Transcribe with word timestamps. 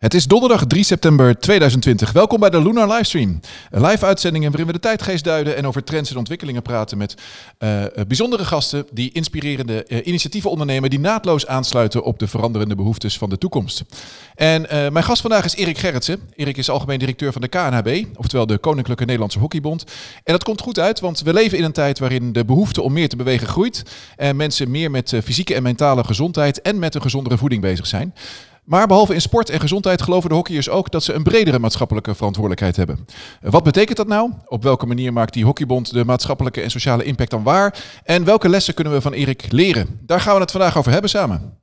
Het 0.00 0.14
is 0.14 0.26
donderdag 0.26 0.66
3 0.66 0.84
september 0.84 1.38
2020. 1.38 2.12
Welkom 2.12 2.40
bij 2.40 2.50
de 2.50 2.62
Lunar 2.62 2.88
Livestream. 2.88 3.40
Een 3.70 3.86
live 3.86 4.06
uitzending 4.06 4.44
waarin 4.44 4.66
we 4.66 4.72
de 4.72 4.78
tijdgeest 4.78 5.24
duiden 5.24 5.56
en 5.56 5.66
over 5.66 5.84
trends 5.84 6.10
en 6.10 6.16
ontwikkelingen 6.16 6.62
praten 6.62 6.98
met 6.98 7.14
uh, 7.58 7.84
bijzondere 8.06 8.44
gasten 8.44 8.86
die 8.92 9.12
inspirerende 9.12 9.84
uh, 9.88 10.06
initiatieven 10.06 10.50
ondernemen 10.50 10.90
die 10.90 10.98
naadloos 10.98 11.46
aansluiten 11.46 12.02
op 12.02 12.18
de 12.18 12.26
veranderende 12.28 12.74
behoeftes 12.74 13.18
van 13.18 13.30
de 13.30 13.38
toekomst. 13.38 13.84
En 14.34 14.66
mijn 14.92 15.04
gast 15.04 15.20
vandaag 15.20 15.44
is 15.44 15.54
Erik 15.54 15.78
Gerritsen. 15.78 16.20
Erik 16.34 16.56
is 16.56 16.70
algemeen 16.70 16.98
directeur 16.98 17.32
van 17.32 17.40
de 17.40 17.48
KNHB, 17.48 18.04
oftewel 18.16 18.46
de 18.46 18.58
Koninklijke 18.58 19.04
Nederlandse 19.04 19.38
Hockeybond. 19.38 19.84
En 20.24 20.32
dat 20.32 20.44
komt 20.44 20.60
goed 20.60 20.78
uit, 20.78 21.00
want 21.00 21.20
we 21.20 21.32
leven 21.32 21.58
in 21.58 21.64
een 21.64 21.72
tijd 21.72 21.98
waarin 21.98 22.32
de 22.32 22.44
behoefte 22.44 22.82
om 22.82 22.92
meer 22.92 23.08
te 23.08 23.16
bewegen 23.16 23.46
groeit 23.46 23.82
en 24.16 24.36
mensen 24.36 24.70
meer 24.70 24.90
met 24.90 25.14
fysieke 25.24 25.54
en 25.54 25.62
mentale 25.62 26.04
gezondheid 26.04 26.62
en 26.62 26.78
met 26.78 26.94
een 26.94 27.02
gezondere 27.02 27.38
voeding 27.38 27.62
bezig 27.62 27.86
zijn. 27.86 28.14
Maar 28.64 28.86
behalve 28.86 29.14
in 29.14 29.20
sport 29.20 29.50
en 29.50 29.60
gezondheid 29.60 30.02
geloven 30.02 30.28
de 30.28 30.34
hockeyers 30.34 30.68
ook 30.68 30.90
dat 30.90 31.04
ze 31.04 31.12
een 31.12 31.22
bredere 31.22 31.58
maatschappelijke 31.58 32.14
verantwoordelijkheid 32.14 32.76
hebben. 32.76 33.06
Wat 33.40 33.62
betekent 33.62 33.96
dat 33.96 34.06
nou? 34.06 34.32
Op 34.46 34.62
welke 34.62 34.86
manier 34.86 35.12
maakt 35.12 35.32
die 35.34 35.44
hockeybond 35.44 35.92
de 35.92 36.04
maatschappelijke 36.04 36.60
en 36.60 36.70
sociale 36.70 37.04
impact 37.04 37.30
dan 37.30 37.42
waar? 37.42 37.84
En 38.04 38.24
welke 38.24 38.48
lessen 38.48 38.74
kunnen 38.74 38.92
we 38.92 39.00
van 39.00 39.12
Erik 39.12 39.52
leren? 39.52 40.00
Daar 40.02 40.20
gaan 40.20 40.34
we 40.34 40.40
het 40.40 40.50
vandaag 40.50 40.78
over 40.78 40.92
hebben 40.92 41.10
samen. 41.10 41.59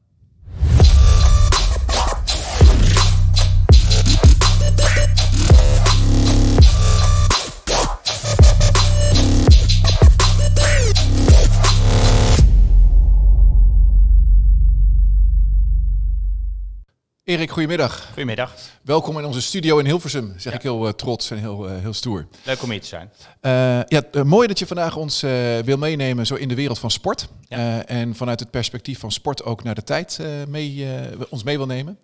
Erik, 17.28 17.52
goedemiddag. 17.52 18.06
Goedemiddag. 18.06 18.56
Welkom 18.82 19.18
in 19.18 19.26
onze 19.26 19.42
studio 19.42 19.78
in 19.78 19.86
Hilversum, 19.86 20.34
zeg 20.38 20.54
ik 20.54 20.62
heel 20.62 20.88
uh, 20.88 20.94
trots 20.94 21.32
en 21.32 21.38
heel, 21.38 21.70
uh, 21.70 21.80
heel 21.80 21.94
stoer. 21.94 22.28
Leuk 22.44 22.64
om 22.64 22.70
hier 22.70 22.82
te 22.82 22.88
zijn. 22.88 23.12
Uh, 23.42 24.00
ja, 24.00 24.24
mooi 24.24 24.48
dat 24.48 24.60
je 24.60 24.68
vandaag 24.68 24.96
ons 24.96 25.22
wil 25.66 25.78
meenemen 25.78 26.26
zo 26.26 26.36
in 26.36 26.48
de 26.48 26.56
wereld 26.56 26.80
van 26.80 26.92
sport. 26.92 27.28
Ja. 27.50 27.86
en 27.86 28.16
vanuit 28.16 28.40
het 28.40 28.52
perspectief 28.52 29.00
van 29.00 29.12
sport 29.12 29.44
ook 29.44 29.64
naar 29.64 29.76
de 29.76 29.84
tijd 29.84 30.20
mee, 30.48 30.88
ons 31.30 31.44
mee 31.44 31.58
wil 31.58 31.66
nemen. 31.66 32.00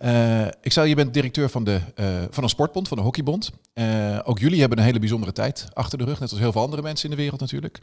Uh, 0.00 0.46
ik 0.62 0.72
zei, 0.72 0.88
je 0.88 0.94
bent 0.94 1.14
directeur 1.14 1.48
van, 1.48 1.64
de, 1.64 1.80
uh, 1.96 2.06
van 2.30 2.42
een 2.42 2.48
sportbond, 2.48 2.88
van 2.88 2.96
de 2.96 3.02
hockeybond. 3.02 3.50
Uh, 3.74 4.18
ook 4.24 4.38
jullie 4.38 4.60
hebben 4.60 4.78
een 4.78 4.84
hele 4.84 4.98
bijzondere 4.98 5.32
tijd 5.32 5.66
achter 5.72 5.98
de 5.98 6.04
rug, 6.04 6.20
net 6.20 6.30
als 6.30 6.38
heel 6.38 6.52
veel 6.52 6.60
andere 6.60 6.82
mensen 6.82 7.04
in 7.04 7.16
de 7.16 7.22
wereld 7.22 7.40
natuurlijk. 7.40 7.78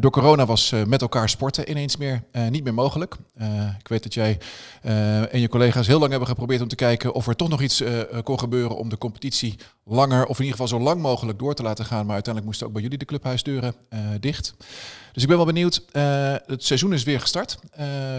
door 0.00 0.10
corona 0.10 0.46
was 0.46 0.72
met 0.86 1.00
elkaar 1.00 1.28
sporten 1.28 1.70
ineens 1.70 1.96
meer 1.96 2.22
niet 2.50 2.64
meer 2.64 2.74
mogelijk. 2.74 3.16
ik 3.78 3.88
weet 3.88 4.02
dat 4.02 4.14
jij 4.14 4.38
en 5.30 5.40
je 5.40 5.48
collega's 5.48 5.86
heel 5.86 5.98
lang 5.98 6.10
hebben 6.10 6.28
geprobeerd 6.28 6.60
om 6.60 6.68
te 6.68 6.74
kijken 6.74 7.14
of 7.14 7.26
er 7.26 7.36
toch 7.36 7.48
nog 7.48 7.62
iets 7.62 7.82
kon 8.22 8.38
gebeuren 8.38 8.76
om 8.76 8.88
de 8.88 8.98
competitie 8.98 9.56
langer, 9.84 10.26
of 10.26 10.38
in 10.38 10.44
ieder 10.44 10.60
geval 10.60 10.78
zo 10.78 10.84
lang 10.84 11.00
mogelijk 11.00 11.38
door 11.38 11.54
te 11.54 11.62
laten 11.62 11.84
gaan. 11.84 12.04
Maar 12.04 12.14
uiteindelijk 12.14 12.44
moesten 12.44 12.66
ook 12.66 12.72
bij 12.72 12.82
jullie 12.82 12.98
de 12.98 13.04
clubhuisdeuren 13.04 13.74
dicht. 14.20 14.54
Dus 15.14 15.22
ik 15.22 15.28
ben 15.28 15.36
wel 15.36 15.46
benieuwd. 15.46 15.82
het 16.46 16.64
seizoen 16.64 16.92
is 16.92 17.02
weer 17.02 17.20
gestart, 17.20 17.58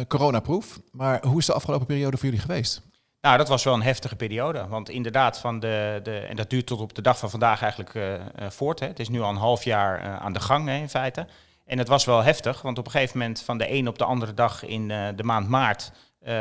coronaproof. 0.08 0.80
Maar 0.92 1.26
hoe 1.26 1.40
is 1.40 1.46
de 1.46 1.54
afgelopen 1.54 1.88
periode 1.88 2.18
voor 2.18 2.26
jullie 2.26 2.42
geweest? 2.42 2.82
Nou, 3.26 3.38
dat 3.38 3.48
was 3.48 3.64
wel 3.64 3.74
een 3.74 3.82
heftige 3.82 4.16
periode. 4.16 4.68
Want 4.68 4.90
inderdaad, 4.90 5.40
van 5.40 5.60
de, 5.60 6.00
de, 6.04 6.18
en 6.18 6.36
dat 6.36 6.50
duurt 6.50 6.66
tot 6.66 6.80
op 6.80 6.96
de 6.96 7.02
dag 7.02 7.18
van 7.18 7.30
vandaag 7.30 7.62
eigenlijk 7.62 7.94
uh, 7.94 8.14
voort. 8.50 8.80
Hè. 8.80 8.88
Het 8.88 9.00
is 9.00 9.10
nu 9.10 9.22
al 9.22 9.30
een 9.30 9.36
half 9.36 9.64
jaar 9.64 10.04
uh, 10.04 10.16
aan 10.16 10.34
de 10.34 10.40
gang 10.40 10.68
hè, 10.68 10.78
in 10.78 10.90
feite. 10.90 11.28
En 11.66 11.78
het 11.78 11.88
was 11.88 12.06
wel 12.06 12.24
heftig, 12.24 12.62
want 12.62 12.78
op 12.78 12.86
een 12.86 12.92
gegeven 12.92 13.18
moment 13.18 13.42
van 13.42 13.58
de 13.58 13.72
een 13.72 13.88
op 13.88 13.98
de 13.98 14.04
andere 14.04 14.34
dag 14.34 14.66
in 14.66 14.88
de 14.88 15.24
maand 15.24 15.48
maart 15.48 15.92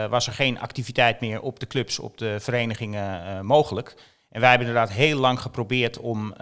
was 0.08 0.26
er 0.26 0.32
geen 0.32 0.60
activiteit 0.60 1.20
meer 1.20 1.40
op 1.40 1.60
de 1.60 1.66
clubs, 1.66 1.98
op 1.98 2.18
de 2.18 2.36
verenigingen 2.40 3.46
mogelijk. 3.46 3.94
En 4.34 4.40
wij 4.40 4.48
hebben 4.50 4.68
inderdaad 4.68 4.96
heel 4.96 5.18
lang 5.18 5.40
geprobeerd 5.40 5.98
om, 5.98 6.34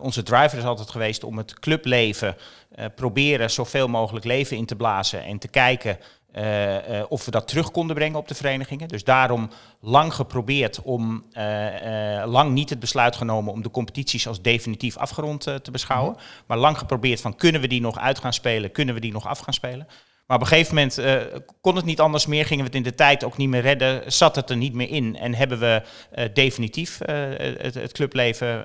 onze 0.00 0.22
driver 0.22 0.58
is 0.58 0.64
altijd 0.64 0.90
geweest 0.90 1.24
om 1.24 1.36
het 1.36 1.58
clubleven 1.58 2.36
proberen 2.94 3.50
zoveel 3.50 3.88
mogelijk 3.88 4.24
leven 4.24 4.56
in 4.56 4.66
te 4.66 4.76
blazen 4.76 5.24
en 5.24 5.38
te 5.38 5.48
kijken 5.48 5.98
uh, 6.36 6.74
uh, 6.74 7.04
of 7.08 7.24
we 7.24 7.30
dat 7.30 7.48
terug 7.48 7.70
konden 7.70 7.96
brengen 7.96 8.18
op 8.18 8.28
de 8.28 8.34
verenigingen. 8.34 8.88
Dus 8.88 9.04
daarom 9.04 9.50
lang 9.80 10.14
geprobeerd 10.14 10.82
om, 10.82 11.24
lang 12.24 12.52
niet 12.52 12.70
het 12.70 12.80
besluit 12.80 13.16
genomen 13.16 13.52
om 13.52 13.62
de 13.62 13.70
competities 13.70 14.26
als 14.26 14.42
definitief 14.42 14.96
afgerond 14.96 15.40
te 15.40 15.70
beschouwen. 15.70 16.12
Mhm. 16.12 16.22
Maar 16.46 16.58
lang 16.58 16.78
geprobeerd 16.78 17.20
van 17.20 17.36
kunnen 17.36 17.60
we 17.60 17.68
die 17.68 17.80
nog 17.80 17.98
uit 17.98 18.18
gaan 18.18 18.32
spelen, 18.32 18.72
kunnen 18.72 18.94
we 18.94 19.00
die 19.00 19.12
nog 19.12 19.26
af 19.26 19.38
gaan 19.38 19.54
spelen. 19.54 19.86
Maar 20.26 20.36
op 20.36 20.42
een 20.42 20.48
gegeven 20.48 20.74
moment 20.74 21.00
kon 21.60 21.76
het 21.76 21.84
niet 21.84 22.00
anders 22.00 22.26
meer, 22.26 22.46
gingen 22.46 22.64
we 22.64 22.70
het 22.70 22.78
in 22.78 22.90
de 22.90 22.94
tijd 22.94 23.24
ook 23.24 23.36
niet 23.36 23.48
meer 23.48 23.60
redden, 23.60 24.12
zat 24.12 24.36
het 24.36 24.50
er 24.50 24.56
niet 24.56 24.74
meer 24.74 24.88
in. 24.90 25.16
En 25.16 25.34
hebben 25.34 25.58
we 25.58 25.82
definitief 26.32 26.98
het, 27.04 27.74
het, 27.74 27.92
clubleven 27.92 28.64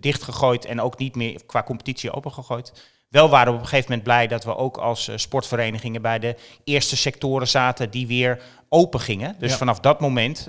dichtgegooid 0.00 0.64
en 0.64 0.80
ook 0.80 0.98
niet 0.98 1.14
meer 1.14 1.40
qua 1.46 1.62
competitie 1.62 2.12
opengegooid. 2.12 2.72
Wel 3.08 3.28
waren 3.28 3.52
we 3.52 3.58
op 3.58 3.60
een 3.60 3.68
gegeven 3.68 3.90
moment 3.90 4.08
blij 4.08 4.26
dat 4.26 4.44
we 4.44 4.56
ook 4.56 4.76
als 4.76 5.10
sportverenigingen 5.14 6.02
bij 6.02 6.18
de 6.18 6.36
eerste 6.64 6.96
sectoren 6.96 7.48
zaten 7.48 7.90
die 7.90 8.06
weer 8.06 8.42
open 8.68 9.00
gingen. 9.00 9.36
Dus 9.38 9.54
vanaf 9.54 9.80
dat 9.80 10.00
moment 10.00 10.48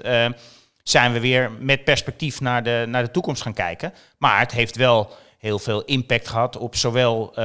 zijn 0.83 1.13
we 1.13 1.19
weer 1.19 1.51
met 1.59 1.83
perspectief 1.83 2.41
naar 2.41 2.63
de, 2.63 2.85
naar 2.87 3.03
de 3.03 3.11
toekomst 3.11 3.41
gaan 3.41 3.53
kijken. 3.53 3.93
Maar 4.17 4.39
het 4.39 4.51
heeft 4.51 4.75
wel 4.75 5.13
heel 5.41 5.59
veel 5.59 5.83
impact 5.83 6.27
gehad 6.27 6.57
op 6.57 6.75
zowel 6.75 7.29
uh, 7.29 7.35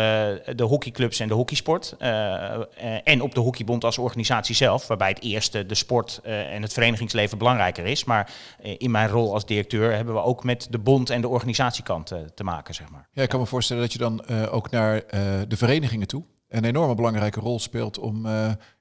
de 0.54 0.62
hockeyclubs 0.62 1.20
en 1.20 1.28
de 1.28 1.34
hockeysport. 1.34 1.96
Uh, 1.98 2.08
uh, 2.08 2.64
en 3.04 3.20
op 3.22 3.34
de 3.34 3.40
hockeybond 3.40 3.84
als 3.84 3.98
organisatie 3.98 4.54
zelf. 4.54 4.86
Waarbij 4.86 5.08
het 5.08 5.22
eerste 5.22 5.66
de 5.66 5.74
sport 5.74 6.20
en 6.22 6.62
het 6.62 6.72
verenigingsleven 6.72 7.38
belangrijker 7.38 7.84
is. 7.86 8.04
Maar 8.04 8.32
in 8.78 8.90
mijn 8.90 9.08
rol 9.08 9.32
als 9.32 9.46
directeur 9.46 9.94
hebben 9.94 10.14
we 10.14 10.20
ook 10.20 10.44
met 10.44 10.66
de 10.70 10.78
bond 10.78 11.10
en 11.10 11.20
de 11.20 11.28
organisatiekant 11.28 12.12
te 12.34 12.44
maken. 12.44 12.74
Zeg 12.74 12.90
maar. 12.90 13.08
Ja, 13.12 13.22
ik 13.22 13.28
kan 13.28 13.40
me 13.40 13.46
voorstellen 13.46 13.82
dat 13.82 13.92
je 13.92 13.98
dan 13.98 14.28
ook 14.50 14.70
naar 14.70 15.02
de 15.48 15.56
verenigingen 15.56 16.06
toe 16.06 16.24
een 16.48 16.64
enorme 16.64 16.94
belangrijke 16.94 17.40
rol 17.40 17.58
speelt 17.58 17.98
om 17.98 18.22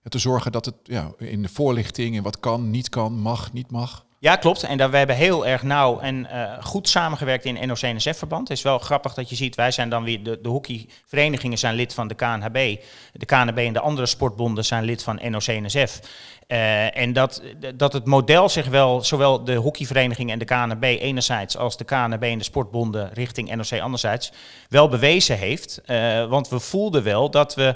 te 0.03 0.19
zorgen 0.19 0.51
dat 0.51 0.65
het 0.65 0.75
ja, 0.83 1.11
in 1.17 1.41
de 1.41 1.49
voorlichting 1.49 2.17
en 2.17 2.23
wat 2.23 2.39
kan, 2.39 2.69
niet 2.69 2.89
kan, 2.89 3.19
mag, 3.19 3.53
niet 3.53 3.71
mag. 3.71 4.05
Ja, 4.25 4.35
klopt. 4.35 4.63
En 4.63 4.91
we 4.91 4.97
hebben 4.97 5.15
heel 5.15 5.47
erg 5.47 5.63
nauw 5.63 5.99
en 5.99 6.27
uh, 6.33 6.53
goed 6.61 6.89
samengewerkt 6.89 7.45
in 7.45 7.67
NOC-NSF-verband. 7.67 8.47
Het 8.47 8.57
is 8.57 8.63
wel 8.63 8.79
grappig 8.79 9.13
dat 9.13 9.29
je 9.29 9.35
ziet, 9.35 9.55
wij 9.55 9.71
zijn 9.71 9.89
dan 9.89 10.03
weer, 10.03 10.23
de, 10.23 10.39
de 10.41 10.49
hockeyverenigingen 10.49 11.57
zijn 11.57 11.75
lid 11.75 11.93
van 11.93 12.07
de 12.07 12.13
KNHB. 12.13 12.77
De 13.13 13.25
KNHB 13.25 13.57
en 13.57 13.73
de 13.73 13.79
andere 13.79 14.07
sportbonden 14.07 14.65
zijn 14.65 14.83
lid 14.83 15.03
van 15.03 15.19
NOC-NSF. 15.29 15.99
Uh, 16.47 16.97
en 16.97 17.13
dat, 17.13 17.41
dat 17.75 17.93
het 17.93 18.05
model 18.05 18.49
zich 18.49 18.67
wel, 18.67 19.03
zowel 19.03 19.43
de 19.43 19.55
hockeyvereniging 19.55 20.31
en 20.31 20.39
de 20.39 20.45
KNB 20.45 20.83
enerzijds 20.83 21.57
als 21.57 21.77
de 21.77 21.83
KNB 21.83 22.23
en 22.23 22.37
de 22.37 22.43
sportbonden 22.43 23.09
richting 23.13 23.55
NOC 23.55 23.81
anderzijds, 23.81 24.31
wel 24.69 24.89
bewezen 24.89 25.37
heeft. 25.37 25.81
Uh, 25.85 26.25
want 26.25 26.49
we 26.49 26.59
voelden 26.59 27.03
wel 27.03 27.29
dat 27.29 27.55
we 27.55 27.75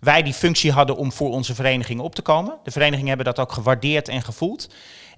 wij 0.00 0.22
die 0.22 0.34
functie 0.34 0.72
hadden 0.72 0.96
om 0.96 1.12
voor 1.12 1.30
onze 1.30 1.54
vereniging 1.54 2.00
op 2.00 2.14
te 2.14 2.22
komen. 2.22 2.58
De 2.62 2.70
verenigingen 2.70 3.08
hebben 3.08 3.26
dat 3.26 3.38
ook 3.38 3.52
gewaardeerd 3.52 4.08
en 4.08 4.22
gevoeld. 4.22 4.68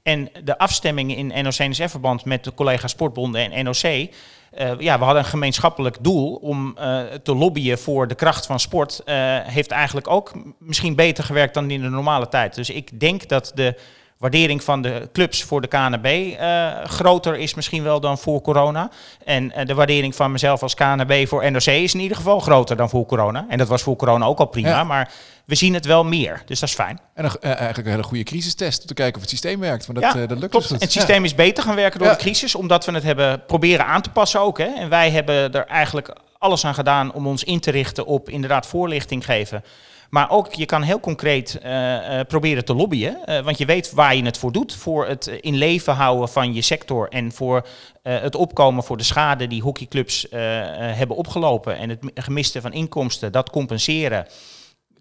En 0.03 0.31
de 0.45 0.59
afstemming 0.59 1.17
in 1.17 1.27
NOC-NSF-verband 1.27 2.25
met 2.25 2.45
de 2.45 2.55
collega 2.55 2.87
sportbonden 2.87 3.53
en 3.53 3.65
NOC... 3.65 4.09
Eh, 4.53 4.71
ja, 4.79 4.99
we 4.99 5.05
hadden 5.05 5.23
een 5.23 5.29
gemeenschappelijk 5.29 5.97
doel 6.01 6.35
om 6.35 6.77
uh, 6.79 7.01
te 7.01 7.35
lobbyen 7.35 7.79
voor 7.79 8.09
de 8.09 8.15
kracht 8.15 8.47
van 8.47 8.61
sport. 8.61 9.03
Uh, 9.05 9.15
heeft 9.43 9.71
eigenlijk 9.71 10.09
ook 10.09 10.33
misschien 10.59 10.95
beter 10.95 11.25
gewerkt 11.25 11.55
dan 11.55 11.71
in 11.71 11.81
de 11.81 11.89
normale 11.89 12.29
tijd. 12.29 12.55
Dus 12.55 12.71
ik 12.71 13.01
denk 13.01 13.29
dat 13.29 13.53
de 13.55 13.75
waardering 14.23 14.65
van 14.65 14.83
de 14.83 15.09
clubs 15.13 15.43
voor 15.43 15.61
de 15.61 15.69
KNB 15.69 16.07
uh, 16.07 16.85
groter 16.85 17.37
is 17.37 17.55
misschien 17.55 17.83
wel 17.83 18.01
dan 18.01 18.19
voor 18.19 18.41
corona. 18.41 18.91
En 19.25 19.45
uh, 19.45 19.65
de 19.65 19.75
waardering 19.75 20.15
van 20.15 20.33
mezelf 20.33 20.63
als 20.63 20.75
KNB 20.75 21.27
voor 21.29 21.51
NOC 21.51 21.67
is 21.67 21.95
in 21.95 22.01
ieder 22.01 22.17
geval 22.17 22.41
groter 22.41 22.77
dan 22.77 22.89
voor 22.89 23.07
corona. 23.07 23.47
En 23.49 23.59
dat 23.59 23.69
was 23.69 23.83
voor 23.83 23.97
corona 23.97 24.27
ook 24.27 24.39
al 24.39 24.47
prima, 24.47 24.69
ja. 24.69 24.85
maar 24.85 25.13
we 25.45 25.55
zien 25.55 25.75
het 25.75 25.87
wel 25.87 26.05
meer. 26.05 26.43
Dus 26.47 26.61
dat 26.61 26.69
is 26.69 26.75
fijn. 26.75 27.01
En 27.15 27.25
een, 27.25 27.31
uh, 27.41 27.51
eigenlijk 27.51 27.85
een 27.85 27.91
hele 27.91 28.03
goede 28.03 28.23
crisistest 28.23 28.81
om 28.81 28.87
te 28.87 28.95
kijken 28.95 29.15
of 29.15 29.21
het 29.21 29.31
systeem 29.31 29.61
werkt. 29.61 29.87
Want 29.87 30.01
dat, 30.01 30.13
ja, 30.13 30.27
dat 30.27 30.39
lukt 30.39 30.51
klopt. 30.51 30.69
Dus 30.69 30.81
het 30.81 30.93
systeem 30.93 31.25
is 31.25 31.35
beter 31.35 31.63
gaan 31.63 31.75
werken 31.75 31.99
door 31.99 32.09
de 32.09 32.17
crisis, 32.17 32.55
omdat 32.55 32.85
we 32.85 32.93
het 32.93 33.03
hebben 33.03 33.45
proberen 33.47 33.87
aan 33.87 34.03
te 34.03 34.11
passen 34.11 34.41
ook. 34.41 34.59
Hè. 34.59 34.75
En 34.77 34.89
wij 34.89 35.11
hebben 35.11 35.53
er 35.53 35.67
eigenlijk 35.67 36.15
alles 36.39 36.65
aan 36.65 36.75
gedaan 36.75 37.13
om 37.13 37.27
ons 37.27 37.45
in 37.45 37.61
te 37.61 37.71
richten 37.71 38.07
op 38.07 38.29
inderdaad 38.29 38.67
voorlichting 38.67 39.25
geven. 39.25 39.65
Maar 40.13 40.31
ook, 40.31 40.55
je 40.55 40.67
kan 40.67 40.83
heel 40.83 41.01
concreet 41.01 41.61
uh, 41.65 41.71
uh, 41.73 42.21
proberen 42.29 42.65
te 42.65 42.75
lobbyen. 42.75 43.19
Uh, 43.27 43.41
want 43.41 43.59
je 43.59 43.65
weet 43.65 43.93
waar 43.93 44.17
je 44.17 44.25
het 44.25 44.39
voor 44.39 44.53
doet. 44.53 44.75
Voor 44.75 45.07
het 45.07 45.27
in 45.27 45.55
leven 45.55 45.95
houden 45.95 46.29
van 46.29 46.55
je 46.55 46.63
sector. 46.63 47.09
En 47.09 47.33
voor 47.33 47.67
het 48.03 48.35
opkomen 48.35 48.85
voor 48.85 48.97
de 48.97 49.03
schade 49.03 49.47
die 49.47 49.63
hockeyclubs 49.63 50.27
hebben 50.31 51.17
opgelopen. 51.17 51.79
En 51.79 51.89
het 51.89 51.99
gemiste 52.15 52.61
van 52.61 52.73
inkomsten, 52.73 53.33
dat 53.33 53.51
compenseren 53.51 54.27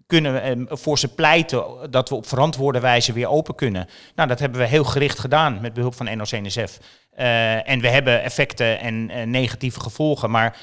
kunnen 0.06 0.32
we 0.32 0.76
voor 0.76 0.98
ze 0.98 1.08
pleiten 1.08 1.64
dat 1.90 2.08
we 2.08 2.14
op 2.14 2.26
verantwoorde 2.26 2.80
wijze 2.80 3.12
weer 3.12 3.28
open 3.28 3.54
kunnen. 3.54 3.88
Nou, 4.14 4.28
dat 4.28 4.38
hebben 4.38 4.60
we 4.60 4.66
heel 4.66 4.84
gericht 4.84 5.18
gedaan 5.18 5.60
met 5.60 5.74
behulp 5.74 5.94
van 5.94 6.16
NOC-NSF. 6.16 6.78
En 7.64 7.80
we 7.80 7.88
hebben 7.88 8.22
effecten 8.22 8.80
en 8.80 9.30
negatieve 9.30 9.80
gevolgen, 9.80 10.30
maar 10.30 10.56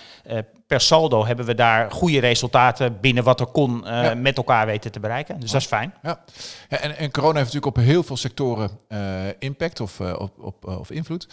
per 0.69 0.81
saldo 0.81 1.25
hebben 1.25 1.45
we 1.45 1.55
daar 1.55 1.91
goede 1.91 2.19
resultaten 2.19 2.97
binnen 3.01 3.23
wat 3.23 3.39
er 3.39 3.45
kon 3.45 3.83
uh, 3.85 4.13
met 4.13 4.37
elkaar 4.37 4.65
weten 4.65 4.91
te 4.91 4.99
bereiken. 4.99 5.39
Dus 5.39 5.51
dat 5.51 5.61
is 5.61 5.67
fijn. 5.67 5.93
Ja. 6.03 6.19
ja 6.69 6.77
en, 6.77 6.97
en, 6.97 7.11
corona 7.11 7.39
heeft 7.39 7.53
natuurlijk 7.53 7.77
op 7.77 7.83
heel 7.83 8.03
veel 8.03 8.17
sectoren 8.17 8.69
uh, 8.89 8.99
impact 9.39 9.79
of, 9.79 9.99
uh, 9.99 10.19
op, 10.19 10.31
op, 10.39 10.67
of 10.67 10.91
invloed. 10.91 11.27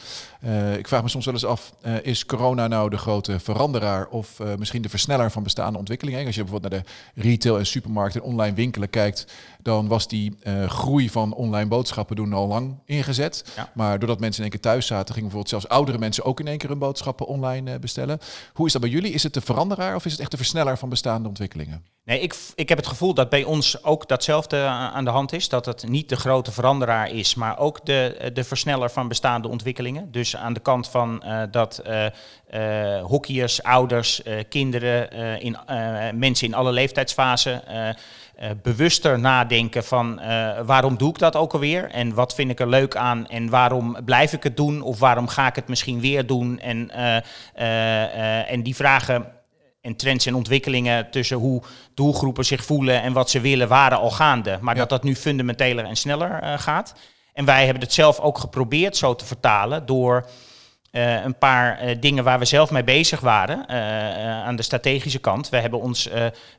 ik 0.78 0.88
vraag 0.88 1.02
me 1.02 1.08
soms 1.08 1.24
wel 1.24 1.34
eens 1.34 1.44
af, 1.44 1.72
is 2.02 2.26
corona 2.26 2.66
nou 2.66 2.90
de 2.90 2.96
grote 2.98 3.40
veranderaar 3.40 4.06
of 4.06 4.40
misschien 4.58 4.82
de 4.82 4.88
versneller 4.88 5.30
van 5.30 5.42
bestaande 5.42 5.78
ontwikkelingen? 5.78 6.26
Als 6.26 6.34
je 6.34 6.42
bijvoorbeeld 6.42 6.72
naar 6.72 6.82
de 6.82 7.20
retail 7.22 7.58
en 7.58 7.66
supermarkt 7.66 8.14
en 8.14 8.22
online 8.22 8.54
winkelen 8.54 8.90
kijkt, 8.90 9.32
dan 9.62 9.88
was 9.88 10.08
die 10.08 10.36
groei 10.66 11.10
van 11.10 11.34
online 11.34 11.68
boodschappen 11.68 12.16
doen 12.16 12.32
al 12.32 12.46
lang 12.46 12.74
ingezet. 12.84 13.44
Ja. 13.56 13.70
Maar 13.74 13.98
doordat 13.98 14.20
mensen 14.20 14.44
in 14.44 14.50
één 14.50 14.60
keer 14.60 14.70
thuis 14.70 14.86
zaten, 14.86 15.14
gingen 15.14 15.30
bijvoorbeeld 15.30 15.48
zelfs 15.48 15.68
oudere 15.68 15.98
mensen 15.98 16.24
ook 16.24 16.40
in 16.40 16.46
één 16.46 16.58
keer 16.58 16.68
hun 16.68 16.78
boodschappen 16.78 17.26
online 17.26 17.78
bestellen. 17.78 18.18
Hoe 18.52 18.66
is 18.66 18.72
dat 18.72 18.82
bij 18.82 18.90
jullie? 18.90 19.12
Is 19.12 19.22
het 19.26 19.34
de 19.34 19.52
veranderaar 19.52 19.94
of 19.94 20.05
is 20.05 20.12
het 20.12 20.20
echt 20.20 20.31
de 20.31 20.37
versneller 20.37 20.78
van 20.78 20.88
bestaande 20.88 21.28
ontwikkelingen? 21.28 21.84
Nee, 22.05 22.20
ik, 22.20 22.37
ik 22.55 22.69
heb 22.69 22.78
het 22.78 22.87
gevoel 22.87 23.14
dat 23.14 23.28
bij 23.28 23.44
ons 23.44 23.84
ook 23.84 24.08
datzelfde 24.08 24.56
aan 24.67 25.05
de 25.05 25.11
hand 25.11 25.32
is. 25.32 25.49
Dat 25.49 25.67
het 25.67 25.88
niet 25.88 26.08
de 26.08 26.17
grote 26.17 26.52
veranderaar 26.52 27.11
is, 27.11 27.34
maar 27.34 27.58
ook 27.58 27.87
de, 27.87 28.31
de 28.32 28.44
versneller 28.44 28.90
van 28.90 29.08
bestaande 29.08 29.49
ontwikkelingen. 29.49 30.12
Dus 30.12 30.37
aan 30.37 30.52
de 30.52 30.61
kant 30.61 30.88
van 30.88 31.23
uh, 31.25 31.43
dat 31.50 31.82
uh, 31.87 33.05
hockeyers, 33.05 33.62
ouders, 33.62 34.23
kinderen, 34.49 35.11
in, 35.40 35.56
mensen 36.19 36.46
in 36.46 36.55
alle 36.55 36.72
leeftijdsfasen 36.72 37.62
bewuster 38.62 39.18
nadenken 39.18 39.84
van 39.84 40.20
waarom 40.64 40.96
doe 40.96 41.08
ik 41.10 41.18
dat 41.18 41.36
ook 41.36 41.52
alweer? 41.52 41.90
En 41.90 42.14
wat 42.14 42.34
vind 42.34 42.50
ik 42.50 42.60
er 42.60 42.68
leuk 42.68 42.96
aan? 42.96 43.26
En 43.26 43.50
waarom 43.50 43.96
blijf 44.04 44.32
ik 44.32 44.42
het 44.42 44.56
doen? 44.56 44.82
Of 44.82 44.98
waarom 44.98 45.28
ga 45.28 45.46
ik 45.46 45.54
het 45.56 45.68
misschien 45.68 46.00
weer 46.00 46.26
doen? 46.26 46.58
En, 46.58 46.90
en 48.46 48.62
die 48.62 48.76
vragen 48.76 49.26
en 49.80 49.96
trends 49.96 50.26
en 50.26 50.34
ontwikkelingen 50.34 51.10
tussen 51.10 51.36
hoe 51.36 51.62
doelgroepen 51.94 52.44
zich 52.44 52.64
voelen 52.64 53.02
en 53.02 53.12
wat 53.12 53.30
ze 53.30 53.40
willen 53.40 53.68
waren 53.68 53.98
al 53.98 54.10
gaande. 54.10 54.58
Maar 54.60 54.74
dat 54.74 54.88
dat 54.88 55.02
nu 55.02 55.16
fundamenteler 55.16 55.84
en 55.84 55.96
sneller 55.96 56.58
gaat. 56.58 56.94
En 57.32 57.44
wij 57.44 57.64
hebben 57.64 57.82
het 57.82 57.92
zelf 57.92 58.20
ook 58.20 58.38
geprobeerd 58.38 58.96
zo 58.96 59.14
te 59.14 59.24
vertalen 59.24 59.86
door 59.86 60.28
uh, 60.96 61.25
een 61.25 61.38
paar 61.38 61.84
uh, 61.84 61.96
dingen 62.00 62.25
waar 62.25 62.38
we 62.38 62.44
zelf 62.44 62.70
mee 62.70 62.84
bezig 62.84 63.20
waren 63.20 63.69
aan 64.44 64.56
de 64.56 64.62
strategische 64.62 65.19
kant. 65.19 65.48
We 65.48 65.56
hebben 65.56 65.81
ons 65.81 66.08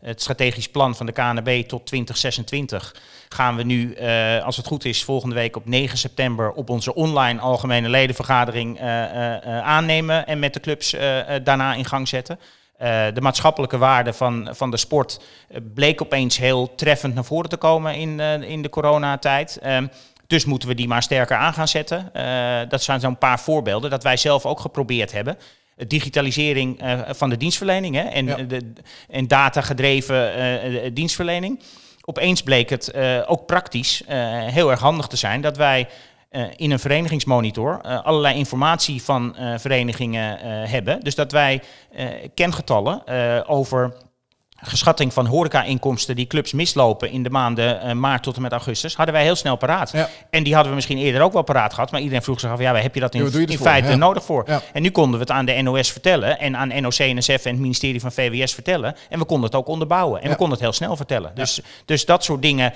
het 0.01 0.21
strategisch 0.21 0.69
plan 0.69 0.95
van 0.95 1.05
de 1.05 1.11
KNB 1.11 1.63
tot 1.67 1.85
2026 1.85 2.95
gaan 3.29 3.55
we 3.55 3.63
nu, 3.63 3.97
als 4.43 4.57
het 4.57 4.67
goed 4.67 4.85
is, 4.85 5.03
volgende 5.03 5.35
week 5.35 5.55
op 5.55 5.65
9 5.65 5.97
september 5.97 6.51
op 6.51 6.69
onze 6.69 6.95
online 6.95 7.39
algemene 7.39 7.89
ledenvergadering 7.89 8.81
aannemen 9.61 10.27
en 10.27 10.39
met 10.39 10.53
de 10.53 10.59
clubs 10.59 10.95
daarna 11.43 11.73
in 11.73 11.85
gang 11.85 12.07
zetten. 12.07 12.39
Uh, 12.81 13.05
de 13.13 13.21
maatschappelijke 13.21 13.77
waarde 13.77 14.13
van, 14.13 14.49
van 14.51 14.71
de 14.71 14.77
sport 14.77 15.19
uh, 15.49 15.57
bleek 15.73 16.01
opeens 16.01 16.37
heel 16.37 16.75
treffend 16.75 17.13
naar 17.13 17.25
voren 17.25 17.49
te 17.49 17.57
komen 17.57 17.95
in, 17.95 18.19
uh, 18.19 18.41
in 18.41 18.61
de 18.61 18.69
coronatijd. 18.69 19.59
Um, 19.65 19.89
dus 20.27 20.45
moeten 20.45 20.69
we 20.69 20.75
die 20.75 20.87
maar 20.87 21.03
sterker 21.03 21.37
aan 21.37 21.53
gaan 21.53 21.67
zetten. 21.67 22.11
dat 22.69 22.83
zijn 22.83 22.99
zo'n 22.99 23.17
paar 23.17 23.39
voorbeelden 23.39 23.89
dat 23.89 24.03
wij 24.03 24.17
zelf 24.17 24.45
ook 24.45 24.59
geprobeerd 24.59 25.11
hebben. 25.11 25.37
Digitalisering 25.87 26.81
van 27.07 27.29
de 27.29 27.37
dienstverlening 27.37 27.95
hè, 27.95 28.01
en, 28.01 28.25
ja. 28.25 28.35
de, 28.35 28.73
en 29.09 29.27
datagedreven 29.27 30.93
dienstverlening. 30.93 31.61
Opeens 32.01 32.41
bleek 32.41 32.69
het 32.69 32.93
ook 33.27 33.45
praktisch 33.45 34.03
heel 34.51 34.71
erg 34.71 34.79
handig 34.79 35.07
te 35.07 35.15
zijn 35.15 35.41
dat 35.41 35.57
wij 35.57 35.87
in 36.55 36.71
een 36.71 36.79
verenigingsmonitor 36.79 37.81
allerlei 37.81 38.37
informatie 38.37 39.03
van 39.03 39.35
verenigingen 39.57 40.39
hebben. 40.69 40.99
Dus 41.03 41.15
dat 41.15 41.31
wij 41.31 41.61
kengetallen 42.33 43.07
over 43.47 43.93
geschatting 44.61 45.13
van 45.13 45.25
horeca-inkomsten 45.25 46.15
die 46.15 46.27
clubs 46.27 46.53
mislopen 46.53 47.11
in 47.11 47.23
de 47.23 47.29
maanden 47.29 47.99
maart 47.99 48.23
tot 48.23 48.35
en 48.35 48.41
met 48.41 48.51
augustus, 48.51 48.95
hadden 48.95 49.15
wij 49.15 49.23
heel 49.23 49.35
snel 49.35 49.55
paraat. 49.55 49.91
Ja. 49.91 50.09
En 50.29 50.43
die 50.43 50.53
hadden 50.53 50.69
we 50.69 50.75
misschien 50.75 50.97
eerder 50.97 51.21
ook 51.21 51.33
wel 51.33 51.41
paraat 51.41 51.73
gehad, 51.73 51.91
maar 51.91 52.01
iedereen 52.01 52.23
vroeg 52.23 52.39
zich 52.39 52.49
af, 52.49 52.59
ja, 52.59 52.71
waar 52.71 52.81
heb 52.81 52.93
je 52.93 52.99
dat 52.99 53.15
in, 53.15 53.57
feite 53.57 53.89
ja. 53.89 53.95
nodig 53.95 54.23
voor? 54.23 54.45
En 54.73 54.81
nu 54.81 54.89
konden 54.89 55.13
we 55.13 55.19
het 55.19 55.31
aan 55.31 55.45
de 55.45 55.61
NOS 55.61 55.91
vertellen 55.91 56.39
en 56.39 56.57
aan 56.57 56.81
NOC, 56.81 56.97
NSF 56.97 57.45
en 57.45 57.51
het 57.51 57.59
ministerie 57.59 57.99
van 58.01 58.11
VWS 58.11 58.53
vertellen. 58.53 58.95
En 59.09 59.19
we 59.19 59.25
konden 59.25 59.45
het 59.45 59.55
ook 59.55 59.67
onderbouwen 59.67 60.21
en 60.21 60.29
we 60.29 60.35
konden 60.35 60.53
het 60.53 60.63
heel 60.63 60.73
snel 60.73 60.95
vertellen. 60.95 61.31
Dus, 61.35 61.61
dus 61.85 62.05
dat 62.05 62.23
soort 62.23 62.41
dingen 62.41 62.73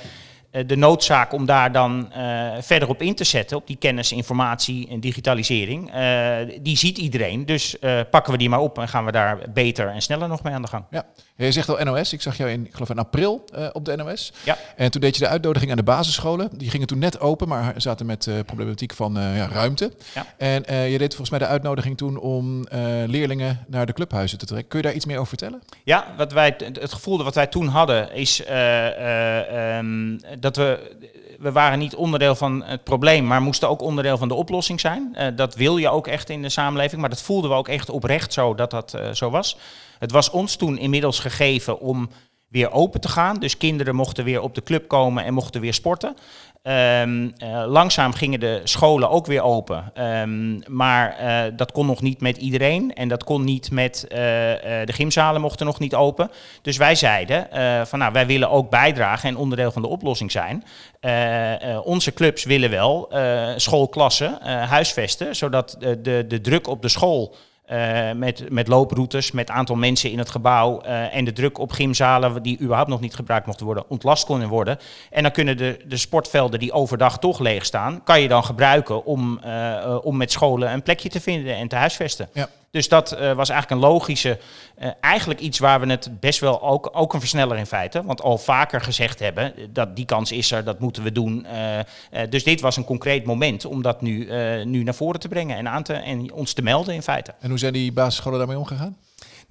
eh, 0.51 0.67
de 0.67 0.75
noodzaak 0.75 1.33
om 1.33 1.45
daar 1.45 1.71
dan 1.71 2.11
uh, 2.17 2.51
verder 2.59 2.89
op 2.89 3.01
in 3.01 3.15
te 3.15 3.23
zetten, 3.23 3.57
op 3.57 3.67
die 3.67 3.75
kennis, 3.75 4.11
informatie 4.11 4.87
en 4.89 4.99
digitalisering, 4.99 5.95
uh, 5.95 6.35
die 6.61 6.77
ziet 6.77 6.97
iedereen. 6.97 7.45
Dus 7.45 7.75
uh, 7.81 7.99
pakken 8.09 8.31
we 8.31 8.37
die 8.37 8.49
maar 8.49 8.59
op 8.59 8.79
en 8.79 8.87
gaan 8.87 9.05
we 9.05 9.11
daar 9.11 9.37
beter 9.53 9.87
en 9.87 10.01
sneller 10.01 10.27
nog 10.27 10.43
mee 10.43 10.53
aan 10.53 10.61
de 10.61 10.67
gang. 10.67 10.83
Ja, 10.89 11.05
je 11.45 11.51
zegt 11.51 11.69
al 11.69 11.83
NOS. 11.83 12.13
Ik 12.13 12.21
zag 12.21 12.37
jou 12.37 12.49
in, 12.49 12.65
ik 12.65 12.73
geloof 12.73 12.89
in 12.89 12.97
april 12.99 13.45
op 13.71 13.85
de 13.85 13.95
NOS. 13.95 14.33
Ja. 14.43 14.57
En 14.75 14.91
toen 14.91 15.01
deed 15.01 15.15
je 15.15 15.23
de 15.23 15.27
uitnodiging 15.27 15.71
aan 15.71 15.77
de 15.77 15.83
basisscholen. 15.83 16.49
Die 16.53 16.69
gingen 16.69 16.87
toen 16.87 16.99
net 16.99 17.19
open, 17.19 17.47
maar 17.47 17.73
zaten 17.77 18.05
met 18.05 18.29
problematiek 18.45 18.93
van 18.93 19.13
ja, 19.13 19.47
ruimte. 19.47 19.91
Ja. 20.13 20.25
En 20.37 20.89
je 20.91 20.97
deed 20.97 21.09
volgens 21.15 21.29
mij 21.29 21.39
de 21.39 21.45
uitnodiging 21.45 21.97
toen 21.97 22.19
om 22.19 22.65
leerlingen 23.05 23.65
naar 23.67 23.85
de 23.85 23.93
clubhuizen 23.93 24.37
te 24.37 24.45
trekken. 24.45 24.69
Kun 24.69 24.79
je 24.79 24.85
daar 24.85 24.95
iets 24.95 25.05
meer 25.05 25.17
over 25.17 25.27
vertellen? 25.27 25.61
Ja, 25.83 26.13
wat 26.17 26.31
wij, 26.31 26.55
het 26.57 26.93
gevoel 26.93 27.23
wat 27.23 27.35
wij 27.35 27.47
toen 27.47 27.67
hadden 27.67 28.13
is 28.13 28.43
um, 29.77 30.19
dat 30.39 30.55
we, 30.55 30.79
we 31.41 31.51
waren 31.51 31.79
niet 31.79 31.95
onderdeel 31.95 32.35
van 32.35 32.63
het 32.63 32.83
probleem, 32.83 33.25
maar 33.25 33.41
moesten 33.41 33.69
ook 33.69 33.81
onderdeel 33.81 34.17
van 34.17 34.27
de 34.27 34.33
oplossing 34.33 34.79
zijn. 34.79 35.15
Uh, 35.15 35.27
dat 35.35 35.55
wil 35.55 35.77
je 35.77 35.89
ook 35.89 36.07
echt 36.07 36.29
in 36.29 36.41
de 36.41 36.49
samenleving, 36.49 37.01
maar 37.01 37.09
dat 37.09 37.21
voelden 37.21 37.49
we 37.49 37.55
ook 37.55 37.67
echt 37.67 37.89
oprecht 37.89 38.33
zo 38.33 38.55
dat 38.55 38.71
dat 38.71 38.93
uh, 38.95 39.11
zo 39.11 39.29
was. 39.29 39.57
Het 39.99 40.11
was 40.11 40.29
ons 40.29 40.55
toen 40.55 40.77
inmiddels 40.77 41.19
gegeven 41.19 41.79
om 41.79 42.09
weer 42.51 42.71
open 42.71 43.01
te 43.01 43.07
gaan. 43.07 43.39
Dus 43.39 43.57
kinderen 43.57 43.95
mochten 43.95 44.23
weer 44.23 44.41
op 44.41 44.55
de 44.55 44.63
club 44.63 44.87
komen 44.87 45.23
en 45.23 45.33
mochten 45.33 45.61
weer 45.61 45.73
sporten. 45.73 46.15
Um, 46.63 47.23
uh, 47.23 47.63
langzaam 47.67 48.13
gingen 48.13 48.39
de 48.39 48.61
scholen 48.63 49.09
ook 49.09 49.25
weer 49.25 49.41
open. 49.41 49.91
Um, 49.95 50.61
maar 50.67 51.17
uh, 51.21 51.57
dat 51.57 51.71
kon 51.71 51.85
nog 51.85 52.01
niet 52.01 52.21
met 52.21 52.37
iedereen. 52.37 52.93
En 52.93 53.07
dat 53.07 53.23
kon 53.23 53.43
niet 53.43 53.71
met 53.71 54.03
uh, 54.03 54.17
de 54.17 54.93
gymzalen 54.93 55.41
mochten 55.41 55.65
nog 55.65 55.79
niet 55.79 55.95
open. 55.95 56.31
Dus 56.61 56.77
wij 56.77 56.95
zeiden 56.95 57.47
van 57.87 57.99
nou, 57.99 58.11
wij 58.13 58.25
willen 58.25 58.49
ook 58.49 58.69
bijdragen 58.69 59.29
en 59.29 59.37
onderdeel 59.37 59.71
van 59.71 59.81
de 59.81 59.87
oplossing 59.87 60.31
zijn. 60.31 60.63
onze 61.83 62.13
clubs 62.13 62.43
willen 62.43 62.69
wel 62.69 63.11
schoolklassen 63.55 64.37
huisvesten, 64.67 65.35
zodat 65.35 65.77
de, 65.79 66.25
de 66.27 66.41
druk 66.41 66.67
op 66.67 66.81
de 66.81 66.89
school 66.89 67.35
uh, 67.71 68.11
met, 68.11 68.49
met 68.49 68.67
looproutes, 68.67 69.31
met 69.31 69.49
aantal 69.49 69.75
mensen 69.75 70.11
in 70.11 70.17
het 70.17 70.29
gebouw 70.29 70.81
uh, 70.85 71.15
en 71.15 71.25
de 71.25 71.33
druk 71.33 71.57
op 71.57 71.71
gymzalen 71.71 72.43
die 72.43 72.59
überhaupt 72.61 72.89
nog 72.89 73.01
niet 73.01 73.15
gebruikt 73.15 73.45
mochten 73.45 73.65
worden, 73.65 73.83
ontlast 73.87 74.25
kunnen 74.25 74.49
worden. 74.49 74.77
En 75.09 75.23
dan 75.23 75.31
kunnen 75.31 75.57
de, 75.57 75.79
de 75.85 75.97
sportvelden 75.97 76.59
die 76.59 76.71
overdag 76.71 77.19
toch 77.19 77.39
leeg 77.39 77.65
staan, 77.65 78.03
kan 78.03 78.21
je 78.21 78.27
dan 78.27 78.43
gebruiken 78.43 79.05
om, 79.05 79.39
uh, 79.45 79.97
om 80.01 80.17
met 80.17 80.31
scholen 80.31 80.71
een 80.71 80.83
plekje 80.83 81.09
te 81.09 81.21
vinden 81.21 81.55
en 81.55 81.67
te 81.67 81.75
huisvesten. 81.75 82.29
Ja. 82.33 82.49
Dus 82.71 82.89
dat 82.89 83.13
uh, 83.13 83.33
was 83.33 83.49
eigenlijk 83.49 83.81
een 83.81 83.89
logische, 83.89 84.39
uh, 84.79 84.89
eigenlijk 85.01 85.39
iets 85.39 85.59
waar 85.59 85.79
we 85.79 85.89
het 85.89 86.19
best 86.19 86.39
wel 86.39 86.61
ook, 86.61 86.89
ook 86.93 87.13
een 87.13 87.19
versneller 87.19 87.57
in 87.57 87.65
feite, 87.65 88.03
want 88.03 88.21
al 88.21 88.37
vaker 88.37 88.81
gezegd 88.81 89.19
hebben 89.19 89.53
dat 89.69 89.95
die 89.95 90.05
kans 90.05 90.31
is 90.31 90.51
er, 90.51 90.63
dat 90.63 90.79
moeten 90.79 91.03
we 91.03 91.11
doen. 91.11 91.45
Dus 92.29 92.43
dit 92.43 92.61
was 92.61 92.77
een 92.77 92.83
concreet 92.83 93.25
moment 93.25 93.65
om 93.65 93.81
dat 93.81 94.01
nu, 94.01 94.29
nu 94.65 94.83
naar 94.83 94.95
voren 94.95 95.19
te 95.19 95.27
brengen 95.27 95.57
en, 95.57 95.69
aan 95.69 95.83
te, 95.83 95.93
en 95.93 96.33
ons 96.33 96.53
te 96.53 96.61
melden 96.61 96.93
in 96.93 97.01
feite. 97.01 97.33
En 97.39 97.49
hoe 97.49 97.59
zijn 97.59 97.73
die 97.73 97.91
basisscholen 97.91 98.37
daarmee 98.37 98.57
omgegaan? 98.57 98.97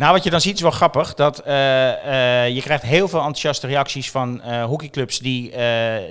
Nou, 0.00 0.12
wat 0.12 0.24
je 0.24 0.30
dan 0.30 0.40
ziet 0.40 0.54
is 0.54 0.60
wel 0.60 0.70
grappig. 0.70 1.14
Dat, 1.14 1.42
uh, 1.46 1.52
uh, 1.52 2.48
je 2.48 2.60
krijgt 2.60 2.82
heel 2.82 3.08
veel 3.08 3.18
enthousiaste 3.18 3.66
reacties 3.66 4.10
van 4.10 4.42
uh, 4.46 4.64
hockeyclubs 4.64 5.18
die, 5.18 5.52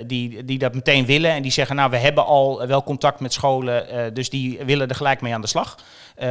die, 0.06 0.44
die 0.44 0.58
dat 0.58 0.74
meteen 0.74 1.06
willen. 1.06 1.30
En 1.30 1.42
die 1.42 1.50
zeggen, 1.50 1.76
nou, 1.76 1.90
we 1.90 1.96
hebben 1.96 2.24
al 2.24 2.66
wel 2.66 2.82
contact 2.82 3.20
met 3.20 3.32
scholen, 3.32 4.14
dus 4.14 4.30
die 4.30 4.64
willen 4.64 4.88
er 4.88 4.94
gelijk 4.94 5.20
mee 5.20 5.34
aan 5.34 5.40
de 5.40 5.46
slag. 5.46 5.76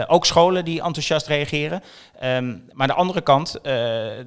ook 0.08 0.26
scholen 0.26 0.66
die 0.66 0.82
enthousiast 0.82 1.28
reageren. 1.28 1.84
Um, 2.24 2.64
maar 2.74 2.88
de 2.88 2.94
andere 2.94 3.22
kant, 3.22 3.60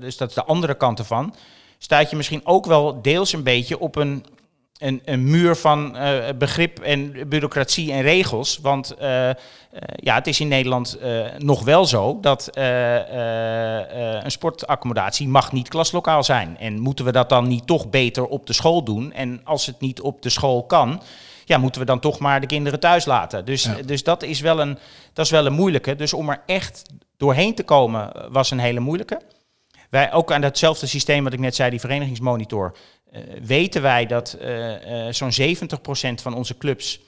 dus 0.00 0.16
dat 0.16 0.28
is 0.28 0.34
de 0.34 0.44
andere 0.44 0.74
kant 0.74 0.98
ervan, 0.98 1.34
staat 1.78 2.10
je 2.10 2.16
misschien 2.16 2.46
ook 2.46 2.66
wel 2.66 3.02
deels 3.02 3.32
een 3.32 3.42
beetje 3.42 3.78
op 3.78 3.96
een 3.96 4.24
een, 4.82 5.02
een 5.04 5.30
muur 5.30 5.56
van 5.56 5.96
uh, 5.96 6.14
begrip 6.38 6.78
en 6.78 7.28
bureaucratie 7.28 7.92
en 7.92 8.02
regels. 8.02 8.58
Want 8.62 8.94
uh, 9.00 9.28
uh, 9.28 9.34
ja, 9.96 10.14
het 10.14 10.26
is 10.26 10.40
in 10.40 10.48
Nederland 10.48 10.98
nog 11.38 11.64
wel 11.64 11.84
zo 11.84 12.18
dat 12.20 12.50
een 14.22 14.30
sportaccommodatie 14.30 15.28
mag 15.28 15.52
niet 15.52 15.68
klaslokaal 15.68 16.24
zijn. 16.24 16.58
En 16.58 16.78
moeten 16.78 17.04
we 17.04 17.12
dat 17.12 17.28
dan 17.28 17.48
niet 17.48 17.66
toch 17.66 17.90
beter 17.90 18.26
op 18.26 18.46
de 18.46 18.52
school 18.52 18.84
doen? 18.84 19.12
En 19.12 19.40
als 19.44 19.66
het 19.66 19.80
niet 19.80 20.00
op 20.00 20.22
de 20.22 20.30
school 20.30 20.64
kan, 20.64 21.02
ja, 21.44 21.58
moeten 21.58 21.80
we 21.80 21.86
dan 21.86 22.00
toch 22.00 22.18
maar 22.18 22.40
de 22.40 22.46
kinderen 22.46 22.80
thuis 22.80 23.04
laten. 23.04 23.44
Dus, 23.44 23.62
ja. 23.62 23.76
dus 23.84 24.02
dat, 24.02 24.22
is 24.22 24.40
wel 24.40 24.60
een, 24.60 24.78
dat 25.12 25.24
is 25.24 25.30
wel 25.30 25.46
een 25.46 25.52
moeilijke. 25.52 25.96
Dus 25.96 26.12
om 26.12 26.28
er 26.30 26.42
echt 26.46 26.82
doorheen 27.16 27.54
te 27.54 27.62
komen 27.62 28.12
was 28.30 28.50
een 28.50 28.58
hele 28.58 28.80
moeilijke. 28.80 29.20
Wij 29.90 30.12
ook 30.12 30.32
aan 30.32 30.40
datzelfde 30.40 30.86
systeem 30.86 31.24
wat 31.24 31.32
ik 31.32 31.38
net 31.38 31.54
zei, 31.54 31.70
die 31.70 31.80
verenigingsmonitor, 31.80 32.74
weten 33.42 33.82
wij 33.82 34.06
dat 34.06 34.36
uh, 34.40 35.06
uh, 35.06 35.12
zo'n 35.12 35.56
70% 35.56 36.22
van 36.22 36.34
onze 36.34 36.56
clubs 36.58 37.00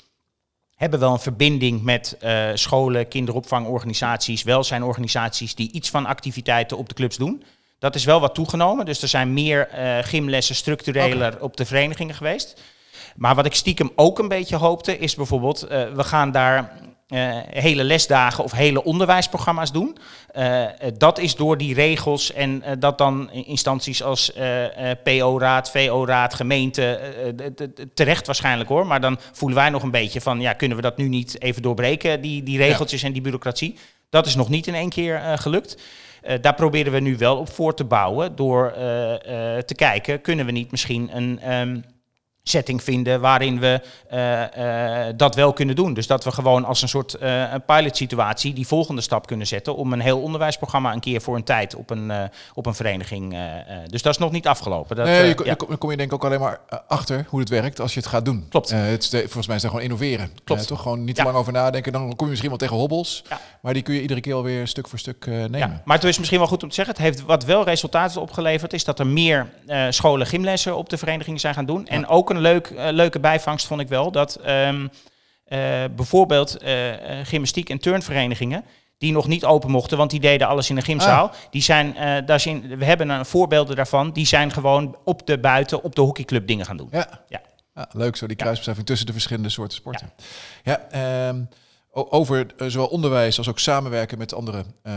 hebben 0.75 1.01
wel 1.01 1.13
een 1.13 1.19
verbinding 1.19 1.83
met 1.83 2.17
uh, 2.23 2.51
scholen, 2.55 3.09
kinderopvangorganisaties, 3.09 4.43
welzijnorganisaties 4.43 5.55
die 5.55 5.73
iets 5.73 5.91
van 5.91 6.07
activiteiten 6.07 6.77
op 6.77 6.89
de 6.89 6.95
clubs 6.95 7.17
doen. 7.17 7.43
Dat 7.79 7.95
is 7.95 8.05
wel 8.05 8.21
wat 8.21 8.35
toegenomen. 8.35 8.85
Dus 8.85 9.03
er 9.03 9.09
zijn 9.09 9.33
meer 9.33 9.69
uh, 9.75 9.99
gymlessen 10.01 10.55
structureler 10.55 11.43
op 11.43 11.57
de 11.57 11.65
verenigingen 11.65 12.15
geweest. 12.15 12.61
Maar 13.17 13.35
wat 13.35 13.47
ik 13.47 13.55
stiekem 13.55 13.93
ook 13.97 14.19
een 14.19 14.29
beetje 14.29 14.57
hoopte, 14.57 14.99
is 14.99 15.15
bijvoorbeeld, 15.15 15.65
uh, 15.65 15.93
we 15.93 16.05
gaan 16.05 16.33
daar 16.33 16.79
uh, 17.09 17.37
hele 17.51 17.85
lesdagen 17.85 18.45
of 18.45 18.53
hele 18.53 18.85
onderwijsprogramma's 18.85 19.73
doen. 19.73 19.97
Uh, 20.37 20.65
dat 20.99 21.19
is 21.19 21.37
door 21.37 21.59
die 21.59 21.75
regels 21.75 22.33
en 22.33 22.63
uh, 22.67 22.71
dat 22.79 22.99
dan 22.99 23.31
instanties 23.33 24.03
als 24.03 24.33
PO-raad, 25.03 25.71
VO-raad, 25.71 26.35
gemeente, 26.35 27.01
terecht 27.95 28.27
waarschijnlijk 28.27 28.69
hoor. 28.69 28.87
Maar 28.87 29.01
dan 29.01 29.19
voelen 29.33 29.59
wij 29.59 29.71
nog 29.71 29.83
een 29.83 29.91
beetje 29.91 30.21
van, 30.21 30.41
ja, 30.41 30.53
kunnen 30.53 30.77
we 30.77 30.83
dat 30.83 30.97
nu 30.97 31.09
niet 31.09 31.43
even 31.43 31.63
doorbreken, 31.63 32.21
die, 32.21 32.43
die 32.43 32.59
regeltjes 32.59 33.01
ja. 33.01 33.07
en 33.07 33.13
die 33.13 33.23
bureaucratie. 33.23 33.79
Dat 34.11 34.27
is 34.27 34.35
nog 34.35 34.49
niet 34.49 34.67
in 34.67 34.75
één 34.75 34.89
keer 34.89 35.21
gelukt. 35.39 35.77
daar 36.41 36.55
proberen 36.55 36.93
we 36.93 37.01
nu 37.01 37.17
wel 37.17 37.37
op 37.37 37.53
voor 37.53 37.75
te 37.75 37.85
bouwen 37.85 38.37
door 38.37 38.73
te 39.67 39.75
kijken, 39.77 40.21
kunnen 40.21 40.47
we 40.47 40.53
niet 40.53 40.71
misschien 40.71 41.11
een... 41.17 41.53
Um, 41.53 41.85
setting 42.45 42.83
vinden 42.83 43.21
waarin 43.21 43.61
we 43.61 43.81
uh, 44.13 44.43
uh, 44.59 45.13
dat 45.17 45.35
wel 45.35 45.53
kunnen 45.53 45.77
doen. 45.77 45.95
Dus 45.95 46.07
dat 46.07 46.25
we 46.25 46.33
gewoon 46.33 46.65
als 46.65 46.83
een 46.83 46.89
soort 46.89 47.17
uh, 47.23 47.53
een 47.53 47.65
pilot 47.65 47.97
situatie 47.97 48.53
die 48.53 48.67
volgende 48.67 49.01
stap 49.01 49.27
kunnen 49.27 49.47
zetten 49.47 49.77
om 49.77 49.93
een 49.93 50.01
heel 50.01 50.21
onderwijsprogramma 50.21 50.93
een 50.93 51.01
keer 51.01 51.21
voor 51.21 51.37
een 51.37 51.45
tijd 51.45 51.75
op 51.75 51.91
een, 51.91 52.13
op 52.55 52.67
een 52.67 52.75
vereniging. 52.75 53.37
dus 53.87 54.03
dat 54.03 54.13
is 54.13 54.19
nog 54.19 54.31
niet 54.31 54.47
afgelopen. 54.47 54.97
Dat, 54.97 55.07
nee, 55.07 55.29
je, 55.29 55.45
ja. 55.45 55.55
Dan 55.55 55.79
kom 55.79 55.91
je 55.91 55.97
denk 55.97 56.09
ik 56.09 56.15
ook 56.15 56.25
alleen 56.25 56.41
maar 56.41 56.61
achter 56.89 57.27
hoe 57.29 57.41
het 57.41 57.49
werkt 57.49 57.81
als 57.81 57.95
je 57.95 58.01
het 58.01 58.09
gaat 58.09 58.25
doen. 58.25 58.47
Klopt. 58.49 58.71
het 58.71 59.03
is 59.03 59.11
de, 59.11 59.19
volgens 59.19 59.47
mij 59.47 59.57
is 59.57 59.63
dat 59.63 59.71
gewoon 59.71 59.87
innoveren. 59.87 60.31
Klopt. 60.45 60.67
toch 60.67 60.83
gewoon 60.83 61.05
niet 61.05 61.15
te 61.15 61.21
ja. 61.21 61.27
lang 61.27 61.39
over 61.39 61.53
nadenken. 61.53 61.93
Dan 61.93 62.09
kom 62.09 62.25
je 62.25 62.29
misschien 62.29 62.49
wel 62.49 62.59
tegen 62.59 62.77
hobbels. 62.77 63.25
Ja. 63.29 63.41
Maar 63.61 63.73
die 63.73 63.83
kun 63.83 63.95
je 63.95 64.01
iedere 64.01 64.21
keer 64.21 64.35
alweer 64.35 64.69
stuk 64.69 64.89
voor 64.89 64.99
stuk 64.99 65.27
nemen. 65.27 65.59
Ja. 65.59 65.83
Maar 65.85 65.97
het 65.97 66.05
is 66.07 66.19
misschien 66.19 66.39
wel 66.39 66.49
goed 66.49 66.63
om 66.63 66.69
te 66.69 66.75
zeggen. 66.75 66.95
Het 66.95 67.05
heeft 67.05 67.23
wat 67.23 67.45
wel 67.45 67.65
resultaten 67.65 68.21
opgeleverd 68.21 68.73
is 68.73 68.85
dat 68.85 68.99
er 68.99 69.07
meer 69.07 69.49
scholen 69.91 70.27
gymlessen 70.27 70.77
op 70.77 70.89
de 70.89 70.99
vereniging 70.99 71.41
zijn 71.41 71.55
gaan 71.55 71.67
doen. 71.67 71.87
En 71.87 72.07
ook 72.07 72.33
een 72.35 72.41
leuk, 72.41 72.71
uh, 72.71 72.89
leuke 72.91 73.21
bijvangst 73.21 73.67
vond 73.67 73.81
ik 73.81 73.89
wel. 73.89 74.11
Dat 74.11 74.41
um, 74.47 74.83
uh, 74.83 74.89
bijvoorbeeld 75.97 76.63
uh, 76.63 76.71
gymnastiek- 77.23 77.71
en 77.71 77.79
turnverenigingen 77.79 78.65
die 78.99 79.13
nog 79.13 79.27
niet 79.27 79.45
open 79.45 79.71
mochten, 79.71 79.99
want 79.99 80.11
die 80.11 80.21
deden 80.21 80.49
alles 80.49 80.71
in 80.71 80.77
een 80.77 80.83
gymzaal. 80.83 81.27
Ah. 81.27 81.35
Die 81.51 81.63
zijn, 81.63 81.95
daar 82.27 82.41
zijn, 82.41 82.77
we 82.79 82.85
hebben 82.85 83.09
een 83.09 83.25
voorbeelden 83.25 83.77
daarvan, 83.77 84.13
die 84.13 84.27
zijn 84.27 84.53
gewoon 84.53 84.97
op 85.05 85.27
de 85.27 85.39
buiten, 85.39 85.83
op 85.83 85.95
de 85.95 86.01
hockeyclub 86.01 86.47
dingen 86.47 86.67
gaan 86.67 86.77
doen. 86.77 86.89
Ja, 86.91 87.07
ja. 87.29 87.41
ja 87.75 87.89
leuk 87.93 88.17
zo, 88.17 88.27
die 88.27 88.37
kruisbestuiving 88.37 88.87
tussen 88.87 89.07
de 89.07 89.13
verschillende 89.13 89.49
soorten 89.49 89.77
sporten. 89.77 90.11
Ja, 90.63 90.81
ja 90.91 91.29
um, 91.29 91.49
over 91.95 92.47
zowel 92.57 92.87
onderwijs 92.87 93.39
als 93.39 93.49
ook 93.49 93.59
samenwerken 93.59 94.19
met 94.19 94.35
andere 94.35 94.65
uh, 94.87 94.95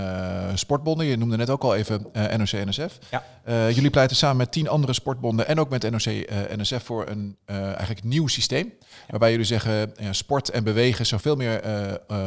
sportbonden. 0.53 1.05
Je 1.05 1.17
noemde 1.17 1.37
net 1.37 1.49
ook 1.49 1.63
al 1.63 1.75
even 1.75 2.07
uh, 2.13 2.23
NOC-NSF. 2.23 2.97
Ja. 3.11 3.23
Uh, 3.47 3.71
jullie 3.71 3.89
pleiten 3.89 4.15
samen 4.17 4.37
met 4.37 4.51
tien 4.51 4.67
andere 4.67 4.93
sportbonden 4.93 5.47
en 5.47 5.59
ook 5.59 5.69
met 5.69 5.89
NOC-NSF 5.91 6.83
voor 6.83 7.07
een 7.07 7.37
eigenlijk 7.45 8.03
nieuw 8.03 8.27
systeem. 8.27 8.73
Ja. 8.79 8.95
Waarbij 9.07 9.31
jullie 9.31 9.45
zeggen 9.45 9.93
sport 10.11 10.49
en 10.49 10.63
bewegen 10.63 11.05
zoveel 11.05 11.35
meer 11.35 11.61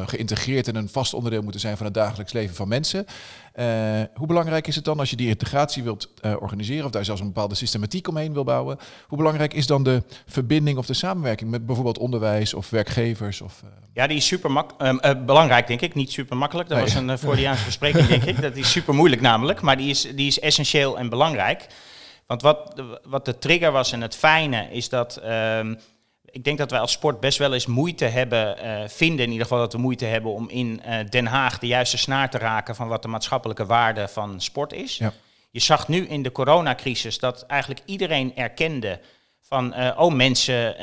geïntegreerd 0.07 0.69
en 0.69 0.75
een 0.75 0.89
vast 0.89 1.15
onderdeel 1.15 1.43
moeten 1.43 1.61
zijn 1.61 1.77
van 1.77 1.87
het 1.87 1.95
dagelijks 1.95 2.33
leven 2.33 2.55
van 2.55 2.69
mensen. 2.69 3.07
Uh, 3.57 3.67
hoe 4.15 4.27
belangrijk 4.27 4.67
is 4.67 4.75
het 4.75 4.85
dan 4.85 4.99
als 4.99 5.11
je 5.11 5.17
die 5.17 5.29
integratie 5.29 5.83
wilt 5.83 6.09
uh, 6.23 6.37
organiseren 6.41 6.85
of 6.85 6.91
daar 6.91 7.05
zelfs 7.05 7.21
een 7.21 7.27
bepaalde 7.27 7.55
systematiek 7.55 8.09
omheen 8.09 8.33
wil 8.33 8.45
bouwen? 8.45 8.79
Hoe 9.07 9.19
belangrijk 9.19 9.55
is 9.55 9.67
dan 9.67 9.83
de 9.83 10.03
verbinding 10.27 10.79
of 10.79 10.87
de 10.87 10.95
samenwerking 10.95 11.51
met 11.51 11.67
bijvoorbeeld 11.67 11.99
onderwijs 11.99 12.55
of 12.55 12.71
werkgevers? 12.71 13.41
Of, 13.41 13.63
uh... 13.65 13.71
Ja, 13.95 14.07
die 14.07 14.17
is 14.17 14.27
super 14.27 14.67
belangrijk, 15.25 15.67
denk 15.67 15.81
ik. 15.81 15.95
Niet 15.95 16.13
super 16.13 16.37
makkelijk. 16.37 16.69
Dat 16.69 16.79
nee. 16.79 16.87
was 16.87 16.95
een 16.95 17.19
Freudiaanse 17.19 17.63
verspreking, 17.71 18.07
denk 18.07 18.25
ik. 18.25 18.41
Dat 18.41 18.57
is 18.57 18.71
super 18.71 18.95
moeilijk 18.95 19.23
namelijk, 19.23 19.61
maar 19.61 19.77
die 19.77 19.91
is, 19.91 20.09
die 20.15 20.27
is 20.27 20.41
essentieel 20.41 20.99
en 20.99 21.09
belangrijk. 21.09 21.67
Want 22.27 22.43
wat, 22.43 22.83
wat 23.03 23.25
de 23.25 23.39
trigger 23.39 23.73
was 23.73 23.93
en 23.93 24.01
het 24.01 24.17
fijne 24.17 24.69
is 24.71 24.89
dat 24.89 25.17
ehm, 25.17 25.75
ik 26.33 26.45
denk 26.45 26.59
dat 26.59 26.71
wij 26.71 26.81
als 26.81 26.93
sport 26.93 27.21
best 27.21 27.39
wel 27.39 27.53
eens 27.53 27.67
moeite 27.67 28.05
hebben, 28.05 28.57
uh, 28.65 28.89
vinden 28.89 29.25
in 29.25 29.31
ieder 29.31 29.47
geval 29.47 29.59
dat 29.59 29.73
we 29.73 29.79
moeite 29.79 30.05
hebben 30.05 30.33
om 30.33 30.49
in 30.49 30.83
uh, 30.87 30.95
Den 31.09 31.27
Haag 31.27 31.59
de 31.59 31.67
juiste 31.67 31.99
snaar 31.99 32.31
te 32.31 32.39
raken 32.39 32.75
van 32.75 32.89
wat 32.89 33.03
de 33.03 33.09
maatschappelijke 33.09 33.67
waarde 33.67 34.09
van 34.09 34.41
sport 34.41 34.73
is. 34.73 34.97
Ja. 34.97 35.13
Je 35.51 35.61
zag 35.61 35.89
nu 35.89 36.07
in 36.07 36.23
de 36.23 36.33
coronacrisis 36.33 37.19
dat 37.19 37.43
eigenlijk 37.47 37.81
iedereen 37.85 38.37
erkende 38.37 39.01
van, 39.41 39.75
uh, 39.79 39.91
oh 39.97 40.13
mensen 40.13 40.75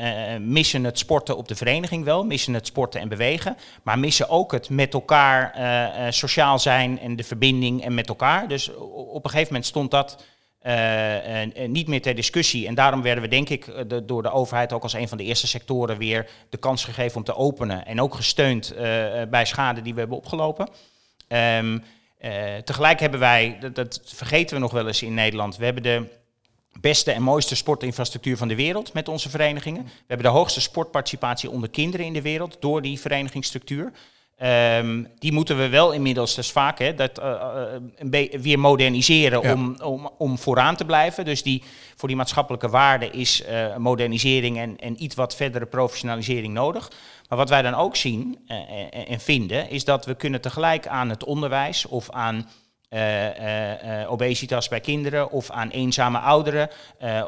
missen 0.50 0.84
het 0.84 0.98
sporten 0.98 1.36
op 1.36 1.48
de 1.48 1.54
vereniging 1.54 2.04
wel, 2.04 2.24
missen 2.24 2.54
het 2.54 2.66
sporten 2.66 3.00
en 3.00 3.08
bewegen, 3.08 3.56
maar 3.82 3.98
missen 3.98 4.28
ook 4.28 4.52
het 4.52 4.70
met 4.70 4.94
elkaar 4.94 5.54
sociaal 6.12 6.58
zijn 6.58 7.00
en 7.00 7.16
de 7.16 7.24
verbinding 7.24 7.84
en 7.84 7.94
met 7.94 8.08
elkaar. 8.08 8.48
Dus 8.48 8.74
op 8.76 9.24
een 9.24 9.30
gegeven 9.30 9.52
moment 9.52 9.66
stond 9.66 9.90
dat 9.90 10.24
uh, 10.62 11.44
uh, 11.44 11.68
niet 11.68 11.88
meer 11.88 12.02
ter 12.02 12.14
discussie. 12.14 12.66
En 12.66 12.74
daarom 12.74 13.02
werden 13.02 13.22
we, 13.22 13.28
denk 13.28 13.48
ik, 13.48 13.66
eh, 13.66 13.98
door 14.04 14.22
de 14.22 14.30
overheid 14.30 14.72
ook 14.72 14.82
als 14.82 14.92
een 14.92 15.08
van 15.08 15.18
de 15.18 15.24
eerste 15.24 15.46
sectoren 15.46 15.98
weer 15.98 16.30
de 16.48 16.56
kans 16.56 16.84
gegeven 16.84 17.16
om 17.16 17.24
te 17.24 17.34
openen. 17.34 17.86
En 17.86 18.00
ook 18.00 18.14
gesteund 18.14 18.74
bij 19.30 19.44
schade 19.44 19.82
die 19.82 19.94
we 19.94 19.98
hebben 19.98 20.16
opgelopen. 20.16 20.68
Um, 21.28 21.82
tegelijk 22.64 23.00
hebben 23.00 23.20
wij, 23.20 23.56
dat, 23.60 23.74
dat, 23.74 24.00
vergeten 24.04 24.54
we 24.54 24.62
nog 24.62 24.72
wel 24.72 24.86
eens 24.86 25.02
in 25.02 25.14
Nederland, 25.14 25.56
we 25.56 25.64
hebben 25.64 25.82
de 25.82 26.04
beste 26.80 27.12
en 27.12 27.22
mooiste 27.22 27.56
sportinfrastructuur 27.56 28.36
van 28.36 28.48
de 28.48 28.54
wereld 28.54 28.92
met 28.92 29.08
onze 29.08 29.28
verenigingen. 29.28 29.82
We 29.84 29.90
hebben 30.06 30.26
de 30.26 30.38
hoogste 30.38 30.60
sportparticipatie 30.60 31.50
onder 31.50 31.70
kinderen 31.70 32.06
in 32.06 32.12
de 32.12 32.22
wereld 32.22 32.56
door 32.60 32.82
die 32.82 33.00
verenigingsstructuur. 33.00 33.92
Um, 34.42 35.08
die 35.18 35.32
moeten 35.32 35.56
we 35.56 35.68
wel 35.68 35.92
inmiddels, 35.92 36.34
dus 36.34 36.50
vaak, 36.50 36.78
hè, 36.78 36.94
dat, 36.94 37.20
uh, 37.20 37.42
uh, 38.10 38.40
weer 38.40 38.58
moderniseren 38.58 39.42
ja. 39.42 39.52
om, 39.52 39.76
om, 39.82 40.10
om 40.18 40.38
vooraan 40.38 40.76
te 40.76 40.84
blijven. 40.84 41.24
Dus 41.24 41.42
die, 41.42 41.62
voor 41.96 42.08
die 42.08 42.16
maatschappelijke 42.16 42.68
waarde 42.68 43.10
is 43.10 43.42
uh, 43.48 43.76
modernisering 43.76 44.58
en, 44.58 44.76
en 44.76 45.02
iets 45.02 45.14
wat 45.14 45.34
verdere 45.34 45.66
professionalisering 45.66 46.54
nodig. 46.54 46.90
Maar 47.28 47.38
wat 47.38 47.48
wij 47.48 47.62
dan 47.62 47.74
ook 47.74 47.96
zien 47.96 48.38
en 49.06 49.20
vinden, 49.20 49.70
is 49.70 49.84
dat 49.84 50.04
we 50.04 50.14
kunnen 50.14 50.40
tegelijk 50.40 50.86
aan 50.86 51.08
het 51.08 51.24
onderwijs 51.24 51.86
of 51.86 52.10
aan 52.10 52.48
obesitas 54.08 54.68
bij 54.68 54.80
kinderen 54.80 55.30
of 55.30 55.50
aan 55.50 55.68
eenzame 55.68 56.18
ouderen 56.18 56.70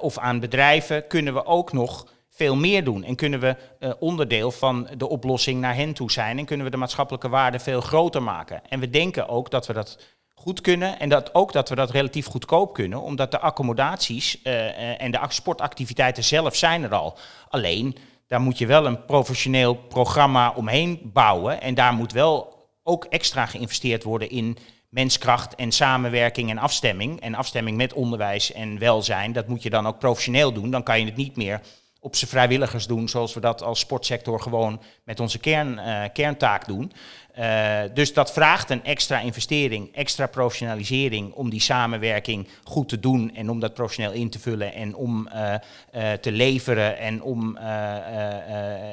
of 0.00 0.18
aan 0.18 0.40
bedrijven, 0.40 1.06
kunnen 1.06 1.34
we 1.34 1.46
ook 1.46 1.72
nog 1.72 2.06
veel 2.40 2.56
meer 2.56 2.84
doen. 2.84 3.04
En 3.04 3.14
kunnen 3.14 3.40
we 3.40 3.56
uh, 3.78 3.90
onderdeel 3.98 4.50
van 4.50 4.88
de 4.96 5.08
oplossing 5.08 5.60
naar 5.60 5.74
hen 5.74 5.92
toe 5.92 6.10
zijn. 6.10 6.38
En 6.38 6.44
kunnen 6.44 6.64
we 6.64 6.70
de 6.70 6.76
maatschappelijke 6.76 7.28
waarde 7.28 7.58
veel 7.58 7.80
groter 7.80 8.22
maken. 8.22 8.62
En 8.68 8.80
we 8.80 8.90
denken 8.90 9.28
ook 9.28 9.50
dat 9.50 9.66
we 9.66 9.72
dat 9.72 9.98
goed 10.34 10.60
kunnen. 10.60 10.98
En 10.98 11.08
dat 11.08 11.34
ook 11.34 11.52
dat 11.52 11.68
we 11.68 11.74
dat 11.74 11.90
relatief 11.90 12.26
goedkoop 12.26 12.74
kunnen. 12.74 13.00
Omdat 13.00 13.30
de 13.30 13.40
accommodaties 13.40 14.40
uh, 14.44 15.02
en 15.02 15.10
de 15.10 15.18
sportactiviteiten 15.28 16.24
zelf 16.24 16.56
zijn 16.56 16.82
er 16.82 16.94
al. 16.94 17.18
Alleen, 17.48 17.96
daar 18.26 18.40
moet 18.40 18.58
je 18.58 18.66
wel 18.66 18.86
een 18.86 19.04
professioneel 19.04 19.74
programma 19.74 20.52
omheen 20.56 21.00
bouwen. 21.04 21.60
En 21.60 21.74
daar 21.74 21.92
moet 21.92 22.12
wel 22.12 22.68
ook 22.82 23.04
extra 23.04 23.46
geïnvesteerd 23.46 24.02
worden 24.02 24.30
in 24.30 24.58
menskracht 24.88 25.54
en 25.54 25.72
samenwerking 25.72 26.50
en 26.50 26.58
afstemming. 26.58 27.20
En 27.20 27.34
afstemming 27.34 27.76
met 27.76 27.92
onderwijs 27.92 28.52
en 28.52 28.78
welzijn. 28.78 29.32
Dat 29.32 29.48
moet 29.48 29.62
je 29.62 29.70
dan 29.70 29.86
ook 29.86 29.98
professioneel 29.98 30.52
doen. 30.52 30.70
Dan 30.70 30.82
kan 30.82 30.98
je 30.98 31.04
het 31.04 31.16
niet 31.16 31.36
meer 31.36 31.60
op 32.00 32.16
zijn 32.16 32.30
vrijwilligers 32.30 32.86
doen, 32.86 33.08
zoals 33.08 33.34
we 33.34 33.40
dat 33.40 33.62
als 33.62 33.78
sportsector 33.78 34.40
gewoon 34.40 34.80
met 35.04 35.20
onze 35.20 35.38
kern, 35.38 35.72
uh, 35.72 36.04
kerntaak 36.12 36.66
doen. 36.66 36.92
Uh, 37.38 37.80
dus 37.94 38.12
dat 38.14 38.32
vraagt 38.32 38.70
een 38.70 38.84
extra 38.84 39.20
investering, 39.20 39.94
extra 39.94 40.26
professionalisering 40.26 41.32
om 41.32 41.50
die 41.50 41.60
samenwerking 41.60 42.48
goed 42.64 42.88
te 42.88 43.00
doen 43.00 43.34
en 43.34 43.50
om 43.50 43.60
dat 43.60 43.74
professioneel 43.74 44.12
in 44.12 44.30
te 44.30 44.38
vullen 44.38 44.74
en 44.74 44.94
om 44.94 45.28
uh, 45.34 46.12
te 46.12 46.32
leveren 46.32 46.98
en 46.98 47.22
om 47.22 47.56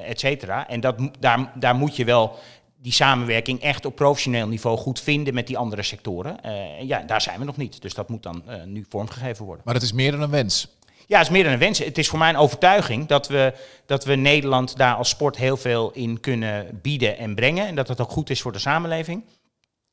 et 0.05 0.19
cetera. 0.19 0.67
En 0.67 0.79
dat, 0.79 1.09
daar, 1.19 1.51
daar 1.55 1.75
moet 1.75 1.95
je 1.95 2.05
wel 2.05 2.35
die 2.81 2.91
samenwerking 2.91 3.61
echt 3.61 3.85
op 3.85 3.95
professioneel 3.95 4.47
niveau 4.47 4.77
goed 4.77 4.99
vinden 4.99 5.33
met 5.33 5.47
die 5.47 5.57
andere 5.57 5.83
sectoren. 5.83 6.37
ja, 6.81 7.01
daar 7.01 7.21
zijn 7.21 7.39
we 7.39 7.45
nog 7.45 7.57
niet. 7.57 7.81
Dus 7.81 7.93
dat 7.93 8.09
moet 8.09 8.23
dan 8.23 8.43
nu 8.65 8.85
vormgegeven 8.89 9.45
worden. 9.45 9.63
Maar 9.65 9.73
dat 9.73 9.83
is 9.83 9.93
meer 9.93 10.11
dan 10.11 10.21
een 10.21 10.29
wens. 10.29 10.76
Ja, 11.07 11.17
het 11.17 11.27
is 11.27 11.33
meer 11.33 11.43
dan 11.43 11.53
een 11.53 11.59
wens. 11.59 11.79
Het 11.79 11.97
is 11.97 12.07
voor 12.07 12.19
mij 12.19 12.29
een 12.29 12.37
overtuiging 12.37 13.07
dat 13.07 13.27
we, 13.27 13.53
dat 13.85 14.05
we 14.05 14.15
Nederland 14.15 14.77
daar 14.77 14.95
als 14.95 15.09
sport 15.09 15.37
heel 15.37 15.57
veel 15.57 15.91
in 15.91 16.19
kunnen 16.19 16.79
bieden 16.81 17.17
en 17.17 17.35
brengen. 17.35 17.67
En 17.67 17.75
dat 17.75 17.87
het 17.87 18.01
ook 18.01 18.09
goed 18.09 18.29
is 18.29 18.41
voor 18.41 18.51
de 18.51 18.59
samenleving. 18.59 19.23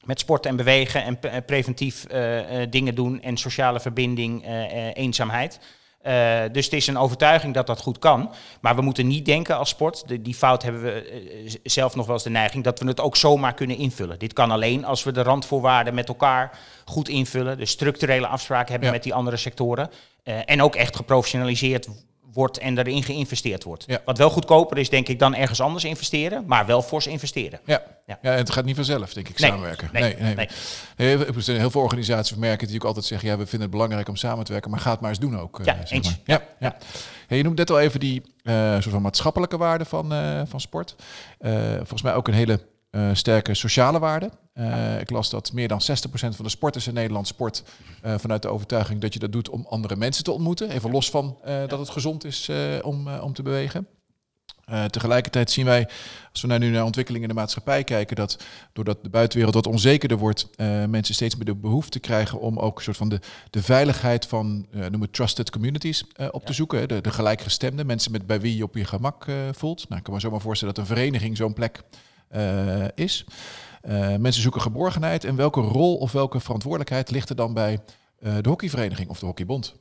Met 0.04 0.20
sport 0.20 0.46
en 0.46 0.56
bewegen 0.56 1.04
en 1.04 1.44
preventief 1.44 2.06
uh, 2.12 2.60
uh, 2.60 2.66
dingen 2.70 2.94
doen 2.94 3.22
en 3.22 3.36
sociale 3.36 3.80
verbinding, 3.80 4.46
uh, 4.48 4.96
eenzaamheid. 4.96 5.58
Uh, 6.06 6.40
dus 6.52 6.64
het 6.64 6.74
is 6.74 6.86
een 6.86 6.98
overtuiging 6.98 7.54
dat 7.54 7.66
dat 7.66 7.80
goed 7.80 7.98
kan. 7.98 8.32
Maar 8.60 8.76
we 8.76 8.82
moeten 8.82 9.06
niet 9.06 9.24
denken 9.24 9.56
als 9.56 9.68
sport, 9.68 10.08
de, 10.08 10.22
die 10.22 10.34
fout 10.34 10.62
hebben 10.62 10.82
we 10.82 11.58
zelf 11.62 11.94
nog 11.94 12.06
wel 12.06 12.14
eens 12.14 12.24
de 12.24 12.30
neiging, 12.30 12.64
dat 12.64 12.80
we 12.80 12.86
het 12.86 13.00
ook 13.00 13.16
zomaar 13.16 13.54
kunnen 13.54 13.76
invullen. 13.76 14.18
Dit 14.18 14.32
kan 14.32 14.50
alleen 14.50 14.84
als 14.84 15.04
we 15.04 15.12
de 15.12 15.22
randvoorwaarden 15.22 15.94
met 15.94 16.08
elkaar 16.08 16.58
goed 16.84 17.08
invullen, 17.08 17.58
de 17.58 17.66
structurele 17.66 18.26
afspraken 18.26 18.70
hebben 18.70 18.88
ja. 18.88 18.94
met 18.94 19.02
die 19.02 19.14
andere 19.14 19.36
sectoren. 19.36 19.90
Uh, 20.24 20.34
en 20.44 20.62
ook 20.62 20.74
echt 20.74 20.96
geprofessionaliseerd 20.96 21.88
wordt 22.34 22.58
en 22.58 22.78
erin 22.78 23.02
geïnvesteerd 23.02 23.64
wordt. 23.64 23.84
Ja. 23.86 23.98
Wat 24.04 24.18
wel 24.18 24.30
goedkoper 24.30 24.78
is, 24.78 24.88
denk 24.90 25.08
ik, 25.08 25.18
dan 25.18 25.34
ergens 25.34 25.60
anders 25.60 25.84
investeren, 25.84 26.44
maar 26.46 26.66
wel 26.66 26.82
fors 26.82 27.06
investeren. 27.06 27.60
Ja. 27.64 27.82
Ja. 28.06 28.18
Ja. 28.22 28.32
en 28.32 28.38
het 28.38 28.50
gaat 28.50 28.64
niet 28.64 28.76
vanzelf, 28.76 29.12
denk 29.12 29.28
ik, 29.28 29.38
Nee, 29.38 29.50
samenwerken. 29.50 29.88
nee, 29.92 30.16
nee. 30.16 30.48
Er 30.96 31.42
zijn 31.42 31.58
heel 31.58 31.70
veel 31.70 31.80
organisaties 31.80 32.36
merken 32.36 32.66
die 32.66 32.76
ook 32.76 32.84
altijd 32.84 33.04
zeggen, 33.04 33.28
ja, 33.28 33.36
we 33.36 33.42
vinden 33.42 33.60
het 33.60 33.70
belangrijk 33.70 34.08
om 34.08 34.16
samen 34.16 34.44
te 34.44 34.52
werken, 34.52 34.70
maar 34.70 34.80
ga 34.80 34.90
het 34.90 35.00
maar 35.00 35.10
eens 35.10 35.18
doen 35.18 35.38
ook. 35.38 35.58
eh, 35.60 35.66
Ja, 35.66 35.86
zeg 35.86 36.02
maar. 36.02 36.18
Ja, 36.24 36.42
ja. 36.60 36.76
Ja, 37.28 37.36
je 37.36 37.42
noemt 37.42 37.56
net 37.58 37.70
al 37.70 37.80
even 37.80 38.00
die 38.00 38.22
eh, 38.42 38.72
soort 38.72 38.84
van 38.84 39.02
maatschappelijke 39.02 39.56
waarde 39.56 39.84
van, 39.84 40.12
eh, 40.12 40.40
van 40.46 40.60
sport. 40.60 40.94
Volgens 41.76 42.02
mij 42.02 42.14
ook 42.14 42.28
een 42.28 42.34
hele 42.34 42.60
eh, 42.94 43.10
sterke 43.12 43.54
sociale 43.54 43.98
waarde. 43.98 44.30
Eh, 44.52 45.00
ik 45.00 45.10
las 45.10 45.30
dat 45.30 45.52
meer 45.52 45.68
dan 45.68 45.80
60% 45.80 46.36
van 46.36 46.44
de 46.44 46.50
sporters 46.50 46.86
in 46.86 46.94
Nederland 46.94 47.26
sport 47.26 47.62
eh, 48.02 48.14
vanuit 48.18 48.42
de 48.42 48.48
overtuiging 48.48 49.00
dat 49.00 49.12
je 49.12 49.18
dat 49.18 49.32
doet 49.32 49.48
om 49.48 49.66
andere 49.68 49.96
mensen 49.96 50.24
te 50.24 50.30
ontmoeten. 50.30 50.70
Even 50.70 50.90
los 50.90 51.10
van 51.10 51.38
dat 51.68 51.78
het 51.78 51.88
gezond 51.88 52.24
is 52.24 52.50
om, 52.82 53.08
om 53.08 53.32
te 53.32 53.42
bewegen. 53.42 53.86
Tegelijkertijd 54.90 55.50
zien 55.50 55.64
wij, 55.64 55.88
als 56.32 56.42
we 56.42 56.48
naar 56.48 56.58
nu 56.58 56.70
naar 56.70 56.84
ontwikkelingen 56.84 57.28
in 57.28 57.34
de 57.34 57.40
maatschappij 57.40 57.84
kijken, 57.84 58.16
dat 58.16 58.44
doordat 58.72 59.02
de 59.02 59.08
buitenwereld 59.08 59.54
wat 59.54 59.66
onzekerder 59.66 60.18
wordt, 60.18 60.48
mensen 60.88 61.14
steeds 61.14 61.36
meer 61.36 61.44
de 61.44 61.54
behoefte 61.54 61.98
krijgen 61.98 62.40
om 62.40 62.58
ook 62.58 62.76
een 62.76 62.84
soort 62.84 62.96
van 62.96 63.08
de, 63.08 63.20
de 63.50 63.62
veiligheid 63.62 64.26
van, 64.26 64.66
noem 64.90 65.00
het 65.00 65.12
trusted 65.12 65.50
communities, 65.50 66.04
op 66.30 66.46
te 66.46 66.52
zoeken. 66.52 66.78
hè. 66.78 66.86
De, 66.86 67.00
de 67.00 67.10
gelijkgestemde, 67.10 67.84
mensen 67.84 68.12
met, 68.12 68.26
bij 68.26 68.40
wie 68.40 68.56
je 68.56 68.62
op 68.62 68.74
je 68.74 68.84
gemak 68.84 69.26
voelt. 69.52 69.88
Nou, 69.88 69.98
ik 69.98 70.04
kan 70.04 70.14
me 70.14 70.20
zomaar 70.20 70.40
voorstellen 70.40 70.74
dat 70.74 70.88
een 70.88 70.96
vereniging 70.96 71.36
zo'n 71.36 71.52
plek 71.52 71.82
is. 72.94 73.24
Eh, 73.82 74.16
mensen 74.16 74.42
zoeken 74.42 74.60
geborgenheid. 74.60 75.24
En 75.24 75.36
welke 75.36 75.60
rol 75.60 75.96
of 75.96 76.12
welke 76.12 76.40
verantwoordelijkheid 76.40 77.10
ligt 77.10 77.28
er 77.28 77.36
dan 77.36 77.54
bij 77.54 77.78
eh, 78.20 78.32
de 78.40 78.48
hockeyvereniging 78.48 79.08
of 79.08 79.18
de 79.18 79.26
hockeybond? 79.26 79.74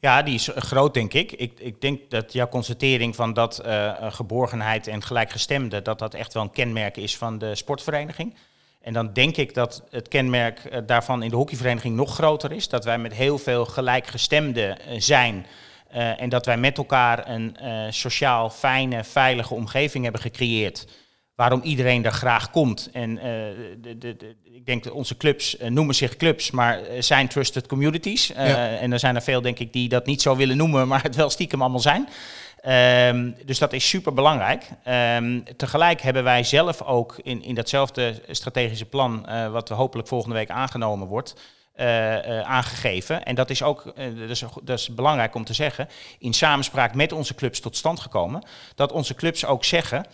Ja, 0.00 0.22
die 0.22 0.34
is 0.34 0.52
eh, 0.52 0.62
groot, 0.62 0.94
denk 0.94 1.12
ik. 1.12 1.32
Ik, 1.32 1.60
ik 1.60 1.80
denk 1.80 2.10
dat 2.10 2.32
jouw 2.32 2.48
constatering 2.48 3.14
van 3.16 3.32
dat 3.32 3.58
eh, 3.58 3.86
eh, 3.88 4.12
geborgenheid 4.12 4.86
en 4.86 5.02
gelijkgestemde, 5.02 5.82
dat 5.82 5.98
dat 5.98 6.14
echt 6.14 6.34
wel 6.34 6.42
een 6.42 6.50
kenmerk 6.50 6.96
is 6.96 7.16
van 7.16 7.38
de 7.38 7.54
sportvereniging. 7.54 8.34
En 8.82 8.92
dan 8.92 9.12
denk 9.12 9.36
ik 9.36 9.54
dat 9.54 9.82
het 9.90 10.08
kenmerk 10.08 10.58
eh, 10.64 10.80
daarvan 10.86 11.22
in 11.22 11.28
de 11.30 11.36
hockeyvereniging 11.36 11.96
nog 11.96 12.14
groter 12.14 12.52
is. 12.52 12.68
Dat 12.68 12.84
wij 12.84 12.98
met 12.98 13.12
heel 13.12 13.38
veel 13.38 13.64
gelijkgestemden 13.64 14.80
eh, 14.80 15.00
zijn. 15.00 15.46
eh, 15.88 16.20
en 16.20 16.28
dat 16.28 16.46
wij 16.46 16.56
met 16.56 16.78
elkaar 16.78 17.28
een 17.28 17.56
eh, 17.56 17.86
sociaal 17.90 18.50
fijne, 18.50 19.04
veilige 19.04 19.54
omgeving 19.54 20.02
hebben 20.04 20.22
gecreëerd. 20.22 20.86
Waarom 21.34 21.60
iedereen 21.62 22.02
daar 22.02 22.12
graag 22.12 22.50
komt. 22.50 22.90
En 22.92 23.18
eh, 23.18 23.24
de, 23.80 23.98
de, 23.98 24.16
de, 24.16 24.36
ik 24.42 24.66
denk 24.66 24.84
dat 24.84 24.92
onze 24.92 25.16
clubs 25.16 25.56
eh, 25.56 25.70
noemen 25.70 25.94
zich 25.94 26.16
clubs, 26.16 26.50
maar 26.50 26.82
eh, 26.82 27.02
zijn 27.02 27.28
trusted 27.28 27.66
communities. 27.66 28.26
Ja. 28.26 28.76
En 28.76 28.92
er 28.92 28.98
zijn 28.98 29.14
er 29.14 29.22
veel, 29.22 29.40
denk 29.40 29.58
ik, 29.58 29.72
die 29.72 29.88
dat 29.88 30.06
niet 30.06 30.22
zo 30.22 30.36
willen 30.36 30.56
noemen, 30.56 30.88
maar 30.88 31.02
het 31.02 31.16
wel 31.16 31.30
stiekem 31.30 31.60
allemaal 31.60 31.80
zijn. 31.80 32.08
Ehm, 32.60 33.30
dus 33.44 33.58
dat 33.58 33.72
is 33.72 33.88
super 33.88 34.14
belangrijk. 34.14 34.64
tegelijk 35.56 36.00
hebben 36.00 36.24
wij 36.24 36.44
zelf 36.44 36.82
ook 36.82 37.18
in, 37.22 37.42
in 37.42 37.54
datzelfde 37.54 38.22
strategische 38.30 38.84
plan, 38.84 39.26
wat 39.52 39.68
we 39.68 39.74
hopelijk 39.74 40.08
volgende 40.08 40.34
week 40.34 40.50
aangenomen 40.50 41.06
wordt, 41.06 41.34
aangegeven. 42.44 43.24
En 43.24 43.34
dat 43.34 43.50
is 43.50 43.62
ook 43.62 43.84
dat 43.94 44.30
is, 44.30 44.44
dat 44.62 44.78
is 44.78 44.94
belangrijk 44.94 45.34
om 45.34 45.44
te 45.44 45.54
zeggen, 45.54 45.88
in 46.18 46.32
samenspraak 46.32 46.94
met 46.94 47.12
onze 47.12 47.34
clubs 47.34 47.60
tot 47.60 47.76
stand 47.76 48.00
gekomen. 48.00 48.42
Dat 48.74 48.92
onze 48.92 49.14
clubs 49.14 49.44
ook 49.44 49.64
zeggen. 49.64 50.06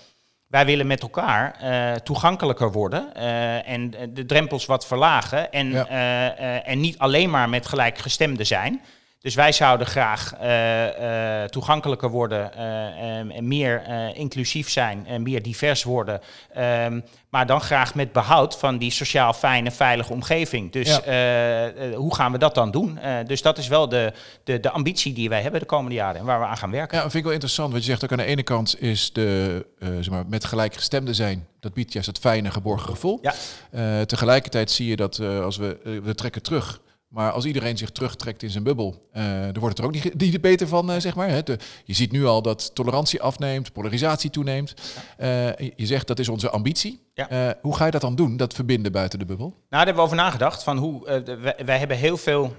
Wij 0.50 0.66
willen 0.66 0.86
met 0.86 1.02
elkaar 1.02 1.54
eh, 1.60 1.94
toegankelijker 1.94 2.72
worden 2.72 3.14
eh, 3.14 3.68
en 3.68 3.90
de 4.14 4.24
drempels 4.26 4.66
wat 4.66 4.86
verlagen. 4.86 5.52
En, 5.52 5.70
Ja. 5.70 5.86
eh, 5.86 6.68
en 6.68 6.80
niet 6.80 6.98
alleen 6.98 7.30
maar 7.30 7.48
met 7.48 7.66
gelijkgestemden 7.66 8.46
zijn. 8.46 8.80
Dus 9.20 9.34
wij 9.34 9.52
zouden 9.52 9.86
graag 9.86 10.34
eh, 10.34 11.42
eh, 11.42 11.48
toegankelijker 11.48 12.10
worden 12.10 12.54
eh, 12.54 13.36
en 13.36 13.48
meer 13.48 13.82
inclusief 14.14 14.70
zijn 14.70 15.06
en 15.06 15.22
meer 15.22 15.42
divers 15.42 15.82
worden. 15.82 16.20
Ehm, 16.54 17.00
maar 17.30 17.46
dan 17.46 17.60
graag 17.60 17.94
met 17.94 18.12
behoud 18.12 18.58
van 18.58 18.78
die 18.78 18.90
sociaal 18.90 19.32
fijne, 19.32 19.70
veilige 19.70 20.12
omgeving. 20.12 20.72
Dus 20.72 21.00
Ja. 21.04 21.72
hoe 21.94 22.14
gaan 22.14 22.32
we 22.32 22.38
dat 22.38 22.54
dan 22.54 22.70
doen? 22.70 22.98
Dus 23.26 23.42
dat 23.42 23.58
is 23.58 23.68
wel 23.68 23.88
de, 23.88 24.12
de, 24.44 24.60
de 24.60 24.70
ambitie 24.70 25.12
die 25.12 25.28
wij 25.28 25.42
hebben 25.42 25.60
de 25.60 25.66
komende 25.66 25.94
jaren 25.94 26.20
en 26.20 26.26
waar 26.26 26.40
we 26.40 26.46
aan 26.46 26.56
gaan 26.56 26.70
werken. 26.70 26.96
Ja, 26.96 27.02
dat 27.02 27.12
vind 27.12 27.14
ik 27.14 27.24
wel 27.24 27.32
interessant. 27.32 27.72
Wat 27.72 27.80
je 27.84 27.90
zegt 27.90 28.04
ook 28.04 28.12
aan 28.12 28.18
de 28.18 28.24
ene 28.24 28.42
kant 28.42 28.82
is 28.82 29.12
de, 29.12 29.66
zeg 29.78 30.10
maar, 30.10 30.24
met 30.26 30.44
gelijkgestemde 30.44 31.14
zijn. 31.14 31.46
Dat 31.60 31.74
biedt 31.74 31.92
juist 31.92 32.08
het 32.08 32.18
fijne 32.18 32.50
geborgen 32.50 32.88
gevoel. 32.88 33.18
Ja. 33.22 34.04
Tegelijkertijd 34.04 34.70
zie 34.70 34.86
je 34.88 34.96
dat 34.96 35.20
als 35.20 35.56
we, 35.56 36.00
we 36.04 36.14
trekken 36.14 36.42
terug. 36.42 36.80
Maar 37.10 37.30
als 37.32 37.44
iedereen 37.44 37.76
zich 37.78 37.90
terugtrekt 37.90 38.42
in 38.42 38.50
zijn 38.50 38.64
bubbel, 38.64 39.08
eh 39.12 39.22
dan 39.24 39.58
wordt 39.58 39.68
het 39.68 39.78
er 39.78 39.84
ook 39.84 39.92
niet, 39.92 40.14
niet 40.18 40.40
beter 40.40 40.68
van, 40.68 40.90
eh, 40.90 41.00
zeg 41.00 41.14
maar. 41.14 41.28
Hè. 41.28 41.42
De- 41.42 41.58
je 41.84 41.94
ziet 41.94 42.12
nu 42.12 42.26
al 42.26 42.42
dat 42.42 42.74
tolerantie 42.74 43.22
afneemt, 43.22 43.72
polarisatie 43.72 44.30
toeneemt. 44.30 44.74
Eh, 45.16 45.46
je 45.56 45.72
je 45.76 45.86
zegt 45.86 46.06
dat 46.06 46.18
is 46.18 46.28
onze 46.28 46.50
ambitie. 46.50 47.00
Ja. 47.14 47.54
Hoe 47.60 47.76
ga 47.76 47.84
je 47.84 47.90
dat 47.90 48.00
dan 48.00 48.14
doen, 48.14 48.36
dat 48.36 48.54
verbinden 48.54 48.92
buiten 48.92 49.18
de 49.18 49.24
bubbel? 49.24 49.46
Nou, 49.46 49.60
daar 49.68 49.78
hebben 49.84 49.96
we 50.02 50.02
over 50.10 50.16
nagedacht. 50.16 50.62
Van 50.62 50.76
hoe, 50.78 51.22
wij, 51.40 51.56
wij 51.64 51.78
hebben 51.78 51.96
heel 51.96 52.16
veel. 52.16 52.56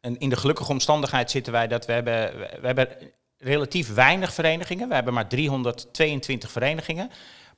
En 0.00 0.18
in 0.18 0.28
de 0.28 0.36
gelukkige 0.36 0.70
omstandigheid 0.70 1.30
zitten 1.30 1.52
wij 1.52 1.68
dat 1.68 1.86
we 1.86 1.92
hebben, 1.92 2.38
we 2.60 2.66
hebben 2.66 2.88
relatief 3.36 3.94
weinig 3.94 4.32
verenigingen. 4.34 4.88
We 4.88 4.94
hebben 4.94 5.14
maar 5.14 5.28
322 5.28 6.50
verenigingen. 6.50 7.10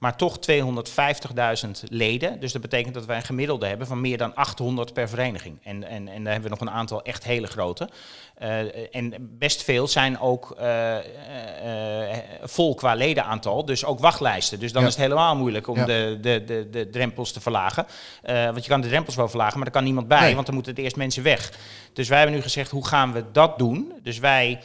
Maar 0.02 0.16
toch 0.16 0.38
250.000 0.50 1.70
leden. 1.88 2.40
Dus 2.40 2.52
dat 2.52 2.62
betekent 2.62 2.94
dat 2.94 3.04
wij 3.04 3.16
een 3.16 3.22
gemiddelde 3.22 3.66
hebben 3.66 3.86
van 3.86 4.00
meer 4.00 4.18
dan 4.18 4.34
800 4.34 4.92
per 4.92 5.08
vereniging. 5.08 5.58
En, 5.62 5.84
en, 5.84 6.08
en 6.08 6.22
daar 6.24 6.32
hebben 6.32 6.50
we 6.50 6.56
nog 6.58 6.68
een 6.68 6.74
aantal 6.74 7.02
echt 7.02 7.24
hele 7.24 7.46
grote. 7.46 7.88
Eh, 8.34 8.94
en 8.96 9.14
best 9.38 9.62
veel 9.62 9.88
zijn 9.88 10.20
ook 10.20 10.50
eh, 10.58 10.96
eh, 10.96 12.18
vol 12.42 12.74
qua 12.74 12.94
ledenaantal. 12.94 13.64
Dus 13.64 13.84
ook 13.84 13.98
wachtlijsten. 13.98 14.58
Dus 14.60 14.72
dan 14.72 14.82
Ja. 14.82 14.88
is 14.88 14.94
het 14.94 15.02
helemaal 15.02 15.36
moeilijk 15.36 15.68
om 15.68 15.76
Ja. 15.76 15.84
de, 15.84 16.18
de, 16.20 16.44
de, 16.44 16.68
de 16.70 16.90
drempels 16.90 17.32
te 17.32 17.40
verlagen. 17.40 17.86
Want 18.24 18.64
je 18.64 18.70
kan 18.70 18.80
de 18.80 18.88
drempels 18.88 19.16
wel 19.16 19.28
verlagen, 19.28 19.58
maar 19.58 19.66
er 19.66 19.72
kan 19.72 19.84
niemand 19.84 20.08
bij. 20.08 20.20
Nee. 20.20 20.34
Want 20.34 20.46
dan 20.46 20.54
moeten 20.54 20.72
het 20.72 20.82
eerst 20.82 20.96
mensen 20.96 21.22
weg. 21.22 21.52
Dus 21.92 22.08
wij 22.08 22.18
hebben 22.18 22.36
nu 22.36 22.42
gezegd, 22.42 22.70
hoe 22.70 22.86
gaan 22.86 23.12
we 23.12 23.24
dat 23.32 23.58
doen? 23.58 23.92
Dus 24.02 24.18
wij 24.18 24.60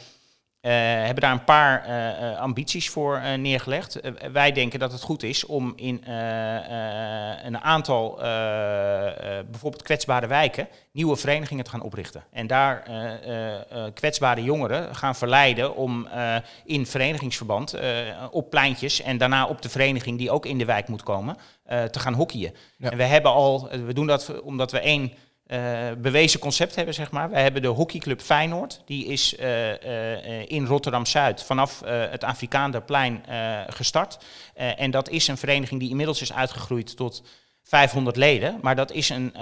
hebben 0.60 1.22
daar 1.22 1.32
een 1.32 1.44
paar 1.44 1.84
eh, 1.84 2.30
eh, 2.30 2.38
ambities 2.38 2.88
voor 2.90 3.16
eh, 3.16 3.38
neergelegd. 3.38 4.00
Eh, 4.00 4.12
wij 4.32 4.52
denken 4.52 4.78
dat 4.78 4.92
het 4.92 5.02
goed 5.02 5.22
is 5.22 5.46
om 5.46 5.72
in 5.76 6.04
eh, 6.04 6.56
eh, 6.56 7.44
een 7.44 7.58
aantal 7.58 8.22
eh, 8.22 9.38
eh, 9.38 9.44
bijvoorbeeld 9.50 9.82
kwetsbare 9.82 10.26
wijken 10.26 10.68
nieuwe 10.92 11.16
verenigingen 11.16 11.64
te 11.64 11.70
gaan 11.70 11.82
oprichten. 11.82 12.24
En 12.30 12.46
daar 12.46 12.82
eh, 12.82 13.12
eh, 13.12 13.54
eh, 13.54 13.94
kwetsbare 13.94 14.42
jongeren 14.42 14.94
gaan 14.94 15.14
verleiden 15.14 15.76
om 15.76 16.06
eh, 16.06 16.36
in 16.64 16.86
verenigingsverband 16.86 17.72
eh, 17.72 17.90
op 18.30 18.50
pleintjes 18.50 19.02
en 19.02 19.18
daarna 19.18 19.46
op 19.46 19.62
de 19.62 19.68
vereniging 19.68 20.18
die 20.18 20.30
ook 20.30 20.46
in 20.46 20.58
de 20.58 20.64
wijk 20.64 20.88
moet 20.88 21.02
komen, 21.02 21.36
eh, 21.64 21.84
te 21.84 21.98
gaan 21.98 22.14
hockeyen. 22.14 22.54
Ja. 22.76 22.90
En 22.90 22.96
we 22.96 23.04
hebben 23.04 23.32
al, 23.32 23.68
we 23.86 23.92
doen 23.92 24.06
dat 24.06 24.40
omdat 24.42 24.72
we 24.72 24.80
één 24.80 25.12
eh, 25.48 25.88
bewezen 25.98 26.40
concept 26.40 26.74
hebben, 26.74 26.94
zeg 26.94 27.10
maar. 27.10 27.30
We 27.30 27.38
hebben 27.38 27.62
de 27.62 27.68
hockeyclub 27.68 28.20
Feyenoord. 28.20 28.82
Die 28.84 29.06
is 29.06 29.36
eh, 29.36 30.40
eh, 30.40 30.44
in 30.48 30.66
Rotterdam-Zuid 30.66 31.42
vanaf 31.42 31.80
het 31.84 32.24
Afrikaanderplein 32.24 33.24
gestart. 33.68 34.18
En 34.54 34.90
dat 34.90 35.08
is 35.08 35.28
een 35.28 35.36
vereniging 35.36 35.80
die 35.80 35.90
inmiddels 35.90 36.20
is 36.20 36.32
uitgegroeid 36.32 36.96
tot 36.96 37.22
500 37.62 38.16
leden. 38.16 38.58
Maar 38.62 38.76
dat 38.76 38.92
is 38.92 39.08
een... 39.08 39.34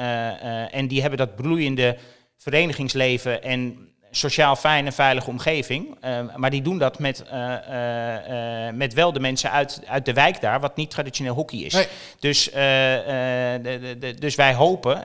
en 0.71 0.89
die 0.89 1.01
hebben 1.01 1.19
dat 1.19 1.37
bloeiende 1.37 1.97
verenigingsleven 2.37 3.43
en 3.43 3.89
sociaal 4.11 4.57
fijne, 4.57 4.93
veilige 4.93 5.31
omgeving. 5.31 5.97
Eh, 6.01 6.19
maar 6.37 6.51
die 6.51 6.63
doen 6.63 6.79
dat 6.79 6.99
met, 6.99 7.25
eh, 7.31 7.55
eh, 7.55 8.67
eh, 8.69 8.75
met 8.75 8.95
wel 8.95 9.13
de 9.13 9.21
mensen 9.21 9.51
uit, 9.51 9.81
uit 9.87 10.05
de 10.05 10.13
wijk 10.13 10.41
daar, 10.41 10.61
wat 10.61 10.77
niet 10.77 10.91
traditioneel 10.91 11.35
hockey 11.35 11.59
is. 11.59 11.73
Nee. 11.73 11.87
Dus, 12.19 12.45
de, 12.45 13.59
de, 13.63 13.97
de- 13.99 14.15
dus 14.15 14.35
wij 14.35 14.55
hopen 14.55 15.03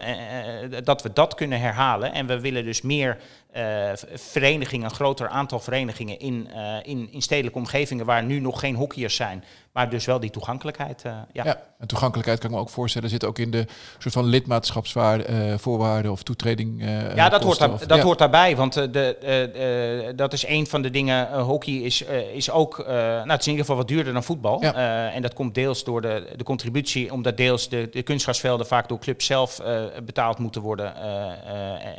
dat 0.84 1.02
we 1.02 1.14
dat 1.14 1.36
kunnen 1.36 1.60
herhalen. 1.60 2.14
En 2.14 2.26
we 2.26 2.40
willen 2.40 2.64
dus 2.66 2.82
meer 2.82 3.18
eh, 3.52 3.92
verenigingen, 4.14 4.86
een 4.86 4.96
groter 4.96 5.28
aantal 5.28 5.60
verenigingen 5.60 6.20
in, 6.20 6.50
eh, 6.54 6.76
in, 6.82 7.08
in 7.12 7.22
stedelijke 7.22 7.58
omgevingen 7.60 8.06
waar 8.06 8.24
nu 8.24 8.40
nog 8.40 8.60
geen 8.60 8.76
hockeyers 8.76 9.16
zijn. 9.16 9.44
Maar 9.74 9.90
dus 9.90 10.06
wel 10.06 10.20
die 10.20 10.30
toegankelijkheid. 10.30 11.02
eh, 11.06 11.12
ja. 11.32 11.44
Ja. 11.44 11.62
en 11.80 11.88
toegankelijkheid 11.88 12.40
kan 12.40 12.50
ik 12.50 12.56
me 12.56 12.62
ook 12.62 12.70
voorstellen, 12.70 13.10
zit 13.10 13.26
ook 13.26 13.40
in 13.40 13.52
de 13.52 13.66
soort 13.98 14.14
van 14.14 14.26
lidmaatschapsvoorwaarden 14.26 15.60
voorwaarden 15.60 16.12
of 16.12 16.24
toetreding. 16.24 16.84
Ja, 17.16 17.30
dat, 17.30 17.44
hoort, 17.44 17.60
daar, 17.60 17.72
of- 17.72 17.80
dat 17.86 17.98
ja. 17.98 18.04
hoort 18.04 18.18
daarbij, 18.18 18.56
want 18.56 18.74
de, 18.74 20.14
dat 20.16 20.34
is 20.34 20.48
een 20.48 20.68
van 20.68 20.82
de 20.82 20.90
dingen. 20.90 21.40
hockey 21.40 21.74
is, 21.74 22.02
is 22.34 22.52
ook, 22.52 22.78
nou, 22.88 23.30
het 23.30 23.40
is 23.40 23.46
in 23.46 23.52
ieder 23.52 23.66
geval 23.66 23.76
wat 23.76 23.88
duurder 23.88 24.14
dan 24.14 24.24
voetbal. 24.24 24.62
Ja. 24.62 25.10
En 25.12 25.22
dat 25.22 25.34
komt 25.34 25.56
deels 25.56 25.84
door 25.84 26.02
de, 26.02 26.28
de 26.36 26.44
contributie, 26.44 27.14
omdat 27.14 27.38
deels 27.38 27.70
de, 27.70 27.90
de 27.92 28.04
kunstgrasvelden 28.04 28.68
vaak 28.68 28.90
door 28.90 29.00
clubs 29.00 29.26
zelf 29.26 29.62
betaald 30.04 30.38
moeten 30.38 30.62
worden, 30.62 30.94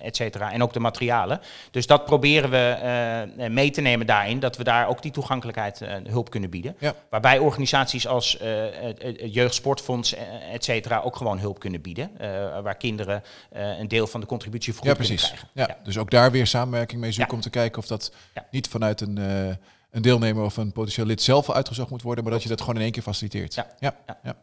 et 0.03 0.17
cetera. 0.17 0.53
En 0.53 0.63
ook 0.63 0.73
de 0.73 0.81
materialen. 0.81 1.41
Dus 1.71 1.87
dat 1.87 2.05
proberen 2.05 2.51
we 2.51 3.49
mee 3.51 3.71
te 3.71 3.81
nemen 3.81 4.07
daarin, 4.07 4.41
dat 4.41 4.57
we 4.57 4.65
daar 4.65 4.89
ook 4.89 5.03
die 5.03 5.11
toegankelijkheid 5.11 5.81
hulp 6.09 6.31
kunnen 6.31 6.51
bieden. 6.51 6.77
Waarbij 7.11 7.39
organisaties 7.39 8.07
als 8.07 8.39
het 8.41 9.21
Jeugdsportfonds, 9.25 10.15
et 10.53 10.65
cetera, 10.65 11.01
ook 11.01 11.17
gewoon 11.17 11.39
hulp 11.39 11.59
kunnen 11.59 11.81
bieden. 11.81 12.11
waar 12.63 12.77
kinderen 12.77 13.23
een 13.51 13.89
deel 13.89 14.07
van 14.07 14.21
de 14.21 14.27
contributie 14.27 14.75
voor 14.75 14.87
ja, 14.87 14.95
kunnen 14.95 15.17
krijgen. 15.17 15.49
Ja, 15.55 15.77
Dus 15.85 15.99
ook 15.99 16.11
daar 16.11 16.31
weer 16.31 16.47
samenwerking 16.47 17.01
mee 17.01 17.13
zoeken 17.13 17.35
om 17.35 17.41
te 17.41 17.51
kijken 17.51 17.79
of 17.79 17.87
dat 17.87 18.13
niet 18.51 18.69
vanuit 18.69 19.01
een 19.01 19.19
een 19.93 20.03
deelnemer 20.03 20.45
of 20.45 20.57
een 20.57 20.73
potentieel 20.73 21.07
lid 21.07 21.23
zelf 21.23 21.51
uitgezocht 21.51 21.91
moet 21.91 22.03
worden, 22.03 22.25
maar 22.25 22.33
dat 22.33 22.43
je 22.43 22.49
dat 22.49 22.61
gewoon 22.61 22.77
in 22.77 22.83
één 22.83 22.93
keer 22.93 23.03
faciliteert. 23.03 23.55
Ja. 23.55 23.67
ja. 23.79 23.97
ja. 24.23 24.37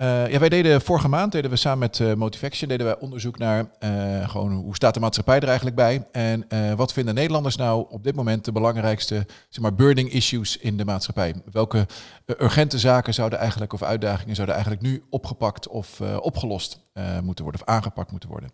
Uh, 0.00 0.30
ja, 0.30 0.38
wij 0.38 0.48
deden 0.48 0.80
vorige 0.80 1.08
maand 1.08 1.32
deden 1.32 1.50
we 1.50 1.56
samen 1.56 1.78
met 1.78 1.98
uh, 1.98 2.14
Motivaction 2.14 2.68
deden 2.68 2.86
wij 2.86 2.98
onderzoek 2.98 3.38
naar 3.38 3.64
uh, 3.84 4.28
gewoon 4.28 4.52
hoe 4.52 4.74
staat 4.74 4.94
de 4.94 5.00
maatschappij 5.00 5.40
er 5.40 5.46
eigenlijk 5.46 5.76
bij 5.76 6.06
en 6.12 6.46
wat 6.76 6.92
vinden 6.92 7.14
Nederlanders 7.14 7.56
nou 7.56 7.86
op 7.88 8.04
dit 8.04 8.14
moment 8.14 8.44
de 8.44 8.52
belangrijkste 8.52 9.26
zeg 9.48 9.62
maar 9.62 9.74
burning 9.74 10.12
issues 10.12 10.56
in 10.56 10.76
de 10.76 10.84
maatschappij? 10.84 11.34
Welke 11.52 11.86
urgente 12.26 12.78
zaken 12.78 13.14
zouden 13.14 13.38
eigenlijk 13.38 13.72
of 13.72 13.82
uitdagingen 13.82 14.34
zouden 14.34 14.54
eigenlijk 14.54 14.86
nu 14.86 15.02
opgepakt 15.10 15.68
of 15.68 16.00
opgelost 16.00 16.80
moeten 17.22 17.44
worden 17.44 17.62
of 17.62 17.68
aangepakt 17.68 18.10
moeten 18.10 18.28
worden? 18.28 18.50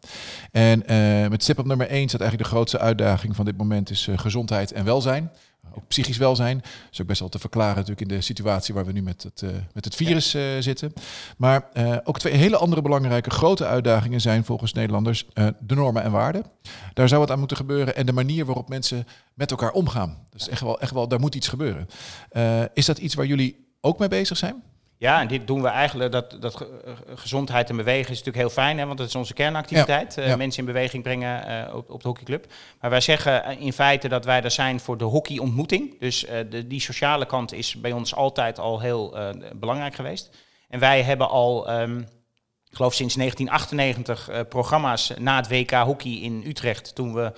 En 0.53 0.83
met 1.31 1.43
stip 1.43 1.59
op 1.59 1.67
nummer 1.67 1.89
1 1.89 2.09
staat 2.09 2.21
eigenlijk 2.21 2.51
de 2.51 2.57
grootste 2.57 2.79
uitdaging 2.79 3.37
van 3.37 3.45
dit 3.45 3.57
moment 3.57 3.91
is 3.91 4.09
gezondheid 4.17 4.73
en 4.73 4.85
welzijn 4.85 5.31
ook 5.75 5.89
psychisch 5.89 6.17
welzijn. 6.17 6.59
Dat 6.59 6.93
is 6.93 7.01
ook 7.01 7.07
best 7.07 7.21
wel 7.21 7.29
te 7.29 7.39
verklaren 7.39 7.75
natuurlijk 7.75 8.01
in 8.01 8.17
de 8.17 8.21
situatie 8.21 8.75
waar 8.75 8.87
we 8.87 8.93
nu 8.93 9.03
met 9.03 9.23
het, 9.23 9.43
uh, 9.43 9.51
met 9.73 9.85
het 9.85 9.95
virus 9.95 10.35
uh, 10.35 10.43
zitten. 10.61 10.93
Maar 11.37 11.69
uh, 11.75 11.97
ook 12.05 12.19
twee 12.19 12.35
hele 12.35 12.57
andere 12.57 12.83
belangrijke 12.83 13.31
grote 13.31 13.67
uitdagingen 13.67 14.21
zijn 14.21 14.45
volgens 14.45 14.73
Nederlanders 14.73 15.27
de 15.61 15.75
normen 15.75 16.03
en 16.03 16.11
waarden. 16.11 16.45
Daar 16.93 17.09
zou 17.09 17.21
wat 17.21 17.31
aan 17.31 17.39
moeten 17.39 17.57
gebeuren 17.57 17.97
en 17.97 18.07
de 18.07 18.13
manier 18.13 18.45
waarop 18.45 18.69
mensen 18.69 19.07
met 19.35 19.51
elkaar 19.51 19.73
omgaan. 19.73 20.27
Dus 20.31 20.49
echt 20.49 20.61
wel, 20.61 20.81
echt 20.81 20.93
wel 20.93 21.09
daar 21.09 21.21
moet 21.21 21.35
iets 21.35 21.49
gebeuren. 21.49 21.89
is 22.75 22.87
dat 22.87 22.99
iets 22.99 23.15
waar 23.15 23.27
jullie 23.27 23.67
ook 23.81 23.99
mee 23.99 24.09
bezig 24.09 24.37
zijn? 24.37 24.63
Ja, 24.99 25.21
en 25.21 25.29
dit 25.29 25.47
doen 25.47 25.63
we 25.63 25.69
eigenlijk, 25.69 26.13
dat, 26.13 26.37
dat 26.41 26.61
eh, 26.61 26.93
gezondheid 27.15 27.71
en 27.71 27.77
bewegen 27.77 28.13
is 28.13 28.19
natuurlijk 28.19 28.37
heel 28.37 28.51
fijn, 28.51 28.79
hè, 28.79 28.87
want 28.87 28.99
dat 28.99 29.09
is 29.09 29.15
onze 29.15 29.35
kernactiviteit. 29.35 30.19
Eh, 30.19 30.37
mensen 30.37 30.61
in 30.61 30.73
beweging 30.73 31.03
brengen 31.03 31.69
uh, 31.69 31.75
op, 31.75 31.91
op 31.91 32.03
de 32.03 32.09
hockeyclub. 32.09 32.47
Maar 32.81 32.91
wij 32.91 33.01
zeggen 33.01 33.59
in 33.59 33.73
feite 33.73 34.09
dat 34.09 34.25
wij 34.25 34.43
er 34.43 34.51
zijn 34.51 34.81
voor 34.81 34.99
de 34.99 35.05
hockeyontmoeting. 35.05 36.01
Dus 36.01 36.27
de, 36.51 36.67
die 36.67 36.81
sociale 36.81 37.27
kant 37.27 37.53
is 37.53 37.81
bij 37.81 37.93
ons 37.93 38.15
altijd 38.15 38.59
al 38.59 38.81
heel 38.81 39.17
belangrijk 39.55 39.95
geweest. 39.95 40.37
En 40.69 40.81
wij 40.81 41.03
hebben 41.03 41.29
al, 41.29 41.81
um, 41.81 41.99
ik 42.71 42.77
geloof 42.77 42.95
sinds 42.95 43.15
1998, 43.15 44.49
programma's 44.49 45.13
na 45.19 45.37
het 45.37 45.49
WK 45.49 45.71
hockey 45.71 46.13
in 46.13 46.43
Utrecht, 46.47 46.95
toen 46.95 47.15
we 47.15 47.33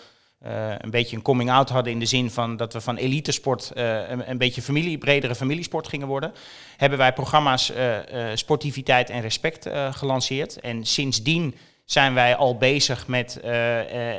uh, 0.47 0.73
een 0.79 0.91
beetje 0.91 1.17
een 1.17 1.23
coming 1.23 1.51
out 1.51 1.69
hadden 1.69 1.93
in 1.93 1.99
de 1.99 2.07
zin 2.07 2.31
van 2.31 2.57
dat 2.57 2.73
we 2.73 2.81
van 2.81 2.97
elitesport 2.97 3.73
uh, 3.75 4.09
een, 4.09 4.31
een, 4.31 4.39
beetje 4.39 4.63
familie, 4.63 4.99
bredere 4.99 5.35
familiesport 5.35 5.89
gingen 5.89 6.07
worden, 6.07 6.33
hebben 6.77 6.99
wij 6.99 7.13
programma's 7.13 7.71
uh, 7.71 7.97
Sportiviteit 8.35 9.11
en 9.11 9.21
Respect 9.21 9.69
gelanceerd. 9.91 10.61
En 10.61 10.87
sindsdien 10.87 11.55
zijn 11.85 12.15
wij 12.15 12.37
al 12.37 12.57
bezig 12.57 13.07
met 13.07 13.41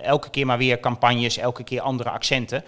elke 0.01 0.29
keer 0.29 0.45
maar 0.45 0.57
weer 0.57 0.79
campagnes, 0.79 1.37
elke 1.37 1.63
keer 1.63 1.81
andere 1.81 2.09
accenten. 2.09 2.63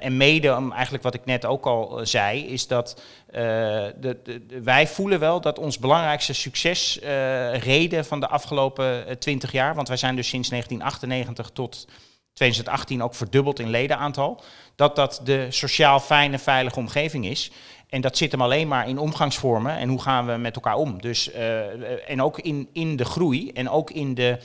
en 0.00 0.16
mede, 0.16 0.56
om 0.56 0.72
eigenlijk 0.72 1.02
wat 1.04 1.14
ik 1.14 1.24
net 1.24 1.44
ook 1.44 1.66
al 1.66 2.00
zei, 2.02 2.46
is 2.46 2.66
dat 2.66 3.02
de, 3.30 4.18
de, 4.24 4.60
wij 4.62 4.86
voelen 4.86 5.20
wel 5.20 5.40
dat 5.40 5.58
ons 5.58 5.78
belangrijkste 5.78 6.32
succesreden 6.32 8.04
van 8.04 8.20
de 8.20 8.28
afgelopen 8.28 9.18
twintig 9.18 9.52
jaar, 9.52 9.74
want 9.74 9.88
wij 9.88 9.96
zijn 9.96 10.16
dus 10.16 10.28
sinds 10.28 10.48
1998 10.48 11.50
tot 11.52 11.86
2018 12.32 13.02
ook 13.02 13.14
verdubbeld 13.14 13.58
in 13.58 13.70
ledenaantal, 13.70 14.42
dat 14.74 14.96
dat 14.96 15.20
de 15.24 15.46
sociaal 15.50 16.00
fijne, 16.00 16.38
veilige 16.38 16.78
omgeving 16.78 17.26
is. 17.26 17.50
En 17.88 18.00
dat 18.00 18.16
zit 18.16 18.32
hem 18.32 18.42
alleen 18.42 18.68
maar 18.68 18.88
in 18.88 18.98
omgangsvormen 18.98 19.76
en 19.76 19.88
hoe 19.88 20.02
gaan 20.02 20.26
we 20.26 20.36
met 20.36 20.54
elkaar 20.54 20.76
om. 20.76 21.00
Dus, 21.00 21.34
uh, 21.34 22.10
en 22.10 22.22
ook 22.22 22.38
in, 22.38 22.68
in 22.72 22.96
de 22.96 23.04
groei 23.04 23.50
en 23.50 23.68
ook 23.68 23.90
in 23.90 24.14
de 24.14 24.38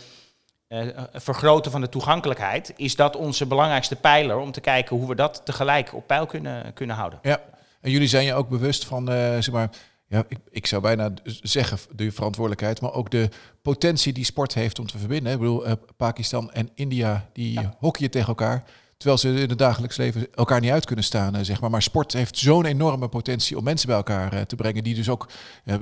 uh, 0.69 0.87
vergroten 1.13 1.71
van 1.71 1.81
de 1.81 1.89
toegankelijkheid, 1.89 2.73
is 2.75 2.95
dat 2.95 3.15
onze 3.15 3.45
belangrijkste 3.45 3.95
pijler 3.95 4.37
om 4.37 4.51
te 4.51 4.61
kijken 4.61 4.97
hoe 4.97 5.07
we 5.07 5.15
dat 5.15 5.41
tegelijk 5.45 5.93
op 5.93 6.07
peil 6.07 6.25
kunnen, 6.25 6.73
kunnen 6.73 6.95
houden. 6.95 7.19
Ja, 7.21 7.41
en 7.81 7.91
jullie 7.91 8.07
zijn 8.07 8.25
je 8.25 8.33
ook 8.33 8.49
bewust 8.49 8.85
van, 8.85 9.11
uh, 9.11 9.15
zeg 9.15 9.51
maar, 9.51 9.69
ja, 10.07 10.23
ik, 10.27 10.37
ik 10.49 10.65
zou 10.65 10.81
bijna 10.81 11.13
zeggen 11.41 11.77
de 11.95 12.11
verantwoordelijkheid, 12.11 12.81
maar 12.81 12.93
ook 12.93 13.11
de 13.11 13.29
potentie 13.61 14.13
die 14.13 14.25
sport 14.25 14.53
heeft 14.53 14.79
om 14.79 14.87
te 14.87 14.97
verbinden. 14.97 15.33
Ik 15.33 15.39
bedoel, 15.39 15.67
uh, 15.67 15.73
Pakistan 15.97 16.51
en 16.51 16.69
India, 16.75 17.29
die 17.33 17.53
ja. 17.53 17.75
hockeyen 17.79 18.11
tegen 18.11 18.27
elkaar. 18.27 18.63
Terwijl 18.97 19.19
ze 19.19 19.41
in 19.41 19.49
het 19.49 19.57
dagelijks 19.57 19.97
leven 19.97 20.27
elkaar 20.33 20.59
niet 20.59 20.71
uit 20.71 20.85
kunnen 20.85 21.05
staan, 21.05 21.35
uh, 21.35 21.41
zeg 21.41 21.61
maar. 21.61 21.69
Maar 21.69 21.81
sport 21.81 22.13
heeft 22.13 22.37
zo'n 22.37 22.65
enorme 22.65 23.07
potentie 23.07 23.57
om 23.57 23.63
mensen 23.63 23.87
bij 23.87 23.95
elkaar 23.95 24.33
uh, 24.33 24.41
te 24.41 24.55
brengen. 24.55 24.83
Die 24.83 24.95
dus 24.95 25.09
ook 25.09 25.29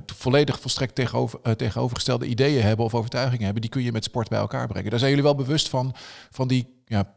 volledig 0.06 0.60
volstrekt 0.60 0.96
tegenover, 0.96 1.56
tegenovergestelde 1.56 2.26
ideeën 2.26 2.64
hebben 2.64 2.86
of 2.86 2.96
overtuigingen 2.96 3.44
hebben. 3.44 3.62
Die 3.62 3.72
kun 3.72 3.84
je 3.84 3.92
met 3.92 4.04
sport 4.04 4.30
bij 4.30 4.40
elkaar 4.40 4.68
brengen. 4.68 4.90
Daar 4.90 5.00
zijn 5.00 5.12
jullie 5.12 5.26
wel 5.26 5.36
bewust 5.36 5.70
van, 5.70 5.96
van 6.32 6.48
die 6.48 6.75
ja, 6.86 7.16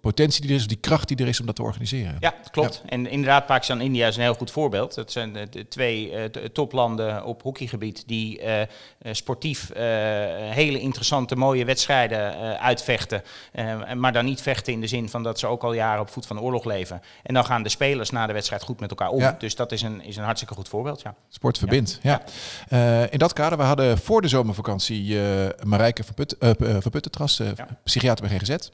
potentie 0.00 0.40
die 0.40 0.50
er 0.50 0.56
is, 0.56 0.62
of 0.62 0.68
die 0.68 0.76
kracht 0.76 1.08
die 1.08 1.16
er 1.16 1.28
is 1.28 1.40
om 1.40 1.46
dat 1.46 1.56
te 1.56 1.62
organiseren. 1.62 2.16
Ja, 2.20 2.34
klopt. 2.50 2.82
En 2.86 3.06
inderdaad, 3.06 3.46
Pakistan 3.46 3.78
en 3.78 3.84
India 3.84 4.06
is 4.06 4.16
een 4.16 4.22
heel 4.22 4.34
goed 4.34 4.50
voorbeeld. 4.50 4.94
Dat 4.94 5.12
zijn 5.12 5.32
de 5.50 5.68
twee 5.68 6.12
uh, 6.12 6.24
toplanden 6.24 7.24
op 7.24 7.42
hockeygebied 7.42 8.04
die 8.06 8.42
uh, 8.42 8.60
sportief 9.12 9.70
uh, 9.70 9.76
hele 10.50 10.80
interessante, 10.80 11.36
mooie 11.36 11.64
wedstrijden 11.64 12.58
uitvechten. 12.60 13.22
maar 13.96 14.12
dan 14.12 14.24
niet 14.24 14.42
vechten 14.42 14.72
in 14.72 14.80
de 14.80 14.86
zin 14.86 15.08
van 15.08 15.22
dat 15.22 15.38
ze 15.38 15.46
ook 15.46 15.62
al 15.62 15.72
jaren 15.72 16.00
op 16.00 16.10
voet 16.10 16.26
van 16.26 16.36
de 16.36 16.42
oorlog 16.42 16.64
leven. 16.64 17.02
En 17.22 17.34
dan 17.34 17.44
gaan 17.44 17.62
de 17.62 17.68
spelers 17.68 18.10
na 18.10 18.26
de 18.26 18.32
wedstrijd 18.32 18.62
goed 18.62 18.80
met 18.80 18.90
elkaar 18.90 19.08
om. 19.08 19.20
Ja. 19.20 19.36
Dus 19.38 19.54
dat 19.54 19.72
is 19.72 19.82
een, 19.82 20.04
is 20.04 20.16
een 20.16 20.24
hartstikke 20.24 20.54
goed 20.54 20.68
voorbeeld. 20.68 21.00
Ja. 21.02 21.14
Sport 21.28 21.58
verbindt, 21.58 22.00
ja. 22.02 22.22
in 23.10 23.18
dat 23.18 23.32
kader, 23.32 23.58
we 23.58 23.64
hadden 23.64 23.98
voor 23.98 24.22
de 24.22 24.28
zomervakantie 24.28 25.18
Marijke 25.62 26.04
van, 26.04 26.14
Put, 26.14 26.36
van 26.58 26.90
Puttentras, 26.90 27.42
psychiater 27.84 28.28
bij 28.28 28.38
GGZ. 28.38 28.70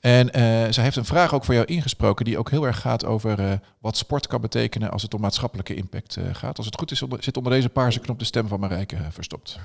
En 0.00 0.26
uh, 0.26 0.32
zij 0.70 0.84
heeft 0.84 0.96
een 0.96 1.04
vraag 1.04 1.34
ook 1.34 1.44
voor 1.44 1.54
jou 1.54 1.66
ingesproken 1.66 2.24
die 2.24 2.38
ook 2.38 2.50
heel 2.50 2.64
erg 2.64 2.80
gaat 2.80 3.04
over 3.04 3.40
uh, 3.40 3.52
wat 3.78 3.96
sport 3.96 4.26
kan 4.26 4.40
betekenen 4.40 4.90
als 4.90 5.02
het 5.02 5.14
om 5.14 5.20
maatschappelijke 5.20 5.74
impact 5.74 6.16
uh, 6.16 6.24
gaat. 6.32 6.56
Als 6.56 6.66
het 6.66 6.78
goed 6.78 6.90
is, 6.90 7.02
zit 7.18 7.36
onder 7.36 7.52
deze 7.52 7.68
paarse 7.68 8.00
knop 8.00 8.18
de 8.18 8.24
stem 8.24 8.48
van 8.48 8.60
Marijke 8.60 8.96
verstopt. 9.10 9.58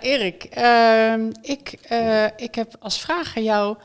Erik, 0.00 0.44
ehm, 0.44 1.30
ik, 1.42 1.78
ik 2.36 2.54
heb 2.54 2.76
als 2.80 3.00
vraag 3.00 3.36
aan 3.36 3.42
jou 3.42 3.76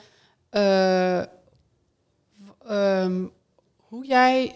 um, 2.70 3.32
hoe 3.76 4.06
jij, 4.06 4.54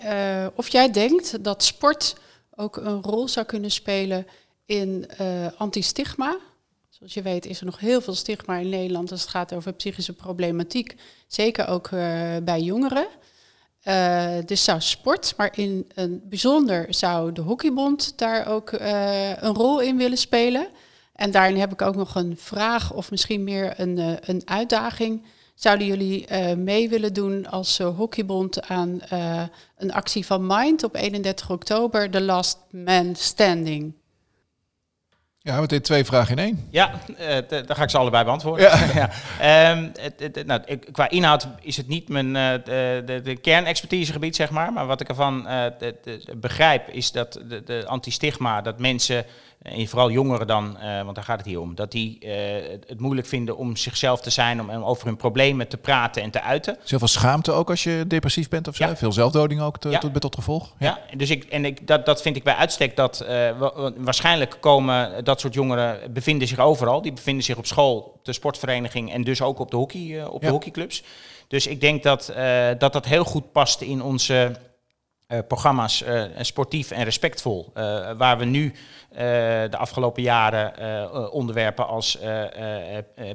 of 0.55 0.69
jij 0.69 0.91
denkt 0.91 1.43
dat 1.43 1.63
sport 1.63 2.15
ook 2.55 2.77
een 2.77 3.01
rol 3.01 3.27
zou 3.27 3.45
kunnen 3.45 3.71
spelen 3.71 4.27
in 4.65 5.09
anti-stigma. 5.57 6.37
Zoals 6.97 7.13
je 7.13 7.21
weet 7.21 7.45
is 7.45 7.59
er 7.59 7.65
nog 7.65 7.79
heel 7.79 8.01
veel 8.01 8.15
stigma 8.15 8.57
in 8.57 8.69
Nederland 8.69 9.11
als 9.11 9.21
het 9.21 9.29
gaat 9.29 9.53
over 9.53 9.73
psychische 9.73 10.13
problematiek. 10.13 10.95
Zeker 11.27 11.67
ook 11.67 11.89
uh, 11.91 12.01
bij 12.43 12.61
jongeren. 12.61 13.07
Uh, 13.83 14.27
dus 14.45 14.63
zou 14.63 14.81
sport, 14.81 15.33
maar 15.37 15.57
in 15.57 15.91
een 15.93 16.21
bijzonder 16.23 16.93
zou 16.93 17.31
de 17.31 17.41
Hockeybond 17.41 18.17
daar 18.17 18.47
ook 18.47 18.71
uh, 18.71 19.29
een 19.29 19.53
rol 19.53 19.79
in 19.79 19.97
willen 19.97 20.17
spelen. 20.17 20.67
En 21.13 21.31
daarin 21.31 21.59
heb 21.59 21.71
ik 21.71 21.81
ook 21.81 21.95
nog 21.95 22.15
een 22.15 22.37
vraag 22.37 22.93
of 22.93 23.11
misschien 23.11 23.43
meer 23.43 23.79
een, 23.79 24.17
een 24.29 24.41
uitdaging. 24.45 25.25
Zouden 25.55 25.87
jullie 25.87 26.33
mee 26.55 26.89
willen 26.89 27.13
doen 27.13 27.47
als 27.47 27.77
Hockeybond 27.77 28.67
aan 28.67 28.99
een 29.77 29.93
actie 29.93 30.25
van 30.25 30.47
Mind 30.47 30.83
op 30.83 30.95
31 30.95 31.49
oktober, 31.49 32.09
The 32.09 32.21
Last 32.21 32.57
Man 32.71 33.15
Standing? 33.15 33.93
Ja, 35.47 35.59
meteen 35.59 35.81
twee 35.81 36.05
vragen 36.05 36.37
in 36.37 36.43
één. 36.43 36.67
Ja, 36.69 36.91
uh, 37.19 37.27
dan 37.47 37.75
ga 37.75 37.83
ik 37.83 37.89
ze 37.89 37.97
allebei 37.97 38.23
beantwoorden. 38.23 38.69
Ja. 38.69 39.09
ja. 39.41 39.71
Um, 39.71 39.91
het, 39.99 40.13
het, 40.35 40.45
nou, 40.45 40.61
ik, 40.65 40.87
qua 40.91 41.09
inhoud 41.09 41.47
is 41.61 41.77
het 41.77 41.87
niet 41.87 42.09
mijn 42.09 42.27
uh, 42.27 42.33
de, 43.05 43.21
de, 43.23 43.35
kernexpertisegebied, 43.35 44.35
zeg 44.35 44.49
maar. 44.49 44.73
Maar 44.73 44.85
wat 44.85 45.01
ik 45.01 45.07
ervan 45.09 45.47
uh, 45.47 45.65
begrijp 46.37 46.89
is 46.89 47.11
dat 47.11 47.39
de, 47.47 47.63
de 47.63 47.83
anti-stigma, 47.85 48.61
dat 48.61 48.79
mensen 48.79 49.25
en 49.61 49.87
vooral 49.87 50.11
jongeren 50.11 50.47
dan, 50.47 50.77
uh, 50.83 51.01
want 51.01 51.15
daar 51.15 51.23
gaat 51.23 51.37
het 51.37 51.45
hier 51.45 51.59
om, 51.59 51.75
dat 51.75 51.91
die 51.91 52.17
uh, 52.21 52.31
het 52.87 52.99
moeilijk 52.99 53.27
vinden 53.27 53.57
om 53.57 53.75
zichzelf 53.75 54.21
te 54.21 54.29
zijn, 54.29 54.61
om, 54.61 54.69
over 54.69 55.05
hun 55.05 55.15
problemen 55.15 55.67
te 55.67 55.77
praten 55.77 56.21
en 56.21 56.31
te 56.31 56.41
uiten. 56.41 56.77
Zoveel 56.83 57.07
schaamte 57.07 57.51
ook 57.51 57.69
als 57.69 57.83
je 57.83 58.03
depressief 58.07 58.49
bent 58.49 58.67
of 58.67 58.75
zo? 58.75 58.85
Ja. 58.85 58.95
Veel 58.95 59.11
zelfdoding 59.11 59.61
ook 59.61 59.77
te, 59.77 59.89
ja. 59.89 59.99
tot, 59.99 60.21
tot 60.21 60.35
gevolg? 60.35 60.73
Ja, 60.79 60.99
ja 61.09 61.17
dus 61.17 61.29
ik, 61.29 61.43
en 61.43 61.65
ik, 61.65 61.87
dat, 61.87 62.05
dat 62.05 62.21
vind 62.21 62.35
ik 62.35 62.43
bij 62.43 62.55
uitstek 62.55 62.95
dat 62.95 63.25
uh, 63.29 63.49
waarschijnlijk 63.97 64.57
komen 64.59 65.23
dat 65.23 65.39
soort 65.39 65.53
jongeren, 65.53 66.13
bevinden 66.13 66.47
zich 66.47 66.59
overal. 66.59 67.01
Die 67.01 67.13
bevinden 67.13 67.43
zich 67.43 67.57
op 67.57 67.65
school, 67.65 68.19
de 68.23 68.33
sportvereniging 68.33 69.13
en 69.13 69.23
dus 69.23 69.41
ook 69.41 69.59
op 69.59 69.71
de, 69.71 69.77
hockey, 69.77 70.25
op 70.25 70.41
de 70.41 70.49
hockeyclubs. 70.49 71.03
Dus 71.47 71.67
ik 71.67 71.81
denk 71.81 72.03
dat, 72.03 72.33
dat 72.77 72.93
dat 72.93 73.05
heel 73.05 73.23
goed 73.23 73.51
past 73.51 73.81
in 73.81 74.01
onze 74.01 74.55
uh, 75.27 75.39
programma's 75.47 76.01
uh, 76.01 76.23
sportief 76.39 76.91
en 76.91 77.03
respectvol. 77.03 77.71
Uh, 77.77 78.11
waar 78.17 78.37
we 78.37 78.45
nu 78.45 78.73
de 79.69 79.77
afgelopen 79.77 80.23
jaren 80.23 81.31
onderwerpen 81.31 81.87
als 81.87 82.17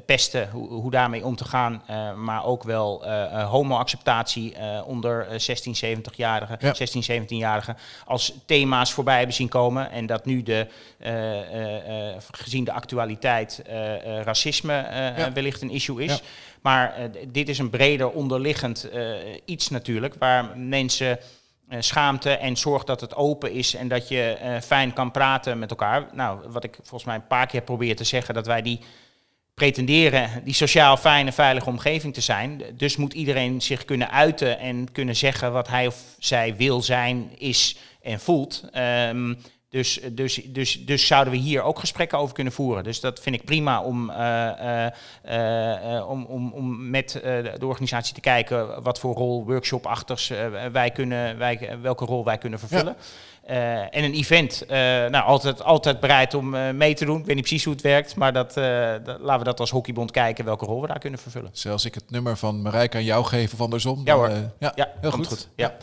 pesten, 0.06 0.50
hoe, 0.50 0.68
hoe, 0.68 0.90
daarmee 0.90 1.24
om 1.24 1.36
te 1.36 1.44
gaan, 1.44 1.82
maar 2.16 2.44
ook 2.44 2.62
wel 2.62 3.06
homo-acceptatie 3.44 4.56
onder 4.84 5.40
16, 5.40 5.74
70-jarigen, 5.74 6.56
ja. 6.58 6.74
16, 6.74 7.24
17-jarigen, 7.24 7.76
als 8.06 8.34
thema's 8.46 8.92
voorbij 8.92 9.16
hebben 9.16 9.34
zien 9.34 9.48
komen. 9.48 9.90
En 9.90 10.06
dat 10.06 10.24
nu 10.24 10.42
de, 10.42 10.66
gezien 12.30 12.64
de 12.64 12.72
actualiteit 12.72 13.62
racisme 14.24 14.72
ja. 15.16 15.32
wellicht 15.32 15.62
een 15.62 15.70
issue 15.70 16.04
is. 16.04 16.12
Ja. 16.12 16.20
Maar 16.60 16.94
dit 17.28 17.48
is 17.48 17.58
een 17.58 17.70
breder 17.70 18.10
onderliggend 18.10 18.88
iets 19.44 19.68
natuurlijk, 19.68 20.14
waar 20.18 20.58
mensen 20.58 21.18
schaamte 21.78 22.30
en 22.30 22.56
zorg 22.56 22.84
dat 22.84 23.00
het 23.00 23.14
open 23.14 23.52
is 23.52 23.74
en 23.74 23.88
dat 23.88 24.08
je 24.08 24.38
uh, 24.42 24.60
fijn 24.60 24.92
kan 24.92 25.10
praten 25.10 25.58
met 25.58 25.70
elkaar. 25.70 26.06
Nou, 26.12 26.40
wat 26.48 26.64
ik 26.64 26.74
volgens 26.74 27.04
mij 27.04 27.14
een 27.14 27.26
paar 27.26 27.46
keer 27.46 27.62
probeer 27.62 27.96
te 27.96 28.04
zeggen, 28.04 28.34
dat 28.34 28.46
wij 28.46 28.62
die 28.62 28.80
pretenderen 29.54 30.44
die 30.44 30.54
sociaal 30.54 30.96
fijne, 30.96 31.32
veilige 31.32 31.68
omgeving 31.68 32.14
te 32.14 32.20
zijn. 32.20 32.62
Dus 32.74 32.96
moet 32.96 33.12
iedereen 33.12 33.60
zich 33.60 33.84
kunnen 33.84 34.10
uiten 34.10 34.58
en 34.58 34.92
kunnen 34.92 35.16
zeggen 35.16 35.52
wat 35.52 35.68
hij 35.68 35.86
of 35.86 35.96
zij 36.18 36.56
wil 36.56 36.82
zijn, 36.82 37.30
is 37.38 37.76
en 38.02 38.20
voelt. 38.20 38.64
Um, 39.08 39.38
dus, 39.72 40.00
dus, 40.12 40.34
dus, 40.34 40.84
dus 40.84 41.06
zouden 41.06 41.32
we 41.32 41.38
hier 41.38 41.62
ook 41.62 41.78
gesprekken 41.78 42.18
over 42.18 42.34
kunnen 42.34 42.52
voeren. 42.52 42.84
Dus 42.84 43.00
dat 43.00 43.20
vind 43.20 43.34
ik 43.34 43.44
prima 43.44 43.82
om, 43.82 44.10
uh, 44.10 44.86
uh, 45.30 46.08
om, 46.08 46.24
om, 46.24 46.52
om 46.52 46.90
met 46.90 47.20
de 47.58 47.66
organisatie 47.66 48.14
te 48.14 48.20
kijken 48.20 48.82
wat 48.82 48.98
voor 48.98 49.14
rol 49.14 49.44
workshop-achters 49.44 50.32
wij 50.72 50.90
kunnen, 50.90 51.38
wij, 51.38 51.78
welke 51.82 52.04
rol 52.04 52.24
wij 52.24 52.38
kunnen 52.38 52.58
vervullen. 52.58 52.96
Ja. 53.46 53.90
en 53.90 54.04
een 54.04 54.14
event, 54.14 54.64
nou, 54.68 55.24
altijd, 55.24 55.62
altijd 55.62 56.00
bereid 56.00 56.34
om 56.34 56.76
mee 56.76 56.94
te 56.94 57.04
doen. 57.04 57.18
Ik 57.18 57.26
weet 57.26 57.34
niet 57.34 57.44
precies 57.44 57.64
hoe 57.64 57.72
het 57.72 57.82
werkt, 57.82 58.16
maar 58.16 58.32
dat, 58.32 58.54
dat, 59.04 59.20
laten 59.20 59.38
we 59.38 59.44
dat 59.44 59.60
als 59.60 59.70
hockeybond 59.70 60.10
kijken 60.10 60.44
welke 60.44 60.64
rol 60.64 60.80
we 60.80 60.86
daar 60.86 60.98
kunnen 60.98 61.18
vervullen. 61.18 61.50
Zelfs 61.52 61.84
ik 61.84 61.94
het 61.94 62.10
nummer 62.10 62.36
van 62.36 62.62
Marijke 62.62 62.96
aan 62.96 63.04
jou 63.04 63.24
geven 63.24 63.56
van 63.56 63.64
andersom. 63.64 64.00
Ja 64.04 64.14
hoor, 64.14 64.30
ja, 64.58 64.72
ja, 64.74 64.88
heel 65.00 65.10
goed. 65.10 65.26
goed. 65.26 65.48
Ja. 65.56 65.76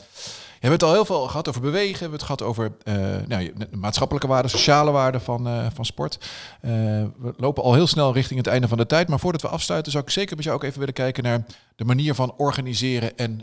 Hebben 0.59 0.79
het 0.79 0.83
al 0.83 0.93
heel 0.93 1.05
veel 1.05 1.27
gehad 1.27 1.47
over 1.47 1.61
bewegen. 1.61 1.93
We 1.93 1.99
hebben 1.99 2.19
het 2.19 2.23
gehad 2.23 2.41
over 2.41 2.71
uh, 2.83 2.95
nou, 3.27 3.53
maatschappelijke 3.71 4.27
waarden, 4.27 4.51
sociale 4.51 4.91
waarden 4.91 5.21
van, 5.21 5.47
uh, 5.47 5.65
van 5.73 5.85
sport. 5.85 6.17
Uh, 6.61 6.71
we 7.17 7.33
lopen 7.37 7.63
al 7.63 7.73
heel 7.73 7.87
snel 7.87 8.13
richting 8.13 8.39
het 8.39 8.47
einde 8.47 8.67
van 8.67 8.77
de 8.77 8.85
tijd. 8.85 9.07
Maar 9.07 9.19
voordat 9.19 9.41
we 9.41 9.47
afsluiten, 9.47 9.91
zou 9.91 10.03
ik 10.03 10.09
zeker 10.09 10.35
met 10.35 10.45
jou 10.45 10.57
ook 10.57 10.63
even 10.63 10.79
willen 10.79 10.93
kijken 10.93 11.23
naar 11.23 11.45
de 11.79 11.85
manier 11.85 12.15
van 12.15 12.33
organiseren 12.37 13.17
en 13.17 13.41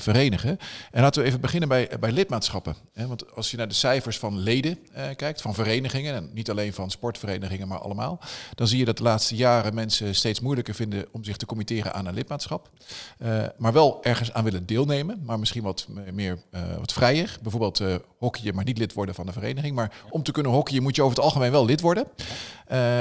verenigen. 0.00 0.58
En 0.90 1.02
laten 1.02 1.22
we 1.22 1.28
even 1.28 1.40
beginnen 1.40 1.68
bij, 1.68 1.90
bij 2.00 2.12
lidmaatschappen. 2.12 2.76
Hè? 2.92 3.06
Want 3.06 3.34
als 3.34 3.50
je 3.50 3.56
naar 3.56 3.68
de 3.68 3.74
cijfers 3.74 4.18
van 4.18 4.38
leden 4.38 4.78
kijkt, 5.16 5.40
van 5.40 5.54
verenigingen, 5.54 6.14
en 6.14 6.30
niet 6.32 6.50
alleen 6.50 6.72
van 6.72 6.90
sportverenigingen, 6.90 7.68
maar 7.68 7.78
allemaal, 7.78 8.20
dan 8.54 8.66
zie 8.66 8.78
je 8.78 8.84
dat 8.84 8.96
de 8.96 9.02
laatste 9.02 9.36
jaren 9.36 9.74
mensen 9.74 10.14
steeds 10.14 10.40
moeilijker 10.40 10.74
vinden 10.74 11.06
om 11.12 11.24
zich 11.24 11.36
te 11.36 11.46
committeren 11.46 11.94
aan 11.94 12.06
een 12.06 12.14
lidmaatschap. 12.14 12.70
maar 13.56 13.72
wel 13.72 14.04
ergens 14.04 14.32
aan 14.32 14.44
willen 14.44 14.66
deelnemen, 14.66 15.22
maar 15.24 15.38
misschien 15.38 15.62
wat 15.62 15.86
meer 16.12 16.38
wat 16.78 16.92
vrijer. 16.92 17.38
Bijvoorbeeld 17.42 17.82
hockeyen, 18.18 18.54
maar 18.54 18.64
niet 18.64 18.78
lid 18.78 18.92
worden 18.92 19.14
van 19.14 19.26
de 19.26 19.32
vereniging. 19.32 19.74
Maar 19.74 19.92
om 20.10 20.22
te 20.22 20.32
kunnen 20.32 20.52
hockeyen 20.52 20.82
moet 20.82 20.96
je 20.96 21.02
over 21.02 21.16
het 21.16 21.24
algemeen 21.24 21.50
wel 21.50 21.64
lid 21.64 21.80
worden. 21.80 22.06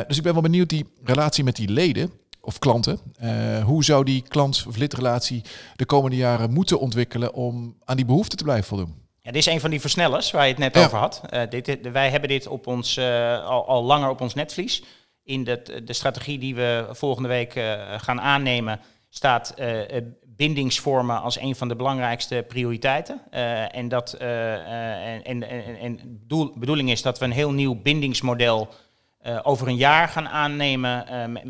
Dus 0.07 0.17
ik 0.17 0.23
ben 0.23 0.33
wel 0.33 0.41
benieuwd 0.41 0.69
die 0.69 0.85
relatie 1.03 1.43
met 1.43 1.55
die 1.55 1.69
leden 1.69 2.11
of 2.45 2.59
klanten. 2.59 2.99
hoe 3.65 3.83
zou 3.83 4.03
die 4.03 4.23
klant- 4.27 4.65
of 4.67 4.77
lidrelatie 4.77 5.41
de 5.75 5.85
komende 5.85 6.17
jaren 6.17 6.53
moeten 6.53 6.79
ontwikkelen 6.79 7.33
om 7.33 7.75
aan 7.83 7.95
die 7.95 8.05
behoeften 8.05 8.37
te 8.37 8.43
blijven 8.43 8.65
voldoen? 8.65 8.95
Ja, 9.21 9.31
dit 9.31 9.47
is 9.47 9.53
een 9.53 9.59
van 9.59 9.69
die 9.69 9.81
versnellers 9.81 10.31
waar 10.31 10.43
je 10.43 10.49
het 10.49 10.59
net 10.59 10.75
ja. 10.75 10.85
over 10.85 10.97
had. 10.97 11.21
Dit, 11.49 11.65
dit, 11.65 11.91
wij 11.91 12.09
hebben 12.09 12.29
dit 12.29 12.47
op 12.47 12.67
ons, 12.67 12.99
al, 12.99 13.67
al, 13.67 13.83
langer 13.83 14.09
op 14.09 14.21
ons 14.21 14.33
netvlies. 14.33 14.83
In 15.23 15.43
de, 15.43 15.81
de 15.85 15.93
strategie 15.93 16.39
die 16.39 16.55
we 16.55 16.87
volgende 16.91 17.29
week 17.29 17.51
gaan 17.97 18.21
aannemen 18.21 18.79
staat 19.09 19.53
bindingsvormen 20.35 21.21
als 21.21 21.39
een 21.39 21.55
van 21.55 21.67
de 21.67 21.75
belangrijkste 21.75 22.45
prioriteiten. 22.47 23.31
En 23.71 23.87
dat 23.87 24.13
en, 24.13 25.23
en, 25.23 25.49
en, 25.49 25.79
en 25.79 25.99
doel, 26.27 26.53
bedoeling 26.55 26.91
is 26.91 27.01
dat 27.01 27.19
we 27.19 27.25
een 27.25 27.31
heel 27.31 27.51
nieuw 27.51 27.81
bindingsmodel 27.81 28.69
uh, 29.23 29.39
over 29.43 29.67
een 29.67 29.75
jaar 29.75 30.07
gaan 30.07 30.29
aannemen 30.29 31.05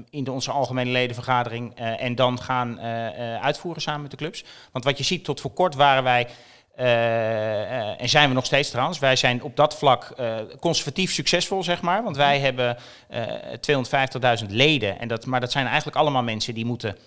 in 0.10 0.24
de, 0.24 0.32
onze 0.32 0.52
algemene 0.52 0.92
ledenvergadering 0.92 1.76
en 1.76 2.16
dan 2.16 2.42
gaan 2.42 2.80
uitvoeren 3.42 3.82
samen 3.82 4.02
met 4.02 4.12
de 4.12 4.18
clubs. 4.18 4.44
Want 4.72 4.86
wat 4.86 4.98
je 4.98 5.04
ziet, 5.04 5.24
tot 5.24 5.42
voor 5.42 5.54
kort 5.54 5.76
waren 5.76 6.04
wij 6.04 6.28
en 7.98 8.10
zijn 8.10 8.30
we 8.30 8.36
nog 8.36 8.46
steeds 8.46 8.70
trouwens. 8.70 9.00
Wij 9.00 9.16
zijn 9.16 9.44
op 9.44 9.56
dat 9.56 9.78
vlak 9.78 10.16
conservatief 10.60 11.12
succesvol, 11.12 11.64
zeg 11.64 11.82
maar. 11.82 12.04
Want 12.04 12.16
wij 12.16 12.40
hebben 12.40 12.78
250.000 14.42 14.46
leden. 14.48 15.00
En 15.00 15.08
dat, 15.08 15.26
maar 15.26 15.40
dat 15.40 15.52
zijn 15.52 15.66
eigenlijk 15.66 15.98
allemaal 15.98 16.24
mensen 16.24 16.54
die 16.54 16.66
moeten 16.66 16.98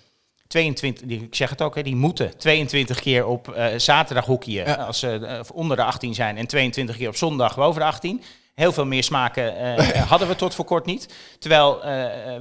22, 0.47 1.21
ik 1.21 1.35
zeg 1.35 1.49
het 1.49 1.61
ook, 1.61 1.75
hè, 1.75 1.83
die 1.83 1.95
moeten 1.95 2.37
22 2.37 2.99
keer 2.99 3.25
op 3.25 3.71
zaterdag 3.77 4.25
hockeyen 4.25 4.85
als 4.85 4.99
ze 4.99 5.43
onder 5.53 5.77
de 5.77 5.83
18 5.83 6.13
zijn 6.13 6.37
en 6.37 6.47
22 6.47 6.97
keer 6.97 7.07
op 7.07 7.15
zondag 7.15 7.55
boven 7.55 7.81
de 7.81 7.87
18. 7.87 8.23
Heel 8.57 8.71
veel 8.71 8.85
meer 8.85 9.03
smaken 9.03 9.77
uh, 9.79 10.01
hadden 10.11 10.27
we 10.27 10.35
tot 10.35 10.55
voor 10.55 10.65
kort 10.65 10.85
niet. 10.85 11.15
Terwijl 11.39 11.81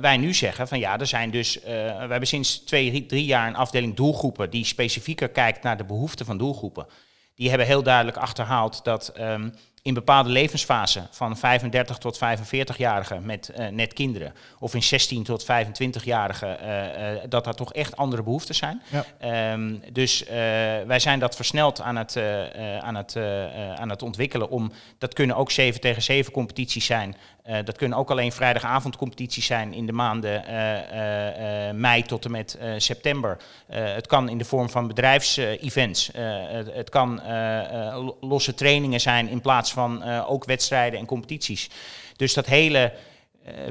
wij 0.01 0.17
nu 0.17 0.35
zeggen 0.35 0.69
van 0.69 0.79
ja, 0.79 0.99
er 0.99 1.07
zijn 1.07 1.31
dus, 1.31 1.59
we 1.65 2.07
hebben 2.09 2.27
sinds 2.27 2.59
twee, 2.65 3.07
drie 3.07 3.25
jaar 3.25 3.49
een 3.49 3.57
afdeling 3.57 3.95
doelgroepen 3.95 4.51
die 4.51 4.65
specifieker 4.65 5.29
kijkt 5.29 5.63
naar 5.63 5.77
de 5.77 5.85
behoeften 5.85 6.27
van 6.27 6.39
doelgroepen. 6.39 6.87
Die 7.35 7.49
hebben 7.49 7.67
heel 7.67 7.83
duidelijk 7.83 8.17
achterhaald 8.17 8.85
dat 8.85 9.13
um, 9.21 9.55
in 9.87 9.95
bepaalde 9.95 10.29
levensfasen 10.29 11.09
van 11.11 11.37
35 11.37 11.99
tot 11.99 12.19
45-jarigen 12.19 13.23
met 13.23 13.51
uh, 13.59 13.67
net 13.67 13.93
kinderen, 13.93 14.35
of 14.59 14.75
in 14.75 14.83
16 14.83 15.23
tot 15.23 15.45
25-jarigen, 15.45 16.63
uh, 16.63 17.13
uh, 17.13 17.21
dat 17.29 17.45
daar 17.45 17.55
toch 17.55 17.73
echt 17.73 17.97
andere 17.97 18.23
behoeften 18.23 18.55
zijn. 18.55 18.83
Ja. 19.21 19.53
Um, 19.53 19.83
dus 19.93 20.25
wij 20.87 20.99
zijn 20.99 21.19
dat 21.19 21.37
versneld 21.37 21.81
aan 21.81 21.97
het, 21.97 22.17
aan, 22.81 22.95
het, 22.95 23.17
aan 23.77 23.91
het 23.91 24.03
ontwikkelen 24.03 24.51
om, 24.51 24.73
dat 24.99 25.15
kunnen 25.15 25.37
ook 25.37 25.51
7 25.51 25.81
tegen 25.81 26.03
7 26.03 26.33
competities 26.33 26.87
zijn, 26.87 27.17
dat 27.65 27.77
kunnen 27.77 27.99
ook 27.99 28.11
alleen 28.11 28.33
vrijdagavondcompetities 28.33 29.47
zijn 29.47 29.73
in 29.73 29.87
de 29.87 29.93
maanden 29.93 30.45
mei 31.81 32.03
tot 32.03 32.25
en 32.25 32.31
met 32.31 32.59
september. 32.77 33.37
het 33.69 34.07
kan 34.07 34.29
in 34.29 34.39
de 34.39 34.45
vorm 34.45 34.71
van 34.71 34.87
bedrijfsevents, 34.87 36.11
het, 36.13 36.73
het 36.73 36.91
kan 36.91 37.21
losse 38.21 38.55
trainingen 38.55 39.01
zijn 39.01 39.29
in 39.29 39.41
plaats 39.41 39.73
van 39.73 40.03
ook 40.05 40.45
wedstrijden 40.45 40.99
en 40.99 41.07
competities. 41.07 41.71
Dus 42.17 42.35
dat 42.35 42.47
hele 42.47 42.93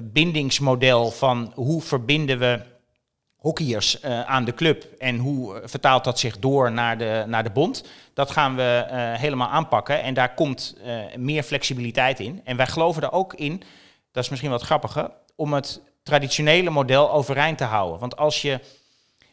bindingsmodel 0.02 1.12
van 1.12 1.52
hoe 1.56 1.82
verbinden 1.82 2.40
we 2.40 2.60
hockeyers 3.46 4.00
uh, 4.02 4.22
aan 4.22 4.46
de 4.46 4.54
club 4.54 4.88
en 4.98 5.18
hoe 5.18 5.62
vertaalt 5.66 6.04
dat 6.04 6.20
zich 6.20 6.40
door 6.40 6.72
naar 6.72 6.98
de, 6.98 7.24
naar 7.28 7.44
de 7.44 7.50
bond, 7.50 7.84
dat 8.14 8.32
gaan 8.32 8.56
we 8.56 8.86
helemaal 9.18 9.48
aanpakken. 9.48 10.02
En 10.02 10.14
daar 10.14 10.34
komt 10.34 10.76
meer 11.18 11.44
flexibiliteit 11.44 12.20
in. 12.20 12.42
En 12.44 12.58
wij 12.58 12.68
geloven 12.68 13.04
er 13.04 13.12
ook 13.12 13.34
in, 13.34 13.64
dat 14.12 14.24
is 14.24 14.30
misschien 14.30 14.52
wat 14.52 14.62
grappiger, 14.62 15.12
om 15.36 15.54
het 15.54 15.82
traditionele 16.04 16.70
model 16.70 17.12
overeind 17.12 17.58
te 17.58 17.64
houden. 17.64 18.00
Want 18.00 18.18
als 18.18 18.42
je 18.42 18.60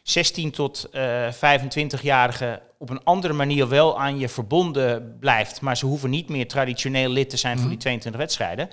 16 0.03 0.51
tot 0.51 0.89
uh, 0.93 1.27
25-jarigen 1.31 2.59
op 2.77 2.89
een 2.89 3.03
andere 3.03 3.33
manier 3.33 3.67
wel 3.67 3.99
aan 3.99 4.19
je 4.19 4.29
verbonden 4.29 5.17
blijft, 5.19 5.61
maar 5.61 5.77
ze 5.77 5.85
hoeven 5.85 6.09
niet 6.09 6.29
meer 6.29 6.47
traditioneel 6.47 7.09
lid 7.09 7.29
te 7.29 7.37
zijn 7.37 7.59
voor 7.59 7.69
die 7.69 7.77
22 7.77 8.11
mhm. 8.11 8.19
wedstrijden. 8.19 8.69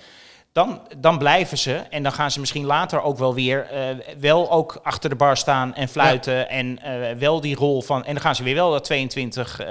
Dan, 0.52 0.80
dan 0.96 1.18
blijven 1.18 1.58
ze 1.58 1.74
en 1.74 2.02
dan 2.02 2.12
gaan 2.12 2.30
ze 2.30 2.40
misschien 2.40 2.64
later 2.64 3.02
ook 3.02 3.18
wel 3.18 3.34
weer 3.34 3.68
uh, 3.72 4.04
wel 4.18 4.50
ook 4.50 4.80
achter 4.82 5.10
de 5.10 5.16
bar 5.16 5.36
staan 5.36 5.74
en 5.74 5.88
fluiten 5.88 6.48
en 6.48 6.78
uh, 6.84 7.10
wel 7.18 7.40
die 7.40 7.56
rol 7.56 7.82
van 7.82 8.04
en 8.04 8.12
dan 8.12 8.22
gaan 8.22 8.34
ze 8.34 8.42
weer 8.42 8.54
wel 8.54 8.70
dat 8.70 8.84
22 8.84 9.60
uh, 9.60 9.66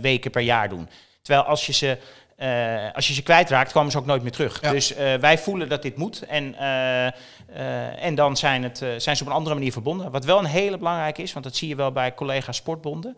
weken 0.00 0.30
per 0.30 0.42
jaar 0.42 0.68
doen. 0.68 0.88
Terwijl 1.22 1.44
als 1.44 1.66
je 1.66 1.72
ze 1.72 1.98
uh, 2.38 2.92
als 2.92 3.08
je 3.08 3.14
ze 3.14 3.22
kwijtraakt, 3.22 3.72
komen 3.72 3.92
ze 3.92 3.98
ook 3.98 4.06
nooit 4.06 4.22
meer 4.22 4.32
terug. 4.32 4.60
Ja. 4.60 4.70
Dus 4.70 4.96
uh, 4.96 5.14
wij 5.14 5.38
voelen 5.38 5.68
dat 5.68 5.82
dit 5.82 5.96
moet. 5.96 6.22
En, 6.22 6.54
uh, 6.54 8.04
en 8.04 8.14
dan 8.14 8.36
zijn, 8.36 8.62
het, 8.62 8.78
zijn 8.96 9.16
ze 9.16 9.22
op 9.22 9.28
een 9.28 9.34
andere 9.34 9.54
manier 9.54 9.72
verbonden. 9.72 10.10
Wat 10.10 10.24
wel 10.24 10.38
een 10.38 10.44
hele 10.44 10.78
belangrijke 10.78 11.22
is, 11.22 11.32
want 11.32 11.44
dat 11.44 11.56
zie 11.56 11.68
je 11.68 11.76
wel 11.76 11.92
bij 11.92 12.14
collega's 12.14 12.56
sportbonden. 12.56 13.16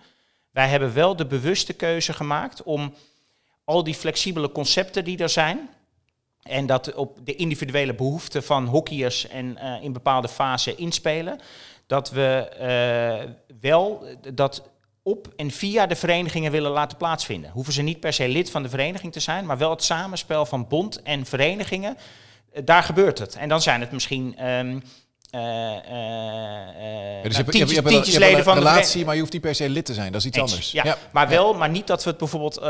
Wij 0.50 0.68
hebben 0.68 0.94
wel 0.94 1.16
de 1.16 1.26
bewuste 1.26 1.72
keuze 1.72 2.12
gemaakt 2.12 2.62
om 2.62 2.94
al 3.64 3.84
die 3.84 3.94
flexibele 3.94 4.52
concepten 4.52 5.04
die 5.04 5.18
er 5.18 5.28
zijn. 5.28 5.68
En 6.48 6.66
dat 6.66 6.94
op 6.94 7.18
de 7.24 7.34
individuele 7.34 7.94
behoeften 7.94 8.42
van 8.42 8.66
hockeyers 8.66 9.28
en 9.28 9.58
in 9.82 9.92
bepaalde 9.92 10.28
fasen 10.28 10.78
inspelen. 10.78 11.40
Dat 11.86 12.10
we 12.10 12.48
wel 13.60 14.04
dat 14.34 14.62
op 15.06 15.32
en 15.36 15.50
via 15.50 15.86
de 15.86 15.96
verenigingen 15.96 16.52
willen 16.52 16.70
laten 16.70 16.96
plaatsvinden. 16.96 17.50
Hoeven 17.50 17.72
ze 17.72 17.82
niet 17.82 18.00
per 18.00 18.12
se 18.12 18.28
lid 18.28 18.50
van 18.50 18.62
de 18.62 18.68
vereniging 18.68 19.12
te 19.12 19.20
zijn, 19.20 19.46
maar 19.46 19.58
wel 19.58 19.70
het 19.70 19.82
samenspel 19.82 20.46
van 20.46 20.68
bond 20.68 21.02
en 21.02 21.26
verenigingen. 21.26 21.96
Eh, 22.52 22.62
daar 22.64 22.82
gebeurt 22.82 23.18
het. 23.18 23.36
En 23.36 23.48
dan 23.48 23.62
zijn 23.62 23.80
het 23.80 23.92
misschien 23.92 24.48
um, 24.48 24.82
eh, 25.30 25.40
Ja, 25.40 27.22
dus 27.22 27.36
nou, 27.36 27.36
je 27.36 27.36
hebt, 27.36 27.36
je 27.36 27.36
hebt, 27.36 27.50
tientjes, 27.50 27.68
je 27.70 27.74
hebt 27.74 27.82
wel- 27.82 27.92
tientjes 27.92 28.14
je 28.14 28.20
hebt 28.20 28.24
wel 28.24 28.28
leden 28.30 28.44
van 28.44 28.56
een 28.56 28.62
de 28.62 28.68
relatie, 28.68 29.04
maar 29.04 29.14
je 29.14 29.20
hoeft 29.20 29.32
niet 29.32 29.42
per 29.42 29.54
se 29.54 29.68
lid 29.68 29.84
te 29.84 29.94
zijn. 29.94 30.12
Dat 30.12 30.20
is 30.20 30.26
iets 30.26 30.36
Eens, 30.38 30.50
anders. 30.50 30.72
Ja, 30.72 30.96
maar 31.12 31.28
wel, 31.28 31.54
maar 31.54 31.68
niet 31.68 31.86
dat 31.86 32.04
we 32.04 32.10
het 32.10 32.18
bijvoorbeeld 32.18 32.60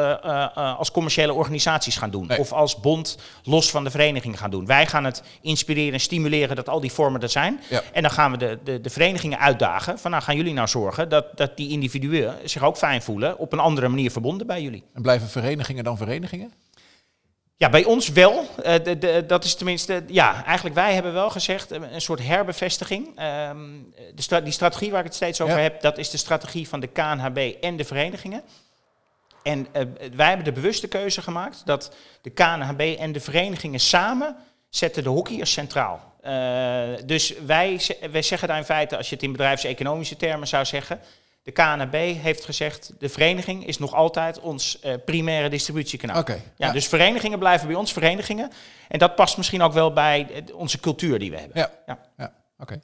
als 0.79 0.91
commerciële 0.91 1.33
organisaties 1.33 1.97
gaan 1.97 2.11
doen. 2.11 2.27
Nee. 2.27 2.39
Of 2.39 2.53
als 2.53 2.81
bond 2.81 3.19
los 3.45 3.71
van 3.71 3.85
de 3.85 3.91
vereniging 3.91 4.39
gaan 4.39 4.51
doen. 4.51 4.67
Wij 4.67 4.87
gaan 4.87 5.05
het 5.05 5.23
inspireren 5.41 5.93
en 5.93 6.01
stimuleren 6.01 6.57
dat 6.57 6.69
al 6.69 6.81
die 6.81 6.93
vormen 6.93 7.21
er 7.21 7.29
zijn. 7.29 7.61
Ja. 7.71 7.83
En 7.93 8.03
dan 8.03 8.11
gaan 8.11 8.31
we 8.31 8.37
de, 8.37 8.59
de, 8.65 8.81
de 8.81 8.91
verenigingen 8.91 9.39
uitdagen. 9.39 9.99
Van 9.99 10.11
nou 10.11 10.23
gaan 10.23 10.37
jullie 10.37 10.53
nou 10.53 10.69
zorgen 10.69 11.09
dat, 11.09 11.25
dat 11.35 11.57
die 11.57 11.71
individuen 11.71 12.35
zich 12.45 12.63
ook 12.65 12.77
fijn 12.77 13.03
voelen. 13.03 13.39
Op 13.39 13.53
een 13.53 13.59
andere 13.59 13.89
manier 13.89 14.11
verbonden 14.11 14.47
bij 14.47 14.63
jullie. 14.63 14.85
En 14.95 15.03
blijven 15.03 15.29
verenigingen 15.29 15.85
dan 15.85 15.97
verenigingen? 15.97 16.53
Ja, 17.59 17.69
bij 17.69 17.85
ons 17.85 18.09
wel. 18.09 18.47
Eh, 18.63 18.75
de, 18.83 18.99
de, 18.99 19.25
dat 19.27 19.45
is 19.45 19.55
tenminste, 19.55 20.05
ja, 20.07 20.45
eigenlijk 20.45 20.75
wij 20.75 20.95
hebben 20.95 21.13
wel 21.13 21.31
gezegd, 21.31 21.71
eh, 21.71 21.81
een 21.93 22.01
soort 22.01 22.23
herbevestiging. 22.23 23.13
Ehm, 23.19 23.59
de 24.15 24.23
stra- 24.23 24.41
die 24.41 24.53
strategie 24.53 24.91
waar 24.91 24.99
ik 25.01 25.07
het 25.07 25.15
steeds 25.15 25.41
over 25.41 25.57
Ja. 25.57 25.63
heb, 25.63 25.81
dat 25.81 25.99
is 25.99 26.11
de 26.11 26.17
strategie 26.17 26.69
van 26.69 26.81
de 26.81 26.87
KNHB 26.87 27.39
en 27.61 27.77
de 27.77 27.85
verenigingen. 27.85 28.43
En 29.43 29.67
eh, 29.73 29.83
wij 30.15 30.27
hebben 30.27 30.45
de 30.45 30.53
bewuste 30.53 30.89
keuze 30.89 31.23
gemaakt 31.23 31.63
dat 31.65 31.95
de 32.23 32.31
KNHB 32.31 32.81
en 32.99 33.13
de 33.13 33.21
verenigingen 33.21 33.81
samen 33.81 34.37
zetten 34.69 35.03
de 35.03 35.09
hockeyers 35.09 35.53
centraal. 35.53 36.15
Eh, 36.21 36.83
dus 37.05 37.35
wij, 37.47 37.81
wij 38.11 38.23
zeggen 38.23 38.49
daar 38.49 38.57
in 38.59 38.65
feite, 38.65 38.97
als 38.97 39.09
je 39.09 39.15
het 39.15 39.25
in 39.25 39.33
bedrijfseconomische 39.33 40.17
termen 40.17 40.49
zou 40.49 40.65
zeggen, 40.65 41.01
de 41.47 41.53
KNHB 41.53 42.23
heeft 42.23 42.45
gezegd, 42.45 42.93
de 42.99 43.09
vereniging 43.09 43.67
is 43.67 43.79
nog 43.79 43.95
altijd 43.95 44.41
ons 44.41 44.81
eh, 44.81 44.95
primaire 45.05 45.49
distributiekanaal. 45.49 46.19
Oké. 46.19 46.41
Ja, 46.57 46.73
dus 46.73 46.87
verenigingen 46.87 47.39
blijven 47.39 47.67
bij 47.67 47.77
ons 47.77 47.93
verenigingen. 47.93 48.51
En 48.89 48.99
dat 48.99 49.15
past 49.15 49.37
misschien 49.37 49.63
ook 49.63 49.73
wel 49.73 49.93
bij 49.93 50.27
eh, 50.35 50.57
onze 50.57 50.81
cultuur 50.81 51.19
die 51.19 51.31
we 51.31 51.39
hebben. 51.39 51.59
Ja. 51.59 51.71
Ja. 51.87 51.99
ja. 52.17 52.33
Oké. 52.59 52.81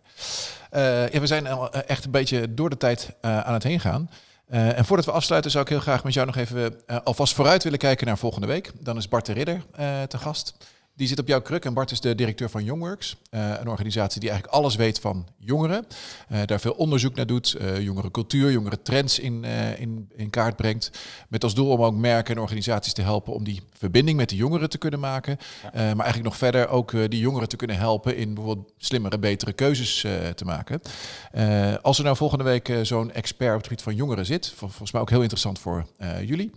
Eh, 0.70 1.08
ja, 1.08 1.20
we 1.20 1.26
zijn 1.26 1.46
echt 1.86 2.04
een 2.04 2.10
beetje 2.10 2.54
door 2.54 2.70
de 2.70 2.76
tijd 2.76 3.14
aan 3.20 3.54
het 3.54 3.62
heen 3.62 3.80
gaan. 3.80 4.10
En 4.48 4.84
voordat 4.84 5.06
we 5.06 5.12
afsluiten 5.12 5.50
zou 5.50 5.64
ik 5.64 5.70
heel 5.70 5.80
graag 5.80 6.04
met 6.04 6.14
jou 6.14 6.26
nog 6.26 6.36
even 6.36 6.82
alvast 7.04 7.34
vooruit 7.34 7.64
willen 7.64 7.78
kijken 7.78 8.06
naar 8.06 8.18
volgende 8.18 8.46
week. 8.46 8.72
Dan 8.80 8.96
is 8.96 9.08
Bart 9.08 9.26
de 9.26 9.32
Ridder 9.32 9.62
te 10.08 10.18
gast. 10.18 10.54
Die 10.94 11.08
zit 11.08 11.18
op 11.18 11.28
jouw 11.28 11.40
kruk 11.40 11.64
en 11.64 11.74
Bart 11.74 11.90
is 11.90 12.00
de 12.00 12.14
directeur 12.14 12.50
van 12.50 12.64
Youngworks. 12.64 13.16
eh, 13.30 13.50
een 13.60 13.68
organisatie 13.68 14.20
die 14.20 14.30
eigenlijk 14.30 14.58
alles 14.58 14.74
weet 14.76 15.00
van 15.00 15.26
jongeren. 15.38 15.86
eh, 16.28 16.40
daar 16.46 16.60
veel 16.60 16.72
onderzoek 16.72 17.14
naar 17.14 17.26
doet. 17.26 17.54
eh 17.54 17.80
jongere 17.80 18.10
cultuur, 18.10 18.52
jongere 18.52 18.82
trends 18.82 19.18
in, 19.18 19.44
in, 19.78 20.08
in 20.16 20.30
kaart 20.30 20.56
brengt. 20.56 20.90
Met 21.28 21.44
als 21.44 21.54
doel 21.54 21.68
om 21.70 21.82
ook 21.82 21.94
merken 21.94 22.34
en 22.34 22.40
organisaties 22.40 22.92
te 22.92 23.02
helpen 23.02 23.32
om 23.34 23.44
die 23.44 23.62
verbinding 23.72 24.16
met 24.16 24.28
de 24.28 24.36
jongeren 24.36 24.68
te 24.70 24.78
kunnen 24.78 25.00
maken. 25.00 25.36
Maar 25.72 25.82
eigenlijk 25.82 26.22
nog 26.22 26.36
verder 26.36 26.68
ook 26.68 26.90
die 27.10 27.20
jongeren 27.20 27.48
te 27.48 27.56
kunnen 27.56 27.76
helpen 27.76 28.16
in 28.16 28.34
bijvoorbeeld 28.34 28.72
slimmere, 28.78 29.18
betere 29.18 29.52
keuzes 29.52 30.00
te 30.34 30.44
maken. 30.44 30.80
Als 31.82 31.98
er 31.98 32.04
nou 32.04 32.16
volgende 32.16 32.44
week 32.44 32.72
zo'n 32.82 33.12
expert 33.12 33.50
op 33.50 33.56
het 33.56 33.66
gebied 33.66 33.82
van 33.82 33.94
jongeren 33.94 34.26
zit, 34.26 34.48
vol- 34.48 34.68
volgens 34.68 34.92
mij 34.92 35.00
ook 35.00 35.10
heel 35.10 35.20
interessant 35.22 35.58
voor 35.58 35.86
jullie. 36.24 36.50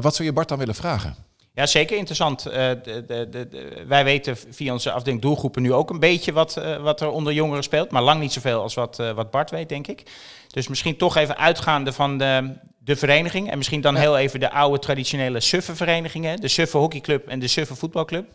Wat 0.00 0.14
zou 0.14 0.28
je 0.28 0.34
Bart 0.34 0.48
dan 0.48 0.58
willen 0.58 0.74
vragen? 0.74 1.14
Ja, 1.54 1.66
zeker 1.66 1.96
interessant. 1.96 2.46
Eh, 2.46 2.68
de, 2.82 3.04
de, 3.06 3.28
de, 3.30 3.84
wij 3.86 4.04
weten 4.04 4.36
via 4.50 4.72
onze 4.72 4.90
afdeling 4.92 5.22
doelgroepen 5.22 5.62
nu 5.62 5.72
ook 5.72 5.90
een 5.90 5.98
beetje 6.00 6.32
wat, 6.32 6.56
eh, 6.56 6.76
wat 6.76 7.00
er 7.00 7.10
onder 7.10 7.32
jongeren 7.32 7.62
speelt. 7.62 7.90
Maar 7.90 8.02
lang 8.02 8.20
niet 8.20 8.32
zoveel 8.32 8.62
als 8.62 8.74
wat, 8.74 8.98
eh, 8.98 9.10
wat 9.10 9.30
Bart 9.30 9.50
weet, 9.50 9.68
denk 9.68 9.86
ik. 9.86 10.02
Dus 10.50 10.68
misschien 10.68 10.96
toch 10.96 11.16
even 11.16 11.36
uitgaande 11.36 11.92
van 11.92 12.18
de, 12.18 12.52
de 12.78 12.96
vereniging. 12.96 13.50
En 13.50 13.56
misschien 13.56 13.80
dan 13.80 13.94
Ja. 13.94 14.00
heel 14.00 14.18
even 14.18 14.40
de 14.40 14.50
oude 14.50 14.78
traditionele 14.78 15.40
suffe-verenigingen. 15.40 16.40
De 16.40 16.48
suffe 16.48 16.76
hockeyclub 16.76 17.28
en 17.28 17.38
de 17.38 17.48
suffe 17.48 17.74
voetbalclub. 17.74 18.26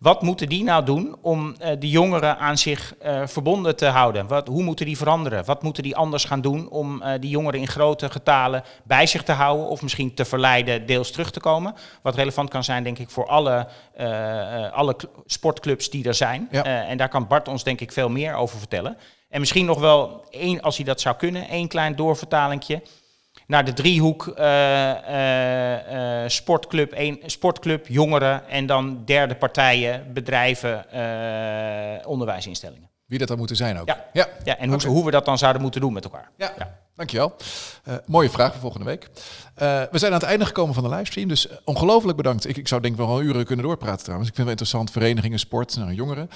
Wat 0.00 0.22
moeten 0.22 0.48
die 0.48 0.64
nou 0.64 0.84
doen 0.84 1.16
om 1.22 1.54
eh 1.58 1.76
de 1.78 1.88
jongeren 1.88 2.38
aan 2.38 2.58
zich 2.58 2.94
eh, 2.96 3.26
verbonden 3.26 3.76
te 3.76 3.86
houden? 3.86 4.26
Wat, 4.26 4.46
hoe 4.46 4.62
moeten 4.62 4.86
die 4.86 4.96
veranderen? 4.96 5.44
Wat 5.44 5.62
moeten 5.62 5.82
die 5.82 5.96
anders 5.96 6.24
gaan 6.24 6.40
doen 6.40 6.68
om 6.68 7.02
eh, 7.02 7.20
die 7.20 7.30
jongeren 7.30 7.60
in 7.60 7.66
grote 7.66 8.10
getalen 8.10 8.62
bij 8.84 9.06
zich 9.06 9.22
te 9.22 9.32
houden 9.32 9.66
of 9.66 9.82
misschien 9.82 10.14
te 10.14 10.24
verleiden 10.24 10.86
deels 10.86 11.10
terug 11.10 11.30
te 11.30 11.40
komen? 11.40 11.74
Wat 12.02 12.14
relevant 12.14 12.50
kan 12.50 12.64
zijn, 12.64 12.82
denk 12.82 12.98
ik, 12.98 13.10
voor 13.10 13.26
alle, 13.26 13.68
alle 14.72 14.96
sportclubs 15.26 15.90
die 15.90 16.04
er 16.04 16.14
zijn. 16.14 16.48
Ja. 16.50 16.64
En 16.64 16.96
daar 16.96 17.08
kan 17.08 17.26
Bart 17.26 17.48
ons 17.48 17.64
denk 17.64 17.80
ik 17.80 17.92
veel 17.92 18.08
meer 18.08 18.34
over 18.34 18.58
vertellen. 18.58 18.96
En 19.28 19.40
misschien 19.40 19.66
nog 19.66 19.80
wel, 19.80 20.24
één, 20.30 20.60
als 20.60 20.76
hij 20.76 20.84
dat 20.84 21.00
zou 21.00 21.16
kunnen, 21.16 21.48
één 21.48 21.68
klein 21.68 21.96
doorvertalingje 21.96 22.82
naar 23.50 23.64
de 23.64 23.72
driehoek 23.72 24.26
eh, 24.26 24.90
eh, 24.90 26.22
eh, 26.24 26.30
sportclub, 26.30 26.92
één, 26.92 27.18
sportclub, 27.26 27.86
jongeren 27.88 28.48
en 28.48 28.66
dan 28.66 29.02
derde 29.04 29.34
partijen, 29.34 30.12
bedrijven, 30.12 30.84
onderwijsinstellingen. 32.06 32.88
Wie 33.06 33.18
dat 33.18 33.28
dan 33.28 33.38
moeten 33.38 33.56
zijn 33.56 33.78
ook? 33.78 33.86
Ja. 33.86 34.04
ja. 34.12 34.28
Ja, 34.44 34.58
en 34.58 34.82
hoe, 34.86 35.04
we 35.04 35.10
dat 35.10 35.24
dan 35.24 35.38
zouden 35.38 35.62
moeten 35.62 35.80
doen 35.80 35.92
met 35.92 36.04
elkaar. 36.04 36.30
Ja, 36.36 36.52
Ja. 36.58 36.78
dankjewel. 36.94 37.36
Mooie 38.06 38.30
vraag 38.30 38.52
voor 38.52 38.60
volgende 38.60 38.86
week. 38.86 39.08
We 39.90 39.98
zijn 39.98 40.12
aan 40.12 40.18
het 40.18 40.28
einde 40.28 40.46
gekomen 40.46 40.74
van 40.74 40.82
de 40.82 40.88
livestream, 40.88 41.28
dus 41.28 41.48
ongelooflijk 41.64 42.16
bedankt. 42.16 42.48
Ik, 42.48 42.56
ik 42.56 42.68
zou 42.68 42.80
denk 42.80 42.94
ik 42.94 43.06
wel 43.06 43.22
uren 43.22 43.44
kunnen 43.44 43.64
doorpraten 43.64 44.04
trouwens. 44.04 44.28
Ik 44.28 44.34
vind 44.34 44.48
het 44.48 44.58
wel 44.58 44.66
interessant, 44.66 44.90
verenigingen, 44.90 45.38
sport, 45.38 45.76
nou, 45.76 45.92
jongeren. 45.92 46.30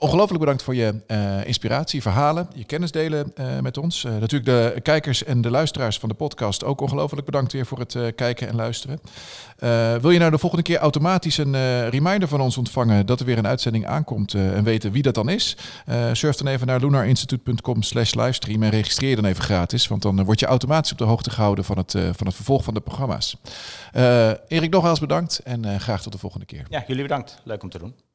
Ongelooflijk 0.00 0.40
bedankt 0.40 0.62
voor 0.62 0.74
je 0.74 0.94
eh, 1.06 1.46
inspiratie, 1.46 2.02
verhalen, 2.02 2.48
je 2.54 2.64
kennis 2.64 2.90
delen 2.90 3.32
eh, 3.34 3.58
met 3.58 3.78
ons. 3.78 4.04
Eh, 4.04 4.12
natuurlijk 4.12 4.74
de 4.74 4.80
kijkers 4.80 5.24
en 5.24 5.40
de 5.40 5.50
luisteraars 5.50 5.98
van 5.98 6.08
de 6.08 6.14
podcast 6.14 6.64
ook 6.64 6.80
ongelooflijk 6.80 7.26
bedankt 7.26 7.52
weer 7.52 7.66
voor 7.66 7.78
het 7.78 8.14
kijken 8.14 8.48
en 8.48 8.54
luisteren. 8.54 9.00
Wil 10.00 10.10
je 10.10 10.18
nou 10.18 10.30
de 10.30 10.38
volgende 10.38 10.64
keer 10.64 10.78
automatisch 10.78 11.38
een 11.38 11.88
reminder 11.88 12.28
van 12.28 12.40
ons 12.40 12.56
ontvangen 12.58 13.06
dat 13.06 13.20
er 13.20 13.26
weer 13.26 13.38
een 13.38 13.46
uitzending 13.46 13.86
aankomt 13.86 14.34
en 14.34 14.64
weten 14.64 14.92
wie 14.92 15.02
dat 15.02 15.14
dan 15.14 15.28
is? 15.28 15.56
Surf 16.12 16.36
dan 16.36 16.46
even 16.46 16.66
naar 16.66 16.80
lunarinstituut.com 16.80 17.82
slash 17.82 18.14
livestream 18.14 18.62
en 18.62 18.70
registreer 18.70 19.16
dan 19.16 19.24
even 19.24 19.42
gratis, 19.42 19.88
want 19.88 20.02
dan 20.02 20.24
word 20.24 20.40
je 20.40 20.46
automatisch 20.46 20.92
op 20.92 20.98
de 20.98 21.04
hoogte 21.04 21.30
gehouden 21.30 21.64
van 21.64 21.78
het, 21.78 21.90
van 21.90 22.26
het 22.26 22.34
vervolg 22.34 22.64
van 22.64 22.74
de 22.74 22.80
programma's. 22.80 23.36
Erik, 24.48 24.70
nogmaals 24.70 25.00
bedankt 25.00 25.38
en 25.38 25.80
graag 25.80 26.02
tot 26.02 26.12
de 26.12 26.18
volgende 26.18 26.46
keer. 26.46 26.66
Ja, 26.68 26.84
jullie 26.86 27.02
bedankt. 27.02 27.40
Leuk 27.44 27.62
om 27.62 27.70
te 27.70 27.78
doen. 27.78 28.07